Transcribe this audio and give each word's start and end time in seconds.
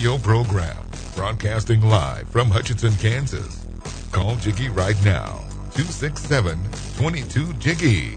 Radio 0.00 0.16
program, 0.16 0.78
broadcasting 1.14 1.82
live 1.82 2.26
from 2.30 2.48
Hutchinson, 2.50 2.90
Kansas. 2.94 3.66
Call 4.12 4.34
Jiggy 4.36 4.70
right 4.70 4.96
now, 5.04 5.44
267 5.74 6.58
22 6.96 7.52
Jiggy. 7.54 8.16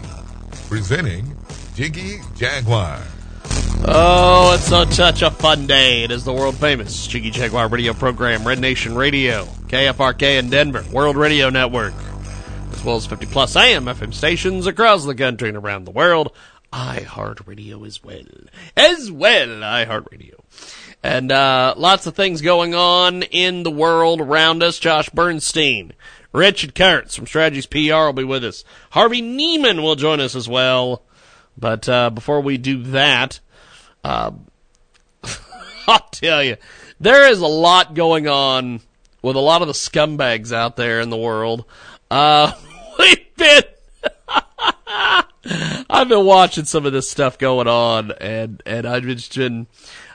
Presenting 0.70 1.36
Jiggy 1.74 2.20
Jaguar. 2.36 3.02
Oh, 3.86 4.54
it's 4.54 4.68
so 4.68 4.86
such 4.86 5.20
a 5.20 5.30
fun 5.30 5.66
day. 5.66 6.04
It 6.04 6.10
is 6.10 6.24
the 6.24 6.32
world 6.32 6.56
famous 6.56 7.06
Jiggy 7.06 7.30
Jaguar 7.30 7.68
radio 7.68 7.92
program, 7.92 8.48
Red 8.48 8.60
Nation 8.60 8.94
Radio, 8.94 9.44
KFRK 9.66 10.38
in 10.38 10.48
Denver, 10.48 10.86
World 10.90 11.16
Radio 11.16 11.50
Network, 11.50 11.92
as 12.72 12.82
well 12.82 12.96
as 12.96 13.04
50 13.04 13.26
plus 13.26 13.56
AM 13.56 13.84
FM 13.84 14.14
stations 14.14 14.66
across 14.66 15.04
the 15.04 15.14
country 15.14 15.50
and 15.50 15.58
around 15.58 15.84
the 15.84 15.90
world. 15.90 16.32
iHeartRadio 16.72 17.86
as 17.86 18.02
well. 18.02 18.24
As 18.74 19.10
well, 19.10 19.48
iHeartRadio. 19.48 20.43
And 21.04 21.30
uh, 21.30 21.74
lots 21.76 22.06
of 22.06 22.16
things 22.16 22.40
going 22.40 22.74
on 22.74 23.24
in 23.24 23.62
the 23.62 23.70
world 23.70 24.22
around 24.22 24.62
us. 24.62 24.78
Josh 24.78 25.10
Bernstein, 25.10 25.92
Richard 26.32 26.74
Kurtz 26.74 27.14
from 27.14 27.26
Strategies 27.26 27.66
PR 27.66 28.06
will 28.06 28.14
be 28.14 28.24
with 28.24 28.42
us. 28.42 28.64
Harvey 28.88 29.20
Neiman 29.20 29.82
will 29.82 29.96
join 29.96 30.18
us 30.18 30.34
as 30.34 30.48
well. 30.48 31.02
But 31.58 31.86
uh, 31.90 32.08
before 32.08 32.40
we 32.40 32.56
do 32.56 32.84
that, 32.84 33.38
uh, 34.02 34.30
I'll 35.86 36.08
tell 36.10 36.42
you, 36.42 36.56
there 36.98 37.28
is 37.28 37.40
a 37.40 37.46
lot 37.46 37.92
going 37.92 38.26
on 38.26 38.80
with 39.20 39.36
a 39.36 39.40
lot 39.40 39.60
of 39.60 39.68
the 39.68 39.74
scumbags 39.74 40.52
out 40.52 40.76
there 40.76 41.02
in 41.02 41.10
the 41.10 41.18
world. 41.18 41.66
Uh, 42.10 42.52
we've 42.98 43.36
been. 43.36 43.62
I've 45.90 46.08
been 46.08 46.24
watching 46.24 46.64
some 46.64 46.86
of 46.86 46.94
this 46.94 47.10
stuff 47.10 47.36
going 47.38 47.68
on, 47.68 48.12
and 48.12 48.62
and 48.64 48.86
I've 48.86 49.02
just 49.02 49.36
been, 49.36 49.66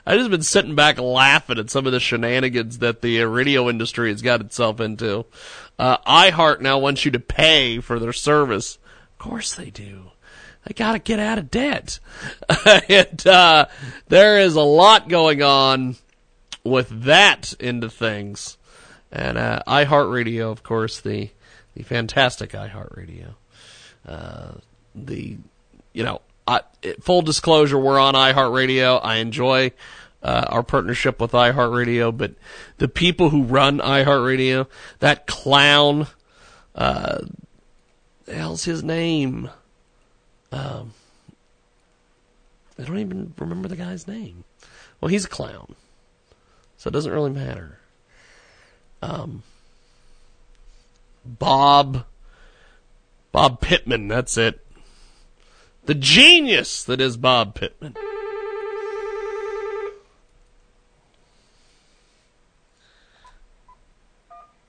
I've 0.06 0.18
just 0.18 0.30
been 0.30 0.42
sitting 0.42 0.74
back 0.74 0.98
laughing 0.98 1.58
at 1.58 1.70
some 1.70 1.86
of 1.86 1.92
the 1.92 2.00
shenanigans 2.00 2.78
that 2.78 3.02
the 3.02 3.22
radio 3.24 3.68
industry 3.68 4.10
has 4.10 4.22
got 4.22 4.40
itself 4.40 4.80
into. 4.80 5.26
Uh, 5.78 5.98
iHeart 5.98 6.60
now 6.60 6.78
wants 6.78 7.04
you 7.04 7.10
to 7.10 7.20
pay 7.20 7.80
for 7.80 7.98
their 7.98 8.12
service. 8.12 8.78
Of 9.12 9.18
course 9.18 9.54
they 9.54 9.70
do. 9.70 10.10
They 10.64 10.74
got 10.74 10.92
to 10.92 10.98
get 10.98 11.18
out 11.18 11.38
of 11.38 11.50
debt, 11.50 12.00
and 12.88 13.26
uh, 13.26 13.66
there 14.08 14.38
is 14.38 14.56
a 14.56 14.60
lot 14.60 15.08
going 15.08 15.42
on 15.42 15.96
with 16.62 17.04
that 17.04 17.54
into 17.58 17.88
things. 17.88 18.58
And 19.10 19.38
uh, 19.38 19.62
iHeartRadio, 19.66 20.50
of 20.52 20.62
course, 20.62 21.00
the 21.00 21.30
the 21.74 21.82
fantastic 21.82 22.50
iHeartRadio. 22.50 23.34
Uh, 24.06 24.52
the 24.94 25.38
you 25.94 26.04
know, 26.04 26.20
I, 26.46 26.62
full 27.00 27.22
disclosure, 27.22 27.78
we're 27.78 27.98
on 27.98 28.14
iHeartRadio. 28.14 29.00
I 29.02 29.16
enjoy 29.16 29.72
uh, 30.22 30.44
our 30.48 30.62
partnership 30.62 31.20
with 31.20 31.32
iHeartRadio, 31.32 32.16
but 32.16 32.34
the 32.78 32.88
people 32.88 33.30
who 33.30 33.42
run 33.42 33.78
iHeartRadio, 33.78 34.66
that 34.98 35.26
clown, 35.26 36.06
uh, 36.74 37.20
the 38.24 38.34
hell's 38.34 38.64
his 38.64 38.82
name? 38.82 39.50
Um, 40.52 40.92
I 42.78 42.84
don't 42.84 42.98
even 42.98 43.34
remember 43.38 43.68
the 43.68 43.76
guy's 43.76 44.06
name. 44.08 44.44
Well, 45.00 45.08
he's 45.08 45.24
a 45.24 45.28
clown, 45.28 45.74
so 46.76 46.88
it 46.88 46.92
doesn't 46.92 47.12
really 47.12 47.30
matter. 47.30 47.78
Um, 49.02 49.42
Bob, 51.24 52.04
Bob 53.32 53.60
Pittman, 53.60 54.08
that's 54.08 54.36
it. 54.36 54.64
The 55.86 55.94
genius 55.94 56.84
that 56.84 57.00
is 57.00 57.16
Bob 57.16 57.54
Pittman. 57.54 57.96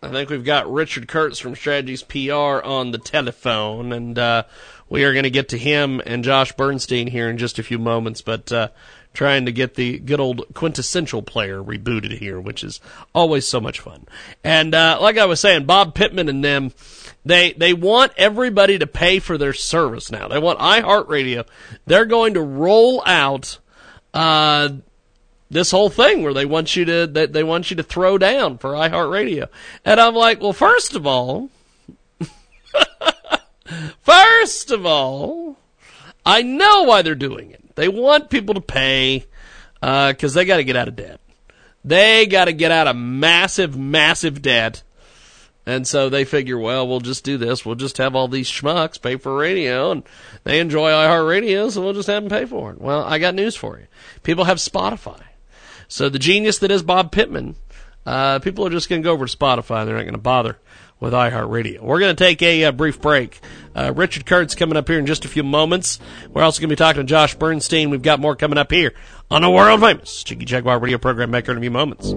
I 0.04 0.10
think 0.10 0.30
we've 0.30 0.44
got 0.44 0.72
Richard 0.72 1.08
Kurtz 1.08 1.38
from 1.38 1.56
Strategies 1.56 2.02
PR 2.02 2.62
on 2.64 2.92
the 2.92 2.98
telephone, 2.98 3.94
and 3.94 4.18
uh, 4.18 4.44
we 4.90 5.04
are 5.04 5.14
going 5.14 5.24
to 5.24 5.30
get 5.30 5.50
to 5.50 5.58
him 5.60 6.02
and 6.06 6.24
Josh 6.24 6.54
Bernstein 6.54 7.08
here 7.08 7.30
in 7.30 7.38
just 7.38 7.60
a 7.60 7.64
few 7.64 7.78
moments. 7.78 8.22
But 8.22 8.52
uh, 8.52 8.70
trying 9.14 9.46
to 9.46 9.52
get 9.52 9.76
the 9.76 10.00
good 10.00 10.20
old 10.20 10.46
quintessential 10.54 11.22
player 11.22 11.62
rebooted 11.62 12.18
here, 12.18 12.40
which 12.40 12.64
is 12.64 12.80
always 13.14 13.48
so 13.48 13.62
much 13.62 13.80
fun. 13.80 14.06
And 14.44 14.74
uh, 14.74 14.98
like 15.00 15.18
I 15.18 15.26
was 15.26 15.40
saying, 15.40 15.66
Bob 15.66 15.94
Pittman 15.94 16.30
and 16.30 16.44
them, 16.44 16.72
they 17.26 17.54
they 17.54 17.74
want 17.74 18.14
everybody 18.18 18.80
to 18.80 18.88
pay 18.88 19.20
for 19.20 19.38
their 19.38 19.54
service 19.54 20.12
now. 20.12 20.28
They 20.28 20.40
want 20.40 20.60
iHeartRadio. 20.60 21.46
They're 21.86 22.06
going 22.06 22.34
to 22.34 22.42
roll 22.42 23.04
out 23.06 23.60
uh, 24.14 24.70
this 25.50 25.72
whole 25.72 25.90
thing 25.90 26.24
where 26.24 26.34
they 26.34 26.46
want 26.46 26.76
you 26.76 26.86
to 26.86 27.08
that 27.08 27.34
they 27.34 27.44
want 27.44 27.70
you 27.70 27.78
to 27.78 27.84
throw 27.84 28.18
down 28.18 28.58
for 28.58 28.72
iHeartRadio. 28.72 29.50
And 29.86 30.00
I'm 30.00 30.16
like, 30.16 30.42
well, 30.42 30.54
first 30.54 30.96
of 30.96 31.06
all, 31.06 31.50
first 34.02 34.72
of 34.72 34.86
all, 34.86 35.58
I 36.26 36.42
know 36.42 36.84
why 36.84 37.02
they're 37.02 37.16
doing 37.16 37.52
it. 37.52 37.76
They 37.76 37.88
want 37.88 38.30
people 38.30 38.56
to 38.56 38.62
pay 38.62 39.26
because 39.80 40.36
uh, 40.36 40.40
they 40.40 40.46
got 40.46 40.58
to 40.58 40.64
get 40.64 40.76
out 40.76 40.88
of 40.88 40.96
debt. 40.96 41.20
They 41.84 42.28
got 42.28 42.46
to 42.46 42.54
get 42.54 42.72
out 42.72 42.88
of 42.88 42.96
massive, 42.96 43.78
massive 43.78 44.42
debt. 44.42 44.84
And 45.66 45.88
so 45.88 46.10
they 46.10 46.26
figure, 46.26 46.58
well, 46.58 46.88
we'll 46.88 47.02
just 47.02 47.24
do 47.24 47.38
this. 47.38 47.66
We'll 47.66 47.76
just 47.76 47.98
have 47.98 48.16
all 48.16 48.28
these 48.28 48.50
schmucks 48.50 49.02
pay 49.02 49.18
for 49.18 49.36
radio, 49.36 49.92
and 49.92 50.04
they 50.44 50.60
enjoy 50.60 50.90
iHeartRadio, 50.90 51.70
so 51.70 51.82
we'll 51.82 51.94
just 51.94 52.08
have 52.08 52.24
them 52.24 52.32
pay 52.32 52.46
for 52.46 52.72
it. 52.72 52.82
Well, 52.82 53.04
I 53.04 53.20
got 53.20 53.36
news 53.36 53.56
for 53.56 53.78
you. 53.78 53.86
People 54.24 54.46
have 54.46 54.58
Spotify. 54.58 55.22
So 55.88 56.10
the 56.10 56.20
genius 56.20 56.60
that 56.60 56.72
is 56.72 56.82
Bob 56.82 57.12
Pittman, 57.12 57.56
uh, 58.06 58.40
people 58.40 58.66
are 58.66 58.72
just 58.72 58.90
going 58.90 59.02
to 59.02 59.06
go 59.06 59.14
over 59.14 59.28
to 59.28 59.38
Spotify. 59.38 59.86
They're 59.86 59.96
not 59.96 60.04
going 60.04 60.14
to 60.14 60.18
bother 60.20 60.58
with 61.00 61.14
iHeartRadio. 61.14 61.82
We're 61.82 62.00
going 62.00 62.16
to 62.16 62.24
take 62.24 62.42
a, 62.42 62.66
uh, 62.66 62.72
brief 62.72 63.02
break. 63.02 63.40
Uh, 63.76 63.92
Richard 63.96 64.26
Kurtz 64.26 64.56
coming 64.56 64.78
up 64.78 64.88
here 64.88 65.00
in 65.00 65.06
just 65.06 65.26
a 65.26 65.28
few 65.28 65.44
moments. 65.44 66.00
We're 66.30 66.44
also 66.44 66.62
going 66.62 66.70
to 66.70 66.76
be 66.76 66.78
talking 66.78 67.02
to 67.02 67.08
Josh 67.08 67.36
Bernstein. 67.36 67.90
We've 67.90 68.02
got 68.02 68.20
more 68.20 68.36
coming 68.36 68.58
up 68.58 68.72
here 68.72 68.94
on 69.30 69.42
the 69.42 69.50
world 69.50 69.82
famous 69.82 70.24
Jiggy 70.24 70.46
Jaguar 70.46 70.80
radio 70.80 70.98
program 70.98 71.32
back 71.32 71.50
in 71.50 71.58
a 71.58 71.62
few 71.62 71.72
moments. 71.72 72.14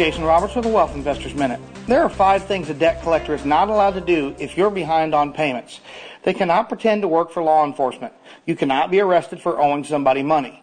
Jason 0.00 0.24
Roberts 0.24 0.54
with 0.54 0.64
the 0.64 0.70
Wealth 0.70 0.94
Investors 0.94 1.34
Minute. 1.34 1.60
There 1.86 2.00
are 2.02 2.08
five 2.08 2.44
things 2.44 2.70
a 2.70 2.72
debt 2.72 3.02
collector 3.02 3.34
is 3.34 3.44
not 3.44 3.68
allowed 3.68 3.90
to 3.90 4.00
do 4.00 4.34
if 4.38 4.56
you're 4.56 4.70
behind 4.70 5.14
on 5.14 5.34
payments. 5.34 5.80
They 6.22 6.32
cannot 6.32 6.70
pretend 6.70 7.02
to 7.02 7.08
work 7.08 7.30
for 7.30 7.42
law 7.42 7.66
enforcement. 7.66 8.14
You 8.46 8.56
cannot 8.56 8.90
be 8.90 9.00
arrested 9.00 9.42
for 9.42 9.60
owing 9.60 9.84
somebody 9.84 10.22
money. 10.22 10.62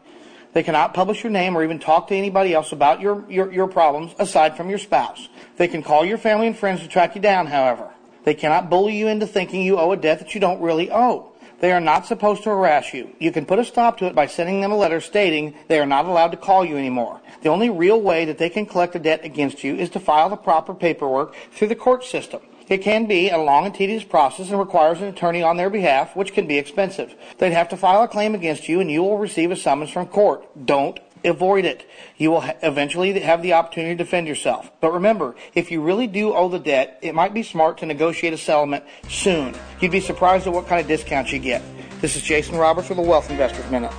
They 0.53 0.63
cannot 0.63 0.95
publish 0.95 1.23
your 1.23 1.29
name 1.29 1.55
or 1.55 1.63
even 1.63 1.77
talk 1.77 2.07
to 2.07 2.15
anybody 2.15 2.55
else 2.55 2.71
about 2.71 2.99
your, 2.99 3.29
your, 3.29 3.53
your 3.53 3.67
problems 3.67 4.15
aside 4.17 4.57
from 4.57 4.71
your 4.71 4.79
spouse. 4.79 5.29
They 5.57 5.67
can 5.67 5.83
call 5.83 6.03
your 6.03 6.17
family 6.17 6.47
and 6.47 6.57
friends 6.57 6.81
to 6.81 6.87
track 6.87 7.13
you 7.13 7.21
down, 7.21 7.45
however. 7.45 7.91
They 8.23 8.33
cannot 8.33 8.71
bully 8.71 8.97
you 8.97 9.07
into 9.07 9.27
thinking 9.27 9.61
you 9.61 9.77
owe 9.77 9.91
a 9.91 9.97
debt 9.97 10.17
that 10.17 10.33
you 10.33 10.41
don't 10.41 10.61
really 10.61 10.89
owe. 10.89 11.31
They 11.59 11.71
are 11.71 11.79
not 11.79 12.05
supposed 12.05 12.43
to 12.43 12.49
harass 12.49 12.93
you. 12.93 13.15
You 13.19 13.31
can 13.31 13.45
put 13.45 13.59
a 13.59 13.65
stop 13.65 13.97
to 13.97 14.05
it 14.05 14.13
by 14.15 14.27
sending 14.27 14.61
them 14.61 14.71
a 14.71 14.77
letter 14.77 15.01
stating 15.01 15.55
they 15.67 15.79
are 15.79 15.85
not 15.85 16.05
allowed 16.05 16.31
to 16.31 16.37
call 16.37 16.63
you 16.63 16.77
anymore. 16.77 17.19
The 17.41 17.49
only 17.49 17.69
real 17.69 17.99
way 17.99 18.25
that 18.25 18.37
they 18.37 18.49
can 18.49 18.65
collect 18.65 18.95
a 18.95 18.99
debt 18.99 19.25
against 19.25 19.63
you 19.63 19.75
is 19.75 19.89
to 19.91 19.99
file 19.99 20.29
the 20.29 20.35
proper 20.35 20.73
paperwork 20.73 21.35
through 21.51 21.69
the 21.69 21.75
court 21.75 22.03
system. 22.03 22.41
It 22.69 22.79
can 22.79 23.05
be 23.05 23.29
a 23.29 23.37
long 23.37 23.65
and 23.65 23.73
tedious 23.73 24.03
process 24.03 24.49
and 24.49 24.59
requires 24.59 25.01
an 25.01 25.07
attorney 25.07 25.41
on 25.41 25.55
their 25.55 25.69
behalf, 25.69 26.15
which 26.15 26.33
can 26.33 26.47
be 26.47 26.57
expensive. 26.57 27.15
They'd 27.37 27.53
have 27.53 27.69
to 27.69 27.77
file 27.77 28.03
a 28.03 28.07
claim 28.07 28.35
against 28.35 28.67
you 28.67 28.81
and 28.81 28.91
you 28.91 29.01
will 29.01 29.17
receive 29.17 29.51
a 29.51 29.55
summons 29.55 29.89
from 29.89 30.07
court. 30.07 30.45
Don't 30.65 30.99
avoid 31.23 31.65
it. 31.65 31.85
You 32.17 32.31
will 32.31 32.43
eventually 32.61 33.19
have 33.19 33.41
the 33.41 33.53
opportunity 33.53 33.95
to 33.95 34.03
defend 34.03 34.27
yourself. 34.27 34.71
But 34.81 34.93
remember, 34.93 35.35
if 35.53 35.71
you 35.71 35.81
really 35.81 36.07
do 36.07 36.33
owe 36.33 36.49
the 36.49 36.59
debt, 36.59 36.99
it 37.01 37.15
might 37.15 37.33
be 37.33 37.43
smart 37.43 37.79
to 37.79 37.85
negotiate 37.85 38.33
a 38.33 38.37
settlement 38.37 38.83
soon. 39.09 39.55
You'd 39.79 39.91
be 39.91 39.99
surprised 39.99 40.47
at 40.47 40.53
what 40.53 40.67
kind 40.67 40.81
of 40.81 40.87
discounts 40.87 41.31
you 41.31 41.39
get. 41.39 41.61
This 42.01 42.15
is 42.15 42.21
Jason 42.21 42.57
Roberts 42.57 42.89
with 42.89 42.97
the 42.97 43.03
Wealth 43.03 43.29
Investors 43.29 43.69
Minute. 43.71 43.93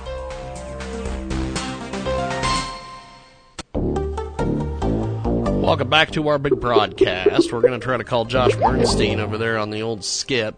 Welcome 5.69 5.89
back 5.89 6.09
to 6.11 6.27
our 6.29 6.39
big 6.39 6.59
broadcast. 6.59 7.53
We're 7.53 7.61
going 7.61 7.79
to 7.79 7.83
try 7.83 7.97
to 7.97 8.03
call 8.03 8.25
Josh 8.25 8.55
Bernstein 8.55 9.19
over 9.19 9.37
there 9.37 9.59
on 9.59 9.69
the 9.69 9.83
old 9.83 9.99
Skype. 9.99 10.57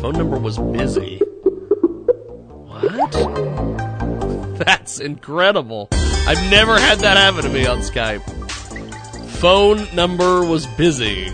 Phone 0.00 0.14
number 0.14 0.38
was 0.38 0.56
busy. 0.56 1.18
What? 2.78 3.55
That's 4.64 5.00
incredible. 5.00 5.88
I've 5.92 6.50
never 6.50 6.78
had 6.78 6.98
that 7.00 7.16
happen 7.16 7.42
to 7.42 7.48
me 7.48 7.66
on 7.66 7.78
Skype. 7.78 8.22
Phone 9.38 9.86
number 9.94 10.44
was 10.44 10.66
busy. 10.66 11.32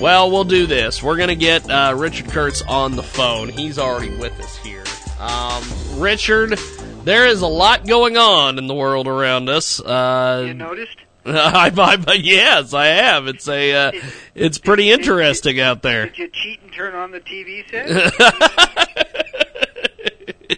Well, 0.00 0.30
we'll 0.30 0.44
do 0.44 0.66
this. 0.66 1.02
We're 1.02 1.16
going 1.16 1.28
to 1.28 1.36
get 1.36 1.68
uh, 1.70 1.94
Richard 1.96 2.28
Kurtz 2.28 2.62
on 2.62 2.96
the 2.96 3.02
phone. 3.02 3.48
He's 3.48 3.78
already 3.78 4.16
with 4.16 4.38
us 4.40 4.56
here. 4.56 4.82
Um, 5.20 5.62
Richard, 6.00 6.58
there 7.04 7.26
is 7.26 7.42
a 7.42 7.46
lot 7.46 7.86
going 7.86 8.16
on 8.16 8.58
in 8.58 8.66
the 8.66 8.74
world 8.74 9.06
around 9.06 9.48
us. 9.48 9.80
Uh, 9.80 10.44
You 10.48 10.54
noticed? 10.54 10.96
I, 11.26 11.70
I, 12.06 12.12
yes, 12.14 12.74
I 12.74 12.86
have. 12.86 13.28
It's 13.28 13.48
a, 13.48 13.72
uh, 13.72 13.92
it's 14.34 14.58
pretty 14.58 14.90
interesting 14.90 15.60
out 15.60 15.82
there. 15.82 16.06
Did 16.06 16.18
you 16.18 16.28
cheat 16.28 16.60
and 16.62 16.72
turn 16.72 16.94
on 16.94 17.12
the 17.12 17.20
TV 17.20 17.64
set? 17.70 19.03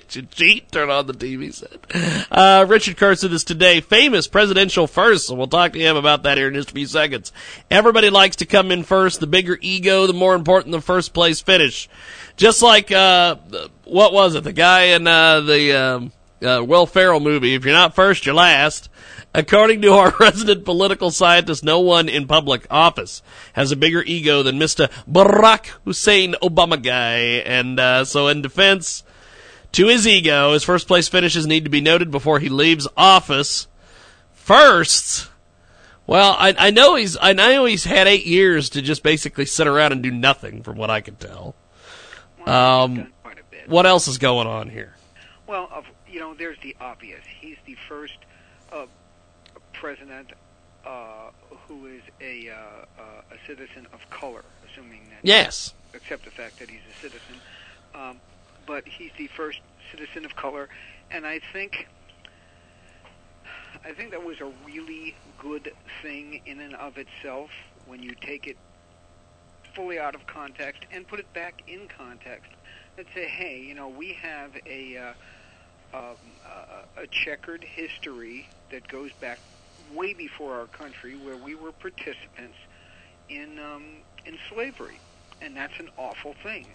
Cheat? 0.08 0.70
Turn 0.70 0.90
on 0.90 1.06
the 1.06 1.12
TV 1.12 1.52
set. 1.52 2.26
Uh, 2.30 2.64
Richard 2.68 2.96
Carson 2.96 3.32
is 3.32 3.44
today, 3.44 3.80
famous 3.80 4.26
presidential 4.26 4.86
first. 4.86 5.26
So 5.26 5.34
we'll 5.34 5.46
talk 5.46 5.72
to 5.72 5.78
him 5.78 5.96
about 5.96 6.22
that 6.22 6.38
here 6.38 6.48
in 6.48 6.54
just 6.54 6.70
a 6.70 6.74
few 6.74 6.86
seconds. 6.86 7.32
Everybody 7.70 8.10
likes 8.10 8.36
to 8.36 8.46
come 8.46 8.70
in 8.70 8.82
first. 8.82 9.20
The 9.20 9.26
bigger 9.26 9.58
ego, 9.60 10.06
the 10.06 10.12
more 10.12 10.34
important 10.34 10.72
the 10.72 10.80
first 10.80 11.12
place 11.12 11.40
finish. 11.40 11.88
Just 12.36 12.62
like, 12.62 12.92
uh, 12.92 13.36
what 13.84 14.12
was 14.12 14.34
it? 14.34 14.44
The 14.44 14.52
guy 14.52 14.82
in, 14.94 15.06
uh, 15.06 15.40
the, 15.40 15.72
um, 15.72 16.12
uh, 16.42 16.62
Will 16.62 16.86
Ferrell 16.86 17.20
movie. 17.20 17.54
If 17.54 17.64
you're 17.64 17.74
not 17.74 17.94
first, 17.94 18.26
you're 18.26 18.34
last. 18.34 18.88
According 19.34 19.82
to 19.82 19.92
our 19.92 20.14
resident 20.20 20.64
political 20.64 21.10
scientist, 21.10 21.64
no 21.64 21.80
one 21.80 22.08
in 22.08 22.26
public 22.26 22.66
office 22.70 23.22
has 23.54 23.72
a 23.72 23.76
bigger 23.76 24.02
ego 24.02 24.42
than 24.42 24.58
Mr. 24.58 24.90
Barack 25.10 25.66
Hussein 25.84 26.34
Obama 26.42 26.82
guy. 26.82 27.42
And, 27.44 27.80
uh, 27.80 28.04
so 28.04 28.28
in 28.28 28.42
defense 28.42 29.02
to 29.72 29.86
his 29.88 30.06
ego, 30.06 30.52
his 30.52 30.64
first 30.64 30.86
place 30.86 31.08
finishes 31.08 31.46
need 31.46 31.64
to 31.64 31.70
be 31.70 31.80
noted 31.80 32.10
before 32.10 32.38
he 32.40 32.48
leaves 32.48 32.88
office. 32.96 33.66
First, 34.34 35.28
well, 36.06 36.36
I, 36.38 36.54
I 36.56 36.70
know 36.70 36.94
he's, 36.94 37.16
I 37.20 37.32
know 37.32 37.64
he's 37.64 37.84
had 37.84 38.06
eight 38.06 38.26
years 38.26 38.70
to 38.70 38.82
just 38.82 39.02
basically 39.02 39.44
sit 39.44 39.66
around 39.66 39.92
and 39.92 40.02
do 40.02 40.10
nothing 40.10 40.62
from 40.62 40.76
what 40.76 40.88
I 40.90 41.00
can 41.00 41.16
tell. 41.16 41.54
Um, 42.46 43.12
Quite 43.22 43.40
a 43.40 43.42
bit. 43.50 43.68
what 43.68 43.86
else 43.86 44.06
is 44.06 44.18
going 44.18 44.46
on 44.46 44.70
here? 44.70 44.94
Well, 45.46 45.68
of, 45.72 45.84
you 46.08 46.20
know, 46.20 46.34
there's 46.34 46.58
the 46.62 46.76
obvious. 46.80 47.20
He's 47.40 47.56
the 47.66 47.76
first 47.88 48.16
uh, 48.72 48.86
president 49.72 50.30
uh, 50.86 51.30
who 51.66 51.86
is 51.86 52.02
a, 52.20 52.50
uh, 52.50 52.54
uh, 52.54 53.02
a 53.32 53.46
citizen 53.46 53.86
of 53.92 54.08
color, 54.10 54.44
assuming 54.70 55.02
that 55.10 55.18
Yes. 55.22 55.74
Except 55.92 56.24
the 56.24 56.30
fact 56.30 56.58
that 56.60 56.70
he's 56.70 56.80
a 56.96 57.00
citizen. 57.00 57.36
Um, 57.94 58.20
but 58.66 58.86
he's 58.86 59.12
the 59.16 59.28
first 59.28 59.60
citizen 59.90 60.24
of 60.24 60.36
color, 60.36 60.68
and 61.10 61.26
I 61.26 61.40
think 61.52 61.88
I 63.84 63.92
think 63.92 64.10
that 64.10 64.24
was 64.24 64.40
a 64.40 64.50
really 64.66 65.14
good 65.38 65.72
thing 66.02 66.40
in 66.46 66.60
and 66.60 66.74
of 66.74 66.98
itself 66.98 67.50
when 67.86 68.02
you 68.02 68.14
take 68.20 68.46
it 68.46 68.56
fully 69.74 69.98
out 69.98 70.14
of 70.14 70.26
context 70.26 70.82
and 70.90 71.06
put 71.06 71.20
it 71.20 71.32
back 71.34 71.62
in 71.68 71.86
context. 71.88 72.50
And 72.98 73.06
say, 73.14 73.26
hey, 73.26 73.60
you 73.60 73.74
know, 73.74 73.88
we 73.88 74.14
have 74.14 74.52
a 74.66 74.96
uh, 74.96 75.12
um, 75.94 76.16
uh, 76.46 77.02
a 77.02 77.06
checkered 77.06 77.62
history 77.62 78.48
that 78.70 78.88
goes 78.88 79.12
back 79.20 79.38
way 79.94 80.14
before 80.14 80.54
our 80.54 80.66
country, 80.66 81.14
where 81.14 81.36
we 81.36 81.54
were 81.54 81.72
participants 81.72 82.56
in 83.28 83.58
um, 83.58 83.84
in 84.24 84.38
slavery, 84.48 84.98
and 85.42 85.56
that's 85.56 85.78
an 85.78 85.90
awful 85.98 86.34
thing. 86.42 86.66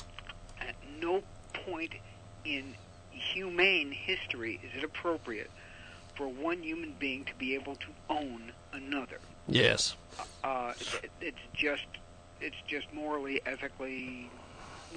At 0.60 0.76
no 1.02 1.24
point 1.54 1.94
in 2.46 2.76
humane 3.10 3.92
history 3.92 4.60
is 4.64 4.78
it 4.78 4.84
appropriate 4.84 5.52
for 6.16 6.28
one 6.28 6.62
human 6.62 6.94
being 7.00 7.26
to 7.26 7.34
be 7.36 7.56
able 7.56 7.76
to 7.76 7.88
own 8.10 8.52
another. 8.74 9.20
Yes. 9.48 9.96
Uh, 10.44 10.74
it, 11.04 11.12
it's 11.20 11.40
just 11.54 11.86
it's 12.40 12.56
just 12.68 12.92
morally, 12.94 13.42
ethically 13.46 14.30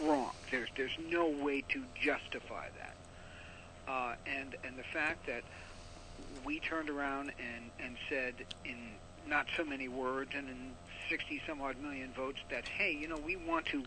wrong. 0.03 0.33
There's 0.51 0.69
there's 0.77 0.97
no 1.09 1.29
way 1.29 1.62
to 1.69 1.83
justify 2.01 2.69
that. 2.79 2.97
Uh, 3.87 4.15
and 4.27 4.56
and 4.65 4.79
the 4.79 4.85
fact 4.85 5.27
that 5.27 5.43
we 6.45 6.61
turned 6.61 6.91
around 6.91 7.33
and 7.39 7.71
and 7.79 7.97
said 8.09 8.35
in 8.65 8.77
not 9.27 9.47
so 9.56 9.65
many 9.65 9.89
words 9.89 10.33
and 10.37 10.49
in 10.49 10.73
60 11.09 11.41
some 11.47 11.61
odd 11.61 11.81
million 11.81 12.11
votes 12.12 12.39
that 12.51 12.69
hey, 12.69 12.93
you 12.93 13.09
know, 13.09 13.19
we 13.25 13.37
want 13.37 13.67
to 13.67 13.85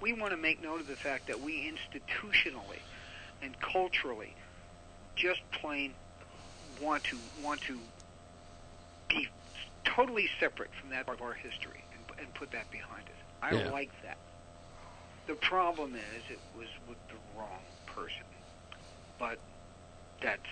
we 0.00 0.12
want 0.12 0.32
to 0.32 0.36
make 0.36 0.62
note 0.62 0.80
of 0.80 0.86
the 0.86 0.96
fact 0.96 1.28
that 1.28 1.40
we 1.40 1.70
institutionally 1.70 2.82
and 3.42 3.58
culturally 3.60 4.34
just 5.16 5.40
plain 5.52 5.94
want 6.80 7.04
to 7.04 7.20
want 7.42 7.60
to 7.62 7.82
be 9.08 9.28
totally 9.84 10.28
separate 10.40 10.70
from 10.80 10.90
that 10.90 11.06
part 11.06 11.18
of 11.20 11.22
our 11.22 11.34
history 11.34 11.84
and, 11.92 12.04
and 12.18 12.34
put 12.34 12.50
that 12.52 12.70
behind 12.70 13.08
us. 13.08 13.16
I 13.42 13.52
Yeah. 13.52 13.70
like 13.70 13.92
that. 14.02 14.18
The 15.26 15.36
problem 15.36 15.94
is 15.94 16.24
it 16.30 16.40
was 16.54 16.68
with 16.86 16.98
the 17.08 17.16
wrong 17.36 17.64
person. 17.86 18.26
But 19.18 19.38
that's 20.22 20.42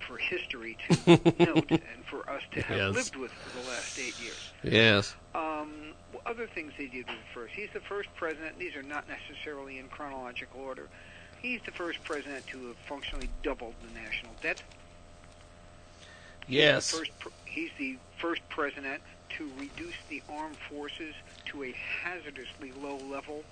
for 0.00 0.16
history 0.16 0.76
to 0.88 0.94
note 1.38 1.70
and 1.70 2.04
for 2.08 2.28
us 2.30 2.42
to 2.52 2.62
have 2.62 2.76
Yes. 2.76 2.94
lived 2.94 3.16
with 3.16 3.30
for 3.30 3.58
the 3.60 3.68
last 3.68 3.98
eight 3.98 4.18
years. 4.20 4.52
Yes. 4.62 5.14
Um, 5.34 5.70
other 6.26 6.46
things 6.46 6.72
he 6.76 6.86
did 6.86 7.06
first. 7.34 7.52
He's 7.54 7.70
the 7.72 7.80
first 7.80 8.08
president. 8.14 8.58
These 8.58 8.76
are 8.76 8.82
not 8.82 9.04
necessarily 9.08 9.78
in 9.78 9.88
chronological 9.88 10.60
order. 10.60 10.88
He's 11.40 11.60
the 11.64 11.70
first 11.72 12.02
president 12.04 12.46
to 12.48 12.68
have 12.68 12.76
functionally 12.88 13.28
doubled 13.42 13.74
the 13.86 13.98
national 13.98 14.32
debt. 14.42 14.62
He's 16.46 16.46
the 16.46 16.52
Yes. 16.54 16.90
first 16.90 17.10
he's 17.44 17.70
the 17.78 17.96
first 18.18 18.42
president 18.48 19.00
to 19.36 19.50
reduce 19.58 19.94
the 20.08 20.22
armed 20.28 20.56
forces 20.56 21.14
to 21.46 21.62
a 21.64 21.72
hazardously 21.72 22.72
low 22.82 22.96
level, 22.96 23.44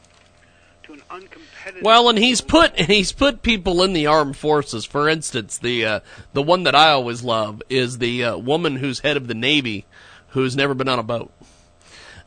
to 0.88 0.95
an 0.95 1.02
uncompetitive. 1.11 1.83
Well, 1.83 2.09
and 2.09 2.18
he's 2.18 2.40
put 2.40 2.73
and 2.76 2.88
he's 2.88 3.12
put 3.12 3.42
people 3.42 3.83
in 3.83 3.92
the 3.92 4.07
armed 4.07 4.37
forces. 4.37 4.85
For 4.85 5.09
instance, 5.09 5.57
the 5.59 5.85
uh, 5.87 6.00
the 6.33 6.42
one 6.42 6.64
that 6.64 6.75
I 6.75 6.90
always 6.90 7.23
love 7.23 7.62
is 7.68 7.99
the 7.99 8.25
uh, 8.25 8.37
woman 8.37 8.76
who's 8.76 8.99
head 9.00 9.16
of 9.16 9.26
the 9.28 9.35
Navy, 9.35 9.87
who's 10.28 10.57
never 10.57 10.75
been 10.75 10.88
on 10.88 10.99
a 10.99 11.02
boat. 11.04 11.33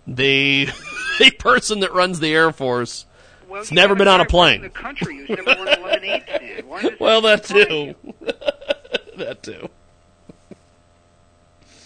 The 0.07 0.67
the 1.19 1.31
person 1.31 1.81
that 1.81 1.93
runs 1.93 2.19
the 2.19 2.33
Air 2.33 2.51
Force. 2.51 3.05
Well, 3.47 3.61
It's 3.61 3.71
never 3.71 3.95
been 3.95 4.07
on 4.07 4.21
a 4.21 4.25
plane. 4.25 4.61
The 4.61 4.69
country 4.69 5.17
who's 5.17 5.29
never 5.29 5.43
won 5.43 5.67
a 5.67 5.81
lemonade 5.81 6.23
stand. 6.23 6.95
Well, 6.99 7.21
that 7.21 7.43
too. 7.43 7.95
That 9.17 9.43
too. 9.43 9.67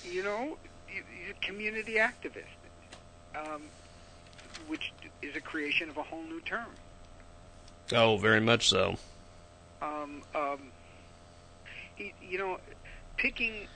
you 0.06 0.24
know, 0.24 0.58
he- 0.88 0.94
he's 0.98 1.32
a 1.32 1.46
community 1.46 1.96
activist, 1.96 2.46
um, 3.36 3.64
a 5.36 5.42
creation 5.42 5.90
of 5.90 5.98
a 5.98 6.04
whole 6.04 6.24
new 6.24 6.42
term. 6.42 6.68
Oh, 7.94 8.18
very 8.18 8.40
much 8.42 8.68
so. 8.70 8.98
Um, 9.82 10.24
um, 10.34 10.60
he, 11.96 12.14
you 12.22 12.38
know, 12.38 12.60
picking. 13.18 13.68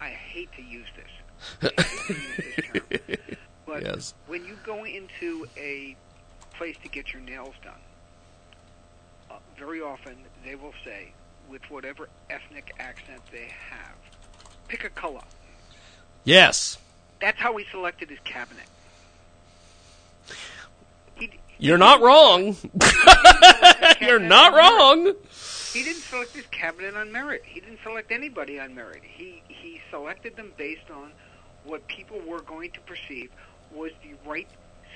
I 0.00 0.08
hate 0.10 0.50
to 0.56 0.62
use 0.62 0.86
this. 0.96 1.72
I 1.78 1.82
hate 1.82 2.06
to 2.06 2.12
use 2.14 2.36
this 2.36 2.64
term. 2.66 3.36
But 3.66 3.82
Yes. 3.82 4.14
when 4.28 4.44
you 4.44 4.56
go 4.64 4.84
into 4.84 5.44
a 5.56 5.96
place 6.54 6.76
to 6.84 6.88
get 6.88 7.12
your 7.12 7.20
nails 7.20 7.54
done, 7.64 7.74
uh, 9.28 9.34
very 9.58 9.80
often 9.82 10.16
they 10.44 10.54
will 10.54 10.72
say, 10.84 11.12
with 11.50 11.62
whatever 11.68 12.08
ethnic 12.30 12.72
accent 12.78 13.20
they 13.32 13.48
have, 13.70 13.96
pick 14.68 14.84
a 14.84 14.88
color. 14.90 15.20
Yes. 16.22 16.78
That's 17.20 17.38
how 17.40 17.52
we 17.54 17.66
selected 17.72 18.08
his 18.08 18.20
cabinet. 18.22 18.66
He, 21.18 21.30
You're 21.58 21.78
not 21.78 22.00
wrong. 22.00 22.56
You're 24.00 24.18
not 24.18 24.54
wrong. 24.54 25.14
He 25.72 25.82
didn't 25.82 26.02
select 26.02 26.34
his 26.34 26.46
cabinet 26.46 26.94
on 26.94 27.12
merit. 27.12 27.42
He 27.44 27.60
didn't 27.60 27.80
select 27.82 28.10
anybody 28.10 28.58
on 28.58 28.74
merit. 28.74 29.02
He 29.04 29.42
he 29.48 29.80
selected 29.90 30.36
them 30.36 30.52
based 30.56 30.90
on 30.90 31.12
what 31.64 31.86
people 31.88 32.20
were 32.26 32.40
going 32.40 32.70
to 32.72 32.80
perceive 32.80 33.30
was 33.74 33.92
the 34.02 34.14
right 34.28 34.48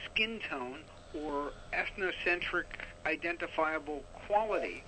skin 0.06 0.40
tone 0.48 0.78
or 1.14 1.52
ethnocentric 1.72 2.64
identifiable 3.04 4.04
quality 4.26 4.82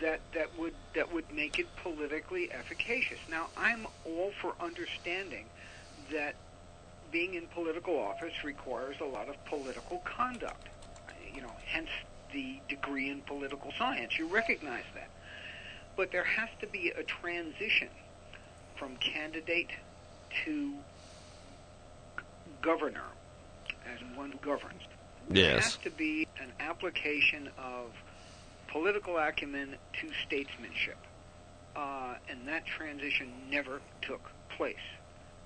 that 0.00 0.20
that 0.34 0.58
would 0.58 0.74
that 0.94 1.12
would 1.12 1.30
make 1.32 1.58
it 1.58 1.66
politically 1.82 2.50
efficacious. 2.52 3.18
Now, 3.28 3.48
I'm 3.56 3.86
all 4.04 4.32
for 4.40 4.54
understanding 4.60 5.46
that 6.12 6.34
being 7.10 7.34
in 7.34 7.46
political 7.48 7.98
office 7.98 8.44
requires 8.44 8.96
a 9.00 9.04
lot 9.04 9.28
of 9.28 9.42
political 9.46 9.98
conduct. 10.04 10.68
You 11.34 11.42
know, 11.42 11.52
hence 11.66 11.88
the 12.32 12.58
degree 12.68 13.10
in 13.10 13.20
political 13.22 13.72
science. 13.78 14.18
You 14.18 14.26
recognize 14.28 14.84
that. 14.94 15.10
But 15.96 16.12
there 16.12 16.24
has 16.24 16.48
to 16.60 16.66
be 16.66 16.90
a 16.90 17.02
transition 17.02 17.88
from 18.76 18.96
candidate 18.96 19.70
to 20.44 20.72
governor, 22.62 23.04
as 23.86 24.16
one 24.16 24.32
who 24.32 24.38
governs. 24.38 24.82
There 25.28 25.60
has 25.60 25.76
to 25.78 25.90
be 25.90 26.26
an 26.40 26.52
application 26.60 27.50
of 27.58 27.92
political 28.68 29.18
acumen 29.18 29.76
to 30.00 30.08
statesmanship. 30.26 30.96
Uh, 31.76 32.14
and 32.28 32.48
that 32.48 32.66
transition 32.66 33.32
never 33.50 33.80
took 34.02 34.30
place. 34.56 34.76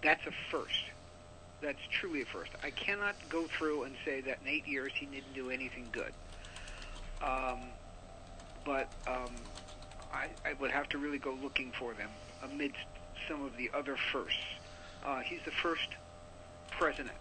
That's 0.03 0.27
a 0.27 0.33
first. 0.51 0.85
That's 1.61 1.79
truly 1.91 2.23
a 2.23 2.25
first. 2.27 2.53
I 2.63 2.71
cannot 2.71 3.15
go 3.29 3.45
through 3.45 3.85
and 3.85 3.95
say 4.05 4.21
that 4.23 4.39
in 4.43 4.49
eight 4.49 4.67
years 4.67 4.93
he 4.95 5.07
didn't 5.07 5.35
do 5.35 5.51
anything 5.51 5.89
good. 5.93 6.13
Um, 7.23 7.61
but 8.65 8.89
um, 9.07 9.35
I, 10.13 10.29
I 10.45 10.53
would 10.61 10.71
have 10.71 10.89
to 10.91 10.99
really 10.99 11.19
go 11.19 11.37
looking 11.43 11.73
for 11.79 11.95
them 11.95 12.11
amidst 12.43 12.85
some 13.29 13.45
of 13.45 13.57
the 13.57 13.71
other 13.75 13.97
firsts. 14.13 14.45
Uh, 15.05 15.21
he's 15.21 15.41
the 15.45 15.51
first 15.51 15.89
president 16.71 17.17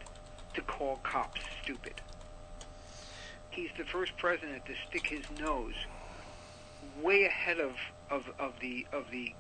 to 0.54 0.62
call 0.62 0.98
cops 1.04 1.42
stupid. 1.62 2.02
He's 3.50 3.70
the 3.78 3.86
first 3.86 4.18
president 4.18 4.66
to 4.66 4.74
stick 4.90 5.08
his 5.08 5.24
nose 5.40 5.76
way 7.02 7.26
ahead 7.26 7.60
of, 7.60 7.74
of, 8.10 8.30
of 8.40 8.54
the 8.60 8.86
of 8.92 9.10
the 9.12 9.34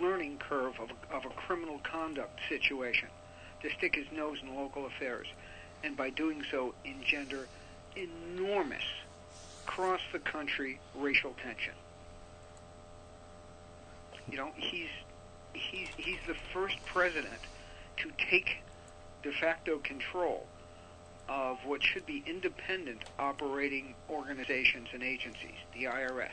learning 0.00 0.38
curve 0.38 0.74
of 0.80 0.90
of 1.12 1.24
a 1.24 1.34
criminal 1.34 1.80
conduct 1.82 2.40
situation, 2.48 3.08
to 3.62 3.70
stick 3.70 3.94
his 3.94 4.06
nose 4.12 4.38
in 4.42 4.54
local 4.54 4.86
affairs, 4.86 5.26
and 5.84 5.96
by 5.96 6.10
doing 6.10 6.42
so 6.50 6.74
engender 6.84 7.48
enormous 7.96 8.82
cross 9.66 10.00
the 10.12 10.18
country 10.18 10.80
racial 10.94 11.34
tension. 11.42 11.74
You 14.30 14.36
know, 14.36 14.50
he's 14.56 14.88
he's 15.52 15.88
he's 15.96 16.18
the 16.26 16.36
first 16.52 16.76
president 16.86 17.40
to 17.98 18.10
take 18.30 18.58
de 19.22 19.32
facto 19.32 19.78
control 19.78 20.46
of 21.28 21.58
what 21.64 21.82
should 21.82 22.06
be 22.06 22.22
independent 22.26 23.02
operating 23.18 23.94
organizations 24.08 24.88
and 24.92 25.02
agencies, 25.02 25.58
the 25.74 25.84
IRS, 25.84 26.32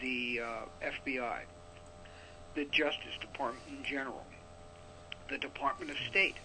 the 0.00 0.40
uh, 0.40 0.88
FBI, 1.06 1.40
the 2.54 2.64
Justice 2.66 3.18
Department 3.20 3.64
in 3.68 3.84
general, 3.84 4.24
the 5.28 5.38
Department 5.38 5.90
of 5.90 5.96
State, 6.08 6.36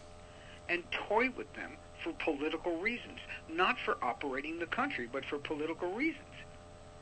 and 0.70 0.84
toy 0.92 1.30
with 1.36 1.52
them 1.56 1.72
for 2.04 2.14
political 2.14 2.78
reasons, 2.78 3.20
not 3.50 3.78
for 3.86 3.98
operating 4.04 4.60
the 4.60 4.66
country, 4.66 5.08
but 5.12 5.24
for 5.26 5.38
political 5.38 5.92
reasons. 5.94 6.24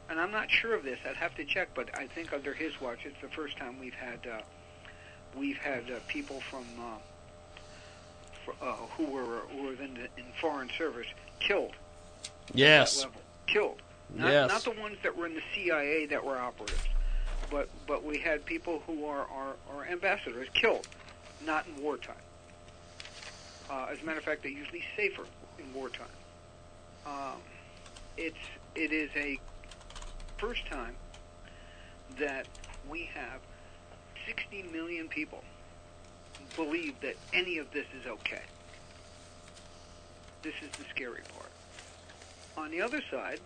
And 0.10 0.20
I'm 0.20 0.32
not 0.32 0.50
sure 0.52 0.76
of 0.76 0.84
this. 0.84 1.00
I'd 1.08 1.16
have 1.16 1.36
to 1.36 1.46
check, 1.46 1.70
but 1.74 1.90
I 1.98 2.08
think 2.08 2.34
under 2.34 2.54
his 2.54 2.80
watch, 2.82 3.00
it's 3.06 3.20
the 3.22 3.30
first 3.30 3.58
time 3.58 3.80
we've 3.80 3.94
had 3.94 4.20
uh, 4.28 4.42
we've 5.38 5.58
had 5.58 5.90
uh, 5.90 6.00
people 6.08 6.42
from 6.42 6.66
uh, 6.80 6.98
fr- 8.46 8.64
uh, 8.66 8.74
who 8.98 9.06
were 9.06 9.40
who 9.52 9.64
were 9.64 9.74
in, 9.74 9.94
the, 9.94 10.04
in 10.18 10.26
foreign 10.40 10.70
service 10.78 11.08
killed 11.40 11.74
Yes. 12.54 13.06
Killed. 13.48 13.82
Not, 14.14 14.32
Yes. 14.32 14.50
not 14.50 14.64
the 14.76 14.82
ones 14.82 14.98
that 15.04 15.16
were 15.16 15.26
in 15.26 15.34
the 15.36 15.44
CIA 15.56 16.06
that 16.08 16.24
were 16.24 16.38
operatives, 16.38 16.84
but 17.50 17.70
but 17.88 18.04
we 18.04 18.18
had 18.18 18.46
people 18.46 18.84
who 18.86 19.06
are 19.06 19.26
are, 19.28 19.56
are 19.74 19.86
ambassadors 19.86 20.50
killed, 20.54 20.88
not 21.46 21.66
in 21.68 21.82
wartime. 21.82 22.16
Uh, 23.70 23.88
as 23.92 24.02
a 24.02 24.06
matter 24.06 24.20
of 24.20 24.24
fact, 24.24 24.44
they're 24.44 24.52
usually 24.52 24.84
safer 24.96 25.24
in 25.58 25.74
wartime. 25.74 26.08
Um, 27.06 27.42
it's 28.18 28.38
it 28.76 28.92
is 28.92 29.10
a 29.16 29.40
first 30.38 30.66
time 30.68 30.96
that 32.20 32.48
we 32.90 33.10
have 33.14 33.40
60 34.26 34.64
million 34.74 35.08
people 35.08 35.44
believe 36.56 37.00
that 37.02 37.16
any 37.34 37.58
of 37.58 37.72
this 37.72 37.86
is 38.00 38.08
okay. 38.08 38.42
This 40.42 40.54
is 40.62 40.70
the 40.72 40.84
scary 40.90 41.22
part. 41.34 41.52
On 42.58 42.72
the 42.72 42.82
other 42.82 43.02
side, 43.10 43.40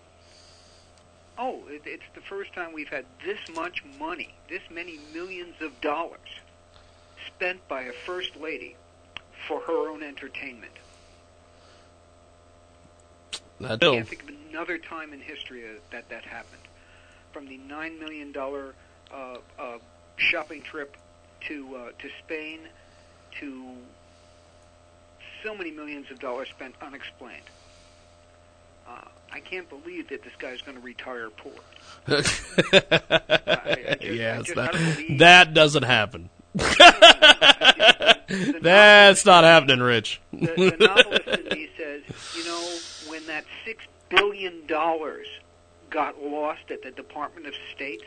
oh, 1.37 1.61
it, 1.67 1.83
it's 1.85 2.03
the 2.15 2.21
first 2.21 2.53
time 2.53 2.73
we've 2.73 2.89
had 2.89 3.05
this 3.25 3.39
much 3.53 3.83
money, 3.99 4.33
this 4.49 4.61
many 4.71 4.99
millions 5.13 5.55
of 5.61 5.79
dollars 5.81 6.19
spent 7.27 7.67
by 7.67 7.83
a 7.83 7.91
first 8.05 8.35
lady 8.37 8.75
for 9.47 9.59
her 9.61 9.89
own 9.89 10.03
entertainment. 10.03 10.71
I 13.63 13.77
can't 13.95 14.07
think 14.07 14.23
of 14.23 14.29
another 14.51 14.77
time 14.77 15.13
in 15.13 15.19
history 15.19 15.63
uh, 15.65 15.79
that 15.91 16.09
that 16.09 16.23
happened. 16.23 16.61
From 17.31 17.47
the 17.47 17.57
nine 17.57 17.99
million 17.99 18.31
dollar 18.31 18.73
uh, 19.13 19.37
uh, 19.57 19.77
shopping 20.17 20.61
trip 20.61 20.97
to 21.47 21.75
uh, 21.75 21.89
to 21.99 22.09
Spain, 22.23 22.59
to 23.39 23.65
so 25.43 25.55
many 25.55 25.71
millions 25.71 26.09
of 26.11 26.19
dollars 26.19 26.49
spent 26.49 26.75
unexplained. 26.81 27.43
Uh, 28.87 29.01
I 29.31 29.39
can't 29.39 29.67
believe 29.69 30.09
that 30.09 30.23
this 30.23 30.33
guy's 30.37 30.61
going 30.61 30.77
to 30.77 30.83
retire 30.83 31.29
poor. 31.29 31.53
I 32.07 32.21
just- 32.21 32.45
yes, 34.03 34.39
I 34.39 34.41
just 34.43 34.55
that, 34.55 35.05
that 35.19 35.53
doesn't 35.53 35.83
happen. 35.83 36.29
The 36.55 38.15
That's 38.61 39.25
not 39.25 39.43
happening, 39.43 39.79
Rich. 39.79 40.21
the, 40.31 40.47
the 40.55 40.75
novelist 40.79 41.27
in 41.27 41.57
me 41.57 41.69
says, 41.77 42.01
you 42.35 42.45
know, 42.45 42.77
when 43.09 43.25
that 43.27 43.45
six 43.63 43.85
billion 44.09 44.65
dollars 44.67 45.27
got 45.89 46.21
lost 46.21 46.71
at 46.71 46.81
the 46.81 46.91
Department 46.91 47.47
of 47.47 47.53
State, 47.73 48.03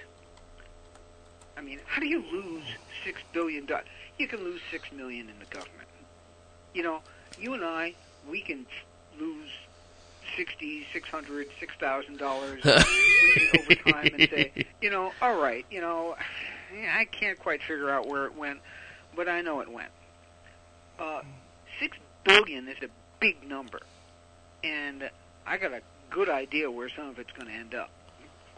I 1.56 1.60
mean, 1.60 1.80
how 1.86 2.00
do 2.00 2.06
you 2.06 2.22
lose 2.32 2.64
six 3.04 3.20
billion 3.32 3.66
dollars? 3.66 3.86
You 4.18 4.26
can 4.26 4.40
lose 4.40 4.60
six 4.70 4.90
million 4.92 5.28
in 5.28 5.38
the 5.38 5.46
government. 5.46 5.88
You 6.74 6.82
know, 6.82 7.00
you 7.38 7.54
and 7.54 7.64
I, 7.64 7.94
we 8.28 8.40
can 8.40 8.66
lose 9.18 9.48
sixty, 10.36 10.86
six 10.92 11.08
hundred, 11.08 11.48
six 11.58 11.74
thousand 11.80 12.18
dollars 12.18 12.60
over 12.66 13.74
time 13.86 14.10
and 14.18 14.28
say, 14.30 14.66
you 14.80 14.90
know, 14.90 15.12
all 15.22 15.40
right, 15.40 15.64
you 15.70 15.80
know, 15.80 16.16
I 16.72 17.04
can't 17.04 17.38
quite 17.38 17.62
figure 17.62 17.90
out 17.90 18.06
where 18.06 18.26
it 18.26 18.36
went, 18.36 18.60
but 19.16 19.28
I 19.28 19.40
know 19.40 19.60
it 19.60 19.70
went. 19.70 19.90
Uh, 20.98 21.22
six 21.80 21.96
billion 22.24 22.68
is 22.68 22.76
a 22.82 22.88
big 23.20 23.48
number, 23.48 23.80
and 24.62 25.10
I 25.46 25.56
got 25.56 25.72
a 25.72 25.82
good 26.10 26.28
idea 26.28 26.70
where 26.70 26.88
some 26.88 27.08
of 27.08 27.18
it's 27.18 27.32
going 27.32 27.48
to 27.48 27.54
end 27.54 27.74
up. 27.74 27.90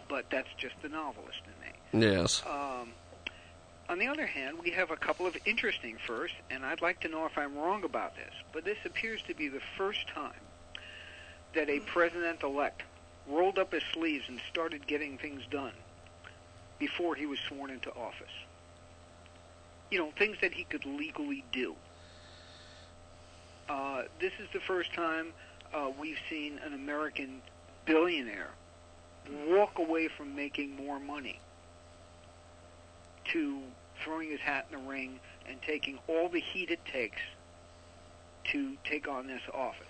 But 0.08 0.26
that's 0.30 0.48
just 0.56 0.74
the 0.82 0.88
novelist 0.88 1.40
in 1.92 2.00
me. 2.00 2.06
Yes. 2.06 2.42
Um, 2.46 2.90
on 3.88 3.98
the 3.98 4.08
other 4.08 4.26
hand, 4.26 4.58
we 4.62 4.70
have 4.70 4.90
a 4.90 4.96
couple 4.96 5.26
of 5.26 5.36
interesting 5.44 5.96
firsts, 6.04 6.36
and 6.50 6.64
I'd 6.64 6.80
like 6.80 7.00
to 7.00 7.08
know 7.08 7.26
if 7.26 7.38
I'm 7.38 7.56
wrong 7.56 7.84
about 7.84 8.16
this. 8.16 8.32
But 8.52 8.64
this 8.64 8.78
appears 8.84 9.22
to 9.28 9.34
be 9.34 9.48
the 9.48 9.60
first 9.76 10.08
time 10.08 10.32
that 11.54 11.68
a 11.68 11.80
president-elect 11.80 12.82
rolled 13.28 13.58
up 13.58 13.72
his 13.72 13.82
sleeves 13.92 14.24
and 14.28 14.40
started 14.50 14.86
getting 14.86 15.18
things 15.18 15.42
done 15.50 15.72
before 16.80 17.14
he 17.14 17.26
was 17.26 17.38
sworn 17.46 17.70
into 17.70 17.90
office. 17.90 18.32
You 19.90 19.98
know, 19.98 20.10
things 20.18 20.38
that 20.40 20.52
he 20.52 20.64
could 20.64 20.84
legally 20.84 21.44
do. 21.52 21.76
Uh, 23.68 24.02
this 24.20 24.32
is 24.40 24.48
the 24.52 24.60
first 24.60 24.92
time 24.94 25.28
uh, 25.72 25.90
we've 26.00 26.18
seen 26.28 26.58
an 26.66 26.74
American 26.74 27.40
billionaire 27.86 28.50
walk 29.46 29.78
away 29.78 30.08
from 30.08 30.34
making 30.34 30.74
more 30.74 30.98
money 30.98 31.38
to 33.32 33.60
throwing 34.02 34.30
his 34.30 34.40
hat 34.40 34.66
in 34.72 34.80
the 34.80 34.88
ring 34.88 35.20
and 35.48 35.60
taking 35.62 35.98
all 36.08 36.28
the 36.28 36.40
heat 36.40 36.70
it 36.70 36.84
takes 36.84 37.20
to 38.50 38.76
take 38.84 39.06
on 39.06 39.26
this 39.26 39.42
office. 39.52 39.86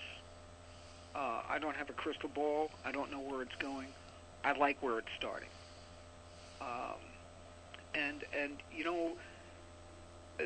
Uh, 1.14 1.42
I 1.49 1.59
don't 1.59 1.76
have 1.76 1.88
a 1.88 1.94
crystal 1.94 2.28
ball. 2.28 2.70
I 2.85 2.92
don't 2.92 3.11
know 3.11 3.20
where 3.20 3.42
it's 3.42 3.54
going. 3.59 3.88
I 4.44 4.52
like 4.52 4.82
where 4.82 4.99
it's 4.99 5.09
starting. 5.16 5.49
Um, 6.60 6.98
and 7.94 8.24
and 8.38 8.56
you 8.74 8.84
know, 8.84 9.12
uh, 10.38 10.44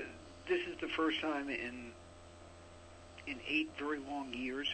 this 0.49 0.61
is 0.69 0.79
the 0.81 0.89
first 0.89 1.21
time 1.21 1.49
in 1.49 1.93
in 3.27 3.37
eight 3.49 3.71
very 3.79 3.99
long 3.99 4.33
years 4.33 4.69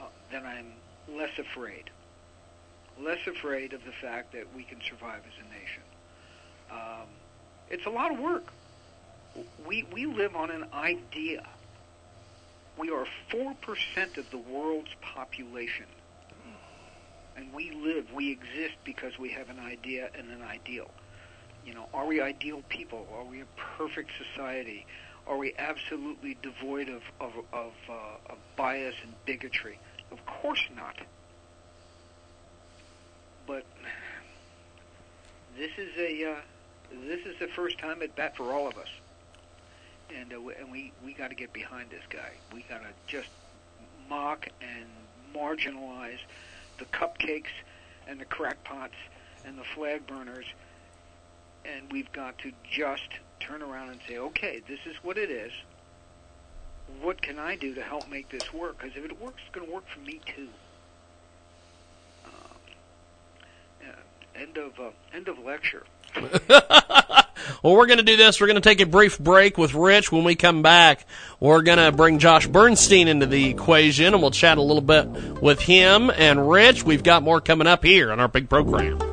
uh, 0.00 0.04
that 0.32 0.44
I'm 0.44 0.72
less 1.08 1.38
afraid, 1.38 1.90
less 3.00 3.26
afraid 3.26 3.72
of 3.72 3.84
the 3.84 3.92
fact 3.92 4.32
that 4.32 4.44
we 4.54 4.62
can 4.62 4.80
survive 4.88 5.22
as 5.26 5.34
a 5.38 5.60
nation. 5.60 5.82
Um, 6.70 7.08
it's 7.68 7.86
a 7.86 7.90
lot 7.90 8.12
of 8.12 8.18
work. 8.18 8.52
We 9.66 9.84
we 9.92 10.06
live 10.06 10.34
on 10.34 10.50
an 10.50 10.64
idea. 10.72 11.46
We 12.76 12.90
are 12.90 13.06
four 13.30 13.54
percent 13.60 14.16
of 14.16 14.30
the 14.30 14.38
world's 14.38 14.90
population 15.00 15.86
and 17.40 17.54
we 17.54 17.70
live, 17.70 18.12
we 18.12 18.30
exist 18.30 18.74
because 18.84 19.18
we 19.18 19.30
have 19.30 19.48
an 19.48 19.58
idea 19.58 20.10
and 20.16 20.30
an 20.30 20.42
ideal. 20.42 20.90
You 21.64 21.74
know, 21.74 21.88
are 21.94 22.06
we 22.06 22.20
ideal 22.20 22.62
people? 22.68 23.06
Are 23.16 23.24
we 23.24 23.40
a 23.40 23.46
perfect 23.78 24.10
society? 24.34 24.86
Are 25.26 25.36
we 25.36 25.54
absolutely 25.58 26.36
devoid 26.42 26.88
of 26.88 27.02
of 27.20 27.32
of, 27.52 27.72
uh, 27.88 28.32
of 28.32 28.38
bias 28.56 28.94
and 29.02 29.12
bigotry? 29.24 29.78
Of 30.10 30.24
course 30.26 30.64
not. 30.76 30.96
But 33.46 33.64
this 35.56 35.70
is 35.78 35.90
a 35.98 36.32
uh, 36.32 36.34
this 37.06 37.26
is 37.26 37.38
the 37.38 37.48
first 37.48 37.78
time 37.78 38.02
at 38.02 38.14
bat 38.16 38.36
for 38.36 38.52
all 38.52 38.68
of 38.68 38.76
us, 38.76 38.88
and 40.14 40.32
uh, 40.32 40.40
and 40.58 40.70
we 40.70 40.92
we 41.04 41.12
got 41.12 41.28
to 41.28 41.36
get 41.36 41.52
behind 41.52 41.90
this 41.90 42.04
guy. 42.08 42.32
We 42.52 42.62
got 42.62 42.82
to 42.82 42.88
just 43.06 43.28
mock 44.08 44.48
and 44.60 44.86
marginalize 45.34 46.18
the 46.80 46.86
cupcakes 46.86 47.52
and 48.08 48.18
the 48.20 48.24
crackpots 48.24 48.96
and 49.46 49.56
the 49.56 49.64
flag 49.74 50.06
burners, 50.06 50.46
and 51.64 51.92
we've 51.92 52.10
got 52.12 52.36
to 52.38 52.50
just 52.68 53.08
turn 53.38 53.62
around 53.62 53.90
and 53.90 54.00
say, 54.08 54.18
okay, 54.18 54.60
this 54.66 54.80
is 54.86 54.96
what 55.02 55.16
it 55.16 55.30
is. 55.30 55.52
What 57.00 57.22
can 57.22 57.38
I 57.38 57.54
do 57.54 57.74
to 57.74 57.82
help 57.82 58.10
make 58.10 58.28
this 58.30 58.52
work? 58.52 58.78
Because 58.78 58.96
if 58.96 59.04
it 59.04 59.20
works, 59.20 59.40
it's 59.46 59.54
going 59.54 59.66
to 59.66 59.72
work 59.72 59.84
for 59.94 60.00
me 60.00 60.20
too. 60.26 60.48
Um, 62.26 62.58
yeah, 63.80 64.40
end 64.42 64.58
of 64.58 64.78
uh, 64.80 64.90
end 65.14 65.28
of 65.28 65.38
lecture. 65.38 65.84
well, 67.62 67.76
we're 67.76 67.86
going 67.86 67.98
to 67.98 68.04
do 68.04 68.16
this. 68.16 68.40
We're 68.40 68.46
going 68.46 68.60
to 68.60 68.68
take 68.68 68.80
a 68.80 68.86
brief 68.86 69.18
break 69.18 69.58
with 69.58 69.74
Rich. 69.74 70.12
When 70.12 70.24
we 70.24 70.34
come 70.34 70.62
back, 70.62 71.06
we're 71.38 71.62
going 71.62 71.78
to 71.78 71.92
bring 71.92 72.18
Josh 72.18 72.46
Bernstein 72.46 73.08
into 73.08 73.26
the 73.26 73.48
equation 73.50 74.14
and 74.14 74.22
we'll 74.22 74.30
chat 74.30 74.58
a 74.58 74.62
little 74.62 74.82
bit 74.82 75.06
with 75.42 75.60
him 75.60 76.10
and 76.10 76.50
Rich. 76.50 76.84
We've 76.84 77.02
got 77.02 77.22
more 77.22 77.40
coming 77.40 77.66
up 77.66 77.84
here 77.84 78.12
on 78.12 78.20
our 78.20 78.28
big 78.28 78.48
program. 78.48 79.09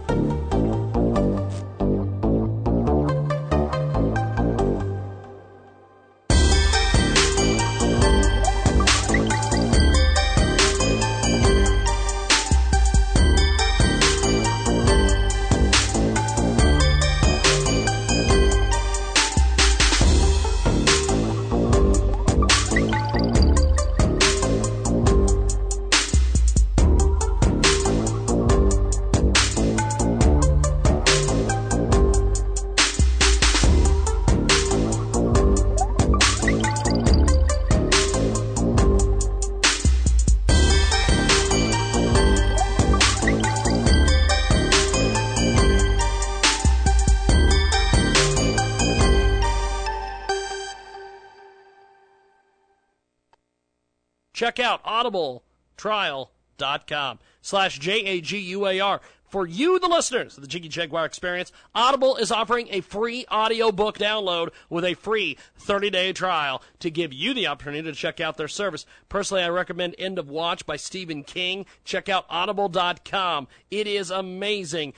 audibletrial.com 55.10 57.20
slash 57.41 57.80
J-A-G-U-A-R. 57.80 59.02
For 59.28 59.46
you, 59.46 59.78
the 59.78 59.89
listeners 59.89 60.38
of 60.38 60.41
the 60.41 60.48
Jiggy 60.48 60.70
Jaguar 60.70 61.06
Experience, 61.06 61.52
Audible 61.76 62.15
is 62.15 62.32
offering 62.32 62.70
a 62.72 62.80
free 62.80 63.26
audiobook 63.30 63.98
download 63.98 64.52
with 64.70 64.86
a 64.86 64.93
free 64.93 65.38
30-day 65.60 66.13
trial 66.13 66.62
to 66.80 66.89
give 66.89 67.12
you 67.12 67.34
the 67.34 67.48
opportunity 67.48 67.91
to 67.91 67.93
check 67.93 68.22
out 68.22 68.38
their 68.38 68.48
service. 68.48 68.86
Personally, 69.10 69.43
I 69.43 69.50
recommend 69.50 69.96
End 69.98 70.17
of 70.17 70.30
Watch 70.30 70.65
by 70.65 70.78
Stephen 70.78 71.26
King. 71.26 71.65
Check 71.84 72.08
out 72.08 72.26
audible.com. 72.30 73.50
It 73.70 73.86
is 73.86 74.12
amazing. 74.12 74.93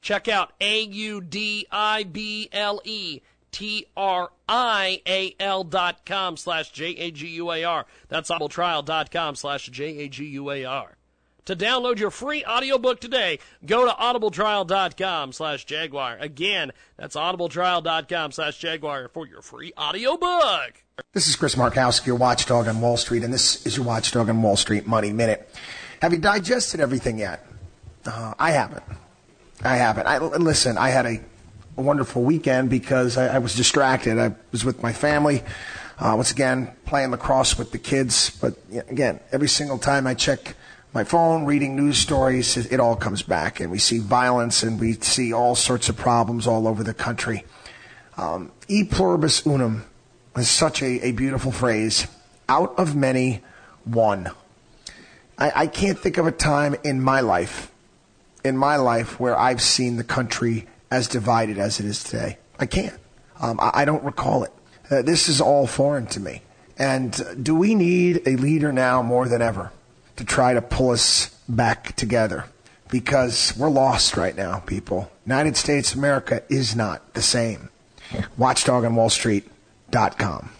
Check 0.00 0.26
out 0.26 0.54
A-U-D-I-B-L-E 0.58 1.20
T-R-I-A-L 3.52 4.34
dot 5.64 6.04
com 6.04 6.36
slash 6.36 6.72
J-A-G-U-A-R. 6.72 7.86
That's 8.08 8.30
audibletrial.com 8.30 9.36
slash 9.36 9.66
J-A-G-U-A-R. 9.66 10.96
To 11.46 11.56
download 11.56 11.98
your 11.98 12.10
free 12.10 12.44
audiobook 12.44 13.00
today, 13.00 13.40
go 13.66 13.84
to 13.84 13.92
audibletrial.com 13.92 15.32
slash 15.32 15.64
Jaguar. 15.64 16.16
Again, 16.20 16.70
that's 16.96 17.16
audibletrial.com 17.16 18.30
slash 18.32 18.58
Jaguar 18.58 19.08
for 19.08 19.26
your 19.26 19.42
free 19.42 19.72
audiobook. 19.76 20.84
This 21.12 21.26
is 21.26 21.34
Chris 21.34 21.56
Markowski, 21.56 22.06
your 22.06 22.16
watchdog 22.16 22.68
on 22.68 22.80
Wall 22.80 22.96
Street, 22.96 23.24
and 23.24 23.34
this 23.34 23.66
is 23.66 23.76
your 23.76 23.84
watchdog 23.84 24.28
on 24.28 24.40
Wall 24.40 24.56
Street 24.56 24.86
Money 24.86 25.12
Minute. 25.12 25.48
Have 26.00 26.12
you 26.12 26.18
digested 26.18 26.80
everything 26.80 27.18
yet? 27.18 27.44
Uh, 28.06 28.34
I 28.38 28.52
haven't. 28.52 28.84
I 29.64 29.76
haven't. 29.76 30.06
I, 30.06 30.18
listen, 30.18 30.78
I 30.78 30.90
had 30.90 31.06
a 31.06 31.20
a 31.76 31.82
wonderful 31.82 32.22
weekend 32.22 32.70
because 32.70 33.16
I, 33.16 33.36
I 33.36 33.38
was 33.38 33.54
distracted. 33.54 34.18
I 34.18 34.34
was 34.50 34.64
with 34.64 34.82
my 34.82 34.92
family. 34.92 35.42
Uh, 35.98 36.14
once 36.16 36.30
again, 36.30 36.72
playing 36.84 37.10
lacrosse 37.10 37.56
with 37.56 37.72
the 37.72 37.78
kids. 37.78 38.30
But 38.30 38.56
again, 38.88 39.20
every 39.30 39.48
single 39.48 39.78
time 39.78 40.06
I 40.06 40.14
check 40.14 40.56
my 40.92 41.04
phone, 41.04 41.44
reading 41.44 41.76
news 41.76 41.98
stories, 41.98 42.56
it, 42.56 42.72
it 42.72 42.80
all 42.80 42.96
comes 42.96 43.22
back. 43.22 43.60
And 43.60 43.70
we 43.70 43.78
see 43.78 43.98
violence 43.98 44.62
and 44.62 44.78
we 44.78 44.94
see 44.94 45.32
all 45.32 45.54
sorts 45.54 45.88
of 45.88 45.96
problems 45.96 46.46
all 46.46 46.68
over 46.68 46.82
the 46.82 46.94
country. 46.94 47.44
Um, 48.18 48.52
e 48.68 48.84
pluribus 48.84 49.46
unum 49.46 49.84
is 50.36 50.50
such 50.50 50.82
a, 50.82 51.06
a 51.06 51.12
beautiful 51.12 51.52
phrase. 51.52 52.06
Out 52.48 52.78
of 52.78 52.94
many, 52.94 53.40
one. 53.84 54.30
I, 55.38 55.52
I 55.54 55.66
can't 55.66 55.98
think 55.98 56.18
of 56.18 56.26
a 56.26 56.32
time 56.32 56.76
in 56.84 57.00
my 57.00 57.20
life, 57.20 57.70
in 58.44 58.56
my 58.56 58.76
life, 58.76 59.18
where 59.18 59.38
I've 59.38 59.62
seen 59.62 59.96
the 59.96 60.04
country 60.04 60.66
as 60.92 61.08
divided 61.08 61.58
as 61.58 61.80
it 61.80 61.86
is 61.86 62.04
today. 62.04 62.38
I 62.58 62.66
can't. 62.66 62.98
Um, 63.40 63.58
I, 63.58 63.70
I, 63.74 63.86
don't 63.86 64.04
recall 64.04 64.44
it. 64.44 64.52
Uh, 64.90 65.00
this 65.00 65.26
is 65.28 65.40
all 65.40 65.66
foreign 65.66 66.06
to 66.08 66.20
me. 66.20 66.42
And 66.78 67.18
uh, 67.18 67.32
do 67.34 67.56
we 67.56 67.74
need 67.74 68.28
a 68.28 68.36
leader 68.36 68.72
now 68.72 69.00
more 69.02 69.26
than 69.26 69.40
ever 69.40 69.72
to 70.16 70.24
try 70.24 70.52
to 70.52 70.60
pull 70.60 70.90
us 70.90 71.30
back 71.48 71.96
together? 71.96 72.44
Because 72.90 73.56
we're 73.56 73.70
lost 73.70 74.18
right 74.18 74.36
now, 74.36 74.58
people. 74.58 75.10
United 75.24 75.56
States 75.56 75.94
America 75.94 76.42
is 76.50 76.76
not 76.76 77.14
the 77.14 77.22
same. 77.22 77.70
WatchdogOnWallStreet.com. 78.38 80.50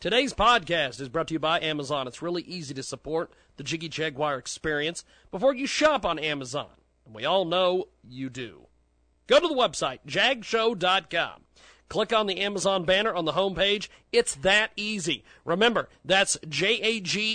Today's 0.00 0.32
podcast 0.32 0.98
is 0.98 1.10
brought 1.10 1.28
to 1.28 1.34
you 1.34 1.38
by 1.38 1.60
Amazon. 1.60 2.08
It's 2.08 2.22
really 2.22 2.40
easy 2.42 2.72
to 2.72 2.82
support 2.82 3.30
the 3.58 3.64
Jiggy 3.64 3.90
Jaguar 3.90 4.38
experience 4.38 5.04
before 5.30 5.54
you 5.54 5.66
shop 5.66 6.06
on 6.06 6.18
Amazon. 6.18 6.70
And 7.04 7.14
we 7.14 7.26
all 7.26 7.44
know 7.44 7.88
you 8.02 8.30
do. 8.30 8.68
Go 9.30 9.38
to 9.38 9.46
the 9.46 9.54
website, 9.54 10.00
jagshow.com. 10.08 11.42
Click 11.88 12.12
on 12.12 12.26
the 12.26 12.40
Amazon 12.40 12.84
banner 12.84 13.14
on 13.14 13.26
the 13.26 13.34
homepage. 13.34 13.86
It's 14.10 14.34
that 14.34 14.72
easy. 14.74 15.22
Remember, 15.44 15.88
that's 16.04 16.36
jagshow.com. 16.38 17.28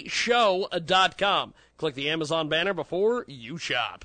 Click 1.77 1.95
the 1.95 2.09
Amazon 2.09 2.49
banner 2.49 2.73
before 2.73 3.23
you 3.29 3.57
shop. 3.57 4.03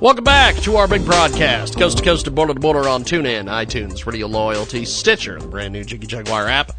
Welcome 0.00 0.24
back 0.24 0.56
to 0.56 0.74
our 0.74 0.88
big 0.88 1.04
broadcast, 1.04 1.78
coast 1.78 1.98
to 1.98 2.04
coast 2.04 2.26
and 2.26 2.34
border 2.34 2.54
to 2.54 2.60
border 2.60 2.88
on 2.88 3.04
TuneIn, 3.04 3.44
iTunes, 3.44 4.04
Radio 4.04 4.26
Loyalty, 4.26 4.84
Stitcher, 4.84 5.38
the 5.38 5.46
brand 5.46 5.72
new 5.72 5.84
Jiggy 5.84 6.08
Jaguar 6.08 6.48
app. 6.48 6.72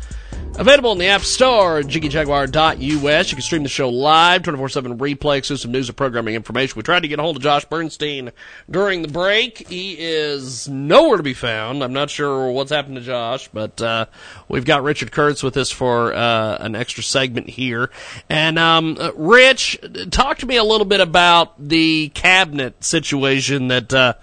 Available 0.62 0.92
in 0.92 1.00
the 1.00 1.08
App 1.08 1.22
Store, 1.22 1.82
jiggyjaguar.us. 1.82 2.78
You 2.78 3.00
can 3.36 3.42
stream 3.42 3.64
the 3.64 3.68
show 3.68 3.90
live, 3.90 4.44
24-7 4.44 4.96
replay, 5.00 5.40
exclusive 5.40 5.72
news 5.72 5.90
and 5.90 5.98
programming 5.98 6.36
information. 6.36 6.76
We 6.78 6.84
tried 6.84 7.00
to 7.00 7.08
get 7.08 7.18
a 7.18 7.24
hold 7.24 7.38
of 7.38 7.42
Josh 7.42 7.66
Bernstein 7.66 8.32
during 8.70 9.02
the 9.02 9.08
break. 9.08 9.68
He 9.70 9.96
is 9.98 10.70
nowhere 10.70 11.18
to 11.18 11.24
be 11.24 11.34
found. 11.34 11.84
I'm 11.84 11.94
not 11.94 12.12
sure 12.12 12.52
what's 12.52 12.70
happened 12.70 12.98
to 12.98 13.02
Josh, 13.02 13.48
but 13.48 13.82
uh, 13.82 14.06
we've 14.50 14.64
got 14.64 14.84
Richard 14.84 15.12
Kurtz 15.12 15.42
with 15.42 15.58
us 15.58 15.72
for 15.72 16.14
uh, 16.14 16.58
an 16.60 16.76
extra 16.76 17.02
segment 17.02 17.50
here. 17.50 17.90
And 18.30 18.60
um, 18.60 18.98
uh, 19.00 19.14
Rich, 19.16 19.80
talk 20.12 20.38
to 20.38 20.46
me 20.46 20.58
a 20.58 20.64
little 20.64 20.86
bit 20.86 21.00
about 21.00 21.56
the 21.58 22.10
cabinet 22.10 22.84
situation 22.84 23.70
that 23.70 23.92
uh, 23.92 24.14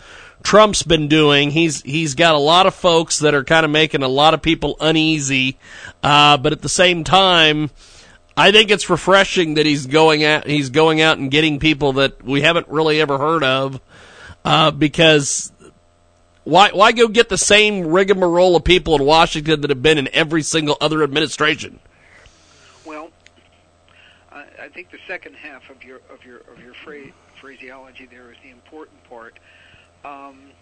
Trump's 0.48 0.82
been 0.82 1.08
doing. 1.08 1.50
He's 1.50 1.82
he's 1.82 2.14
got 2.14 2.34
a 2.34 2.38
lot 2.38 2.64
of 2.64 2.74
folks 2.74 3.18
that 3.18 3.34
are 3.34 3.44
kind 3.44 3.66
of 3.66 3.70
making 3.70 4.02
a 4.02 4.08
lot 4.08 4.32
of 4.32 4.40
people 4.40 4.78
uneasy, 4.80 5.58
uh, 6.02 6.38
but 6.38 6.52
at 6.52 6.62
the 6.62 6.70
same 6.70 7.04
time, 7.04 7.68
I 8.34 8.50
think 8.50 8.70
it's 8.70 8.88
refreshing 8.88 9.54
that 9.54 9.66
he's 9.66 9.84
going 9.84 10.24
out 10.24 10.46
he's 10.46 10.70
going 10.70 11.02
out 11.02 11.18
and 11.18 11.30
getting 11.30 11.58
people 11.58 11.92
that 11.92 12.24
we 12.24 12.40
haven't 12.40 12.66
really 12.68 12.98
ever 12.98 13.18
heard 13.18 13.44
of, 13.44 13.78
uh, 14.42 14.70
because. 14.70 15.52
Why, 16.44 16.70
why 16.70 16.92
go 16.92 17.08
get 17.08 17.28
the 17.28 17.36
same 17.36 17.86
rigmarole 17.86 18.56
of 18.56 18.64
people 18.64 18.96
in 18.96 19.04
Washington 19.04 19.60
that 19.60 19.68
have 19.68 19.82
been 19.82 19.98
in 19.98 20.08
every 20.14 20.42
single 20.42 20.78
other 20.80 21.02
administration? 21.02 21.78
Well, 22.86 23.10
I, 24.32 24.46
I 24.58 24.68
think 24.68 24.90
the 24.90 24.98
second 25.06 25.34
half 25.34 25.68
of 25.68 25.84
your 25.84 26.00
of 26.10 26.24
your 26.24 26.38
of 26.50 26.58
your 26.64 26.72
phrase, 26.72 27.12
phraseology 27.38 28.08
there 28.10 28.30
is 28.30 28.38
the 28.42 28.48
important 28.48 29.04
part. 29.10 29.38
Um, 30.08 30.54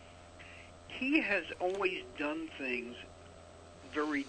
he 0.88 1.20
has 1.20 1.44
always 1.60 2.04
done 2.18 2.48
things 2.58 2.96
very 3.94 4.26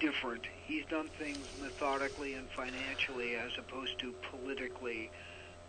different. 0.00 0.46
He's 0.66 0.86
done 0.86 1.10
things 1.18 1.48
methodically 1.58 2.34
and 2.34 2.50
financially 2.50 3.36
as 3.36 3.52
opposed 3.58 3.98
to 4.00 4.14
politically 4.30 5.12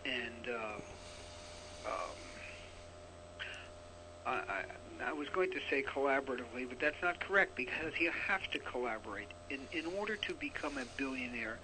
and. 0.06 0.48
Uh, 0.50 0.80
um, 1.86 2.36
I, 4.26 4.66
I, 5.02 5.10
I 5.10 5.14
was 5.14 5.30
going 5.30 5.52
to 5.52 5.62
say 5.70 5.84
collaboratively, 5.84 6.70
but 6.70 6.80
that's 6.80 7.02
not 7.04 7.20
correct 7.20 7.56
because 7.58 7.94
you 8.00 8.12
have 8.12 8.44
to 8.52 8.60
collaborate. 8.60 9.34
In, 9.50 9.68
in 9.74 9.86
order 9.88 10.18
to 10.18 10.36
become 10.36 10.78
a 10.78 10.86
billionaire, 10.86 11.62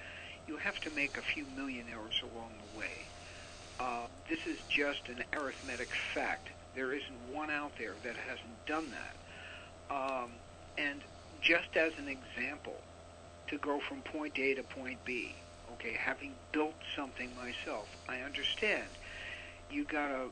you 0.48 0.58
have 0.58 0.80
to 0.82 0.92
make 0.92 1.18
a 1.18 1.24
few 1.24 1.48
millionaires 1.48 2.22
along 2.24 2.60
the 2.60 2.66
way. 2.78 3.12
Uh, 3.80 4.08
this 4.30 4.48
is 4.48 4.64
just 4.70 5.10
an 5.10 5.24
arithmetic 5.34 5.94
fact. 6.14 6.52
There 6.80 6.94
isn't 6.94 7.36
one 7.36 7.52
out 7.52 7.74
there 7.78 7.92
that 8.06 8.16
hasn't 8.16 8.66
done 8.66 8.86
that. 8.92 9.94
Um, 9.94 10.30
and 10.78 11.02
just 11.42 11.76
as 11.76 11.92
an 11.98 12.08
example, 12.08 12.78
to 13.50 13.58
go 13.58 13.82
from 13.90 14.00
point 14.00 14.40
A 14.40 14.54
to 14.54 14.64
point 14.64 14.98
B, 15.04 15.36
okay, 15.74 15.92
having 16.00 16.32
built 16.54 16.76
something 16.96 17.36
myself, 17.36 17.88
I 18.08 18.22
understand. 18.22 18.88
You 19.70 19.84
gotta 19.84 20.28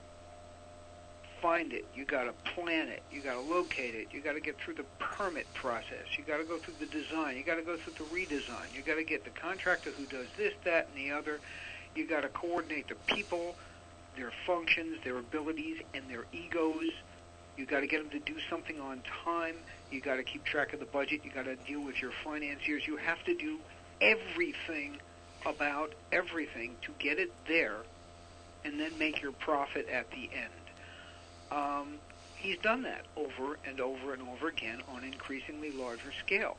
find 1.41 1.73
it, 1.73 1.83
you 1.93 2.05
gotta 2.05 2.31
plan 2.55 2.87
it, 2.87 3.03
you 3.11 3.21
gotta 3.21 3.41
locate 3.41 3.93
it, 3.93 4.07
you 4.13 4.21
gotta 4.21 4.39
get 4.39 4.55
through 4.57 4.75
the 4.75 4.85
permit 4.99 5.53
process, 5.53 6.07
you 6.17 6.23
gotta 6.23 6.45
go 6.45 6.59
through 6.59 6.75
the 6.79 6.85
design, 6.85 7.35
you 7.35 7.43
gotta 7.43 7.61
go 7.61 7.75
through 7.75 7.95
the 7.99 8.05
redesign, 8.15 8.73
you 8.73 8.81
gotta 8.83 9.03
get 9.03 9.25
the 9.25 9.31
contractor 9.31 9.91
who 9.91 10.05
does 10.05 10.27
this, 10.37 10.53
that, 10.63 10.87
and 10.87 10.97
the 10.97 11.11
other, 11.11 11.41
you 11.93 12.07
gotta 12.07 12.29
coordinate 12.29 12.87
the 12.87 12.95
people, 13.13 13.57
their 14.17 14.31
functions, 14.45 14.97
their 15.03 15.17
abilities, 15.17 15.77
and 15.93 16.03
their 16.09 16.25
egos. 16.33 16.91
You 17.55 17.65
got 17.65 17.79
to 17.79 17.87
get 17.87 18.01
them 18.01 18.11
to 18.11 18.31
do 18.31 18.39
something 18.49 18.79
on 18.79 19.01
time. 19.23 19.55
You 19.91 20.01
got 20.01 20.17
to 20.17 20.23
keep 20.23 20.43
track 20.43 20.73
of 20.73 20.79
the 20.79 20.85
budget. 20.85 21.21
You 21.23 21.31
got 21.31 21.45
to 21.45 21.55
deal 21.55 21.81
with 21.81 22.01
your 22.01 22.11
financiers. 22.23 22.85
You 22.85 22.97
have 22.97 23.23
to 23.25 23.35
do 23.35 23.57
everything 24.01 24.99
about 25.45 25.93
everything 26.11 26.75
to 26.81 26.91
get 26.99 27.19
it 27.19 27.31
there, 27.47 27.77
and 28.65 28.79
then 28.79 28.97
make 28.97 29.21
your 29.21 29.31
profit 29.31 29.87
at 29.89 30.09
the 30.11 30.29
end. 30.33 30.53
Um, 31.51 31.93
he's 32.35 32.57
done 32.59 32.83
that 32.83 33.05
over 33.15 33.57
and 33.65 33.79
over 33.79 34.13
and 34.13 34.21
over 34.23 34.47
again 34.49 34.81
on 34.89 35.03
increasingly 35.03 35.71
larger 35.71 36.11
scales. 36.25 36.57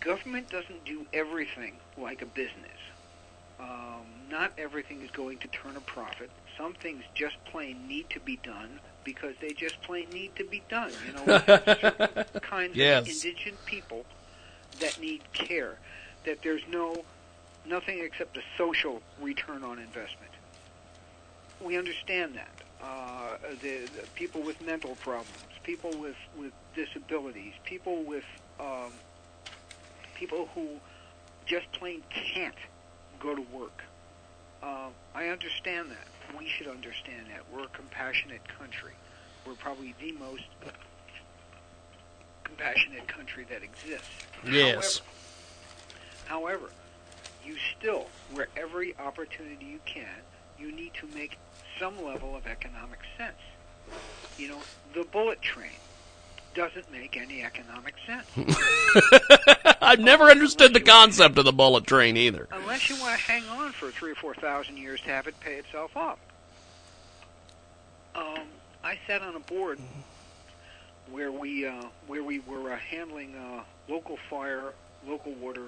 Government 0.00 0.48
doesn't 0.48 0.84
do 0.84 1.06
everything 1.12 1.74
like 1.98 2.22
a 2.22 2.26
business. 2.26 2.78
Um, 3.60 4.06
not 4.30 4.52
everything 4.58 5.02
is 5.02 5.10
going 5.10 5.38
to 5.38 5.48
turn 5.48 5.76
a 5.76 5.80
profit. 5.80 6.30
Some 6.56 6.72
things 6.74 7.02
just 7.14 7.36
plain 7.46 7.86
need 7.86 8.08
to 8.10 8.20
be 8.20 8.36
done 8.42 8.80
because 9.04 9.34
they 9.40 9.52
just 9.52 9.80
plain 9.82 10.08
need 10.10 10.34
to 10.36 10.44
be 10.44 10.62
done. 10.68 10.92
You 11.06 11.12
know, 11.12 11.24
we 11.24 11.32
have 11.32 11.78
certain 11.80 12.24
kinds 12.42 12.76
Yes. 12.76 13.02
of 13.02 13.08
indigent 13.08 13.64
people 13.66 14.04
that 14.80 15.00
need 15.00 15.20
care. 15.32 15.76
That 16.24 16.42
there's 16.42 16.62
no 16.70 17.04
nothing 17.66 17.98
except 18.00 18.36
a 18.36 18.42
social 18.56 19.02
return 19.20 19.62
on 19.64 19.78
investment. 19.78 20.30
We 21.60 21.76
understand 21.76 22.34
that. 22.36 22.50
Uh, 22.82 23.36
the, 23.60 23.80
the 23.94 24.06
people 24.14 24.40
with 24.40 24.60
mental 24.62 24.94
problems, 24.96 25.28
people 25.62 25.90
with 25.98 26.16
with 26.38 26.52
disabilities, 26.74 27.52
people 27.64 28.02
with 28.04 28.24
um, 28.58 28.92
people 30.14 30.48
who 30.54 30.68
just 31.46 31.70
plain 31.72 32.02
can't 32.10 32.54
go 33.20 33.34
to 33.34 33.42
work. 33.52 33.84
Uh, 34.62 34.88
I 35.14 35.28
understand 35.28 35.90
that. 35.90 36.36
We 36.38 36.48
should 36.48 36.66
understand 36.66 37.26
that. 37.28 37.42
We're 37.52 37.64
a 37.64 37.68
compassionate 37.68 38.42
country. 38.58 38.92
We're 39.46 39.54
probably 39.54 39.94
the 40.00 40.12
most 40.12 40.44
compassionate 42.44 43.06
country 43.08 43.46
that 43.50 43.62
exists. 43.62 44.08
Yes. 44.44 45.00
However, 46.26 46.58
however, 46.58 46.72
you 47.44 47.56
still, 47.78 48.06
where 48.32 48.48
every 48.56 48.96
opportunity 48.98 49.64
you 49.64 49.80
can, 49.86 50.06
you 50.58 50.72
need 50.72 50.92
to 50.94 51.06
make 51.14 51.38
some 51.78 52.04
level 52.04 52.36
of 52.36 52.46
economic 52.46 53.00
sense. 53.16 53.38
You 54.36 54.48
know, 54.48 54.58
the 54.94 55.04
bullet 55.04 55.40
train 55.40 55.70
doesn't 56.54 56.90
make 56.90 57.16
any 57.16 57.42
economic 57.42 57.94
sense. 58.06 58.26
I've 59.82 60.00
never 60.00 60.24
understood 60.24 60.74
the 60.74 60.80
concept 60.80 61.38
of 61.38 61.44
the 61.44 61.52
bullet 61.52 61.86
train 61.86 62.16
either. 62.16 62.48
unless 62.52 62.88
you 62.90 62.96
want 63.00 63.18
to 63.18 63.24
hang 63.24 63.44
on 63.48 63.72
for 63.72 63.90
three 63.90 64.12
or 64.12 64.16
four 64.16 64.34
thousand 64.34 64.76
years 64.76 65.00
to 65.02 65.08
have 65.10 65.26
it 65.26 65.38
pay 65.40 65.54
itself 65.54 65.96
off. 65.96 66.18
Um, 68.14 68.46
I 68.82 68.98
sat 69.06 69.22
on 69.22 69.36
a 69.36 69.40
board 69.40 69.78
where 71.10 71.30
we 71.32 71.66
uh, 71.66 71.84
where 72.06 72.22
we 72.22 72.40
were 72.40 72.72
uh, 72.72 72.76
handling 72.76 73.34
uh, 73.36 73.62
local 73.88 74.18
fire, 74.28 74.72
local 75.06 75.32
water, 75.34 75.62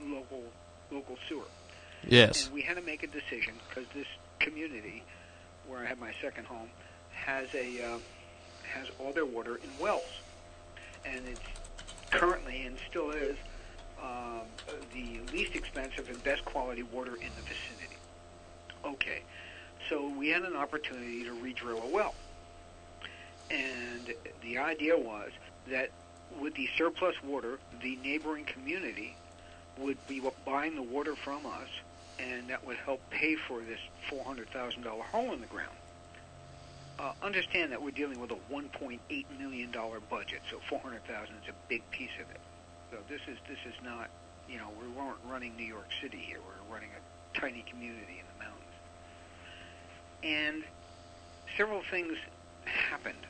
and 0.00 0.12
local 0.12 0.42
local 0.90 1.16
sewer. 1.28 1.44
Yes. 2.06 2.46
And 2.46 2.54
we 2.54 2.62
had 2.62 2.76
to 2.76 2.82
make 2.82 3.02
a 3.02 3.06
decision 3.06 3.54
because 3.68 3.88
this 3.94 4.06
community, 4.38 5.02
where 5.68 5.80
I 5.80 5.86
have 5.86 5.98
my 5.98 6.12
second 6.20 6.46
home, 6.46 6.70
has 7.12 7.54
a 7.54 7.82
uh, 7.94 7.98
has 8.70 8.88
all 8.98 9.12
their 9.12 9.26
water 9.26 9.56
in 9.56 9.70
wells, 9.78 10.20
and 11.04 11.20
it's 11.28 11.40
currently 12.10 12.62
and 12.62 12.76
still 12.88 13.10
is 13.10 13.36
um, 14.02 14.42
the 14.92 15.20
least 15.32 15.54
expensive 15.54 16.08
and 16.08 16.22
best 16.24 16.44
quality 16.44 16.82
water 16.82 17.14
in 17.14 17.30
the 17.36 17.42
vicinity. 17.42 17.96
Okay, 18.84 19.22
so 19.88 20.08
we 20.08 20.28
had 20.28 20.42
an 20.42 20.56
opportunity 20.56 21.24
to 21.24 21.32
redrill 21.32 21.82
a 21.82 21.88
well, 21.88 22.14
and 23.50 24.14
the 24.42 24.58
idea 24.58 24.96
was 24.96 25.30
that 25.68 25.90
with 26.40 26.54
the 26.54 26.68
surplus 26.76 27.16
water, 27.22 27.58
the 27.82 27.98
neighboring 28.02 28.44
community 28.44 29.16
would 29.78 29.96
be 30.06 30.22
buying 30.44 30.74
the 30.76 30.82
water 30.82 31.16
from 31.16 31.44
us, 31.46 31.68
and 32.18 32.48
that 32.48 32.64
would 32.66 32.76
help 32.76 33.00
pay 33.10 33.34
for 33.34 33.60
this 33.60 33.80
$400,000 34.10 34.84
hole 34.84 35.32
in 35.32 35.40
the 35.40 35.46
ground. 35.46 35.70
Uh, 37.00 37.12
understand 37.22 37.72
that 37.72 37.80
we're 37.80 37.90
dealing 37.90 38.20
with 38.20 38.30
a 38.30 38.36
1.8 38.52 38.98
million 39.38 39.70
dollar 39.70 40.00
budget, 40.00 40.42
so 40.50 40.60
400,000 40.68 41.34
is 41.42 41.48
a 41.48 41.54
big 41.66 41.82
piece 41.90 42.10
of 42.20 42.30
it. 42.30 42.40
So 42.90 42.98
this 43.08 43.22
is 43.26 43.38
this 43.48 43.56
is 43.66 43.72
not, 43.82 44.10
you 44.46 44.58
know, 44.58 44.68
we 44.78 44.86
weren't 44.88 45.16
running 45.26 45.56
New 45.56 45.64
York 45.64 45.88
City 46.02 46.18
here. 46.18 46.36
We're 46.36 46.74
running 46.74 46.90
a 46.90 47.38
tiny 47.38 47.64
community 47.70 48.20
in 48.20 48.26
the 48.36 48.44
mountains. 48.44 48.74
And 50.22 50.64
several 51.56 51.80
things 51.90 52.18
happened. 52.66 53.26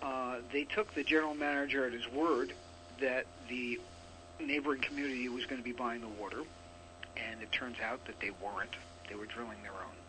Uh, 0.00 0.36
they 0.50 0.64
took 0.64 0.94
the 0.94 1.04
general 1.04 1.34
manager 1.34 1.84
at 1.84 1.92
his 1.92 2.08
word 2.08 2.54
that 2.98 3.26
the 3.50 3.78
neighboring 4.40 4.80
community 4.80 5.28
was 5.28 5.44
going 5.44 5.60
to 5.60 5.64
be 5.64 5.72
buying 5.72 6.00
the 6.00 6.08
water, 6.08 6.40
and 7.18 7.42
it 7.42 7.52
turns 7.52 7.76
out 7.84 8.02
that 8.06 8.18
they 8.20 8.30
weren't. 8.42 8.74
They 9.10 9.16
were 9.16 9.26
drilling 9.26 9.62
their 9.62 9.72
own. 9.72 9.99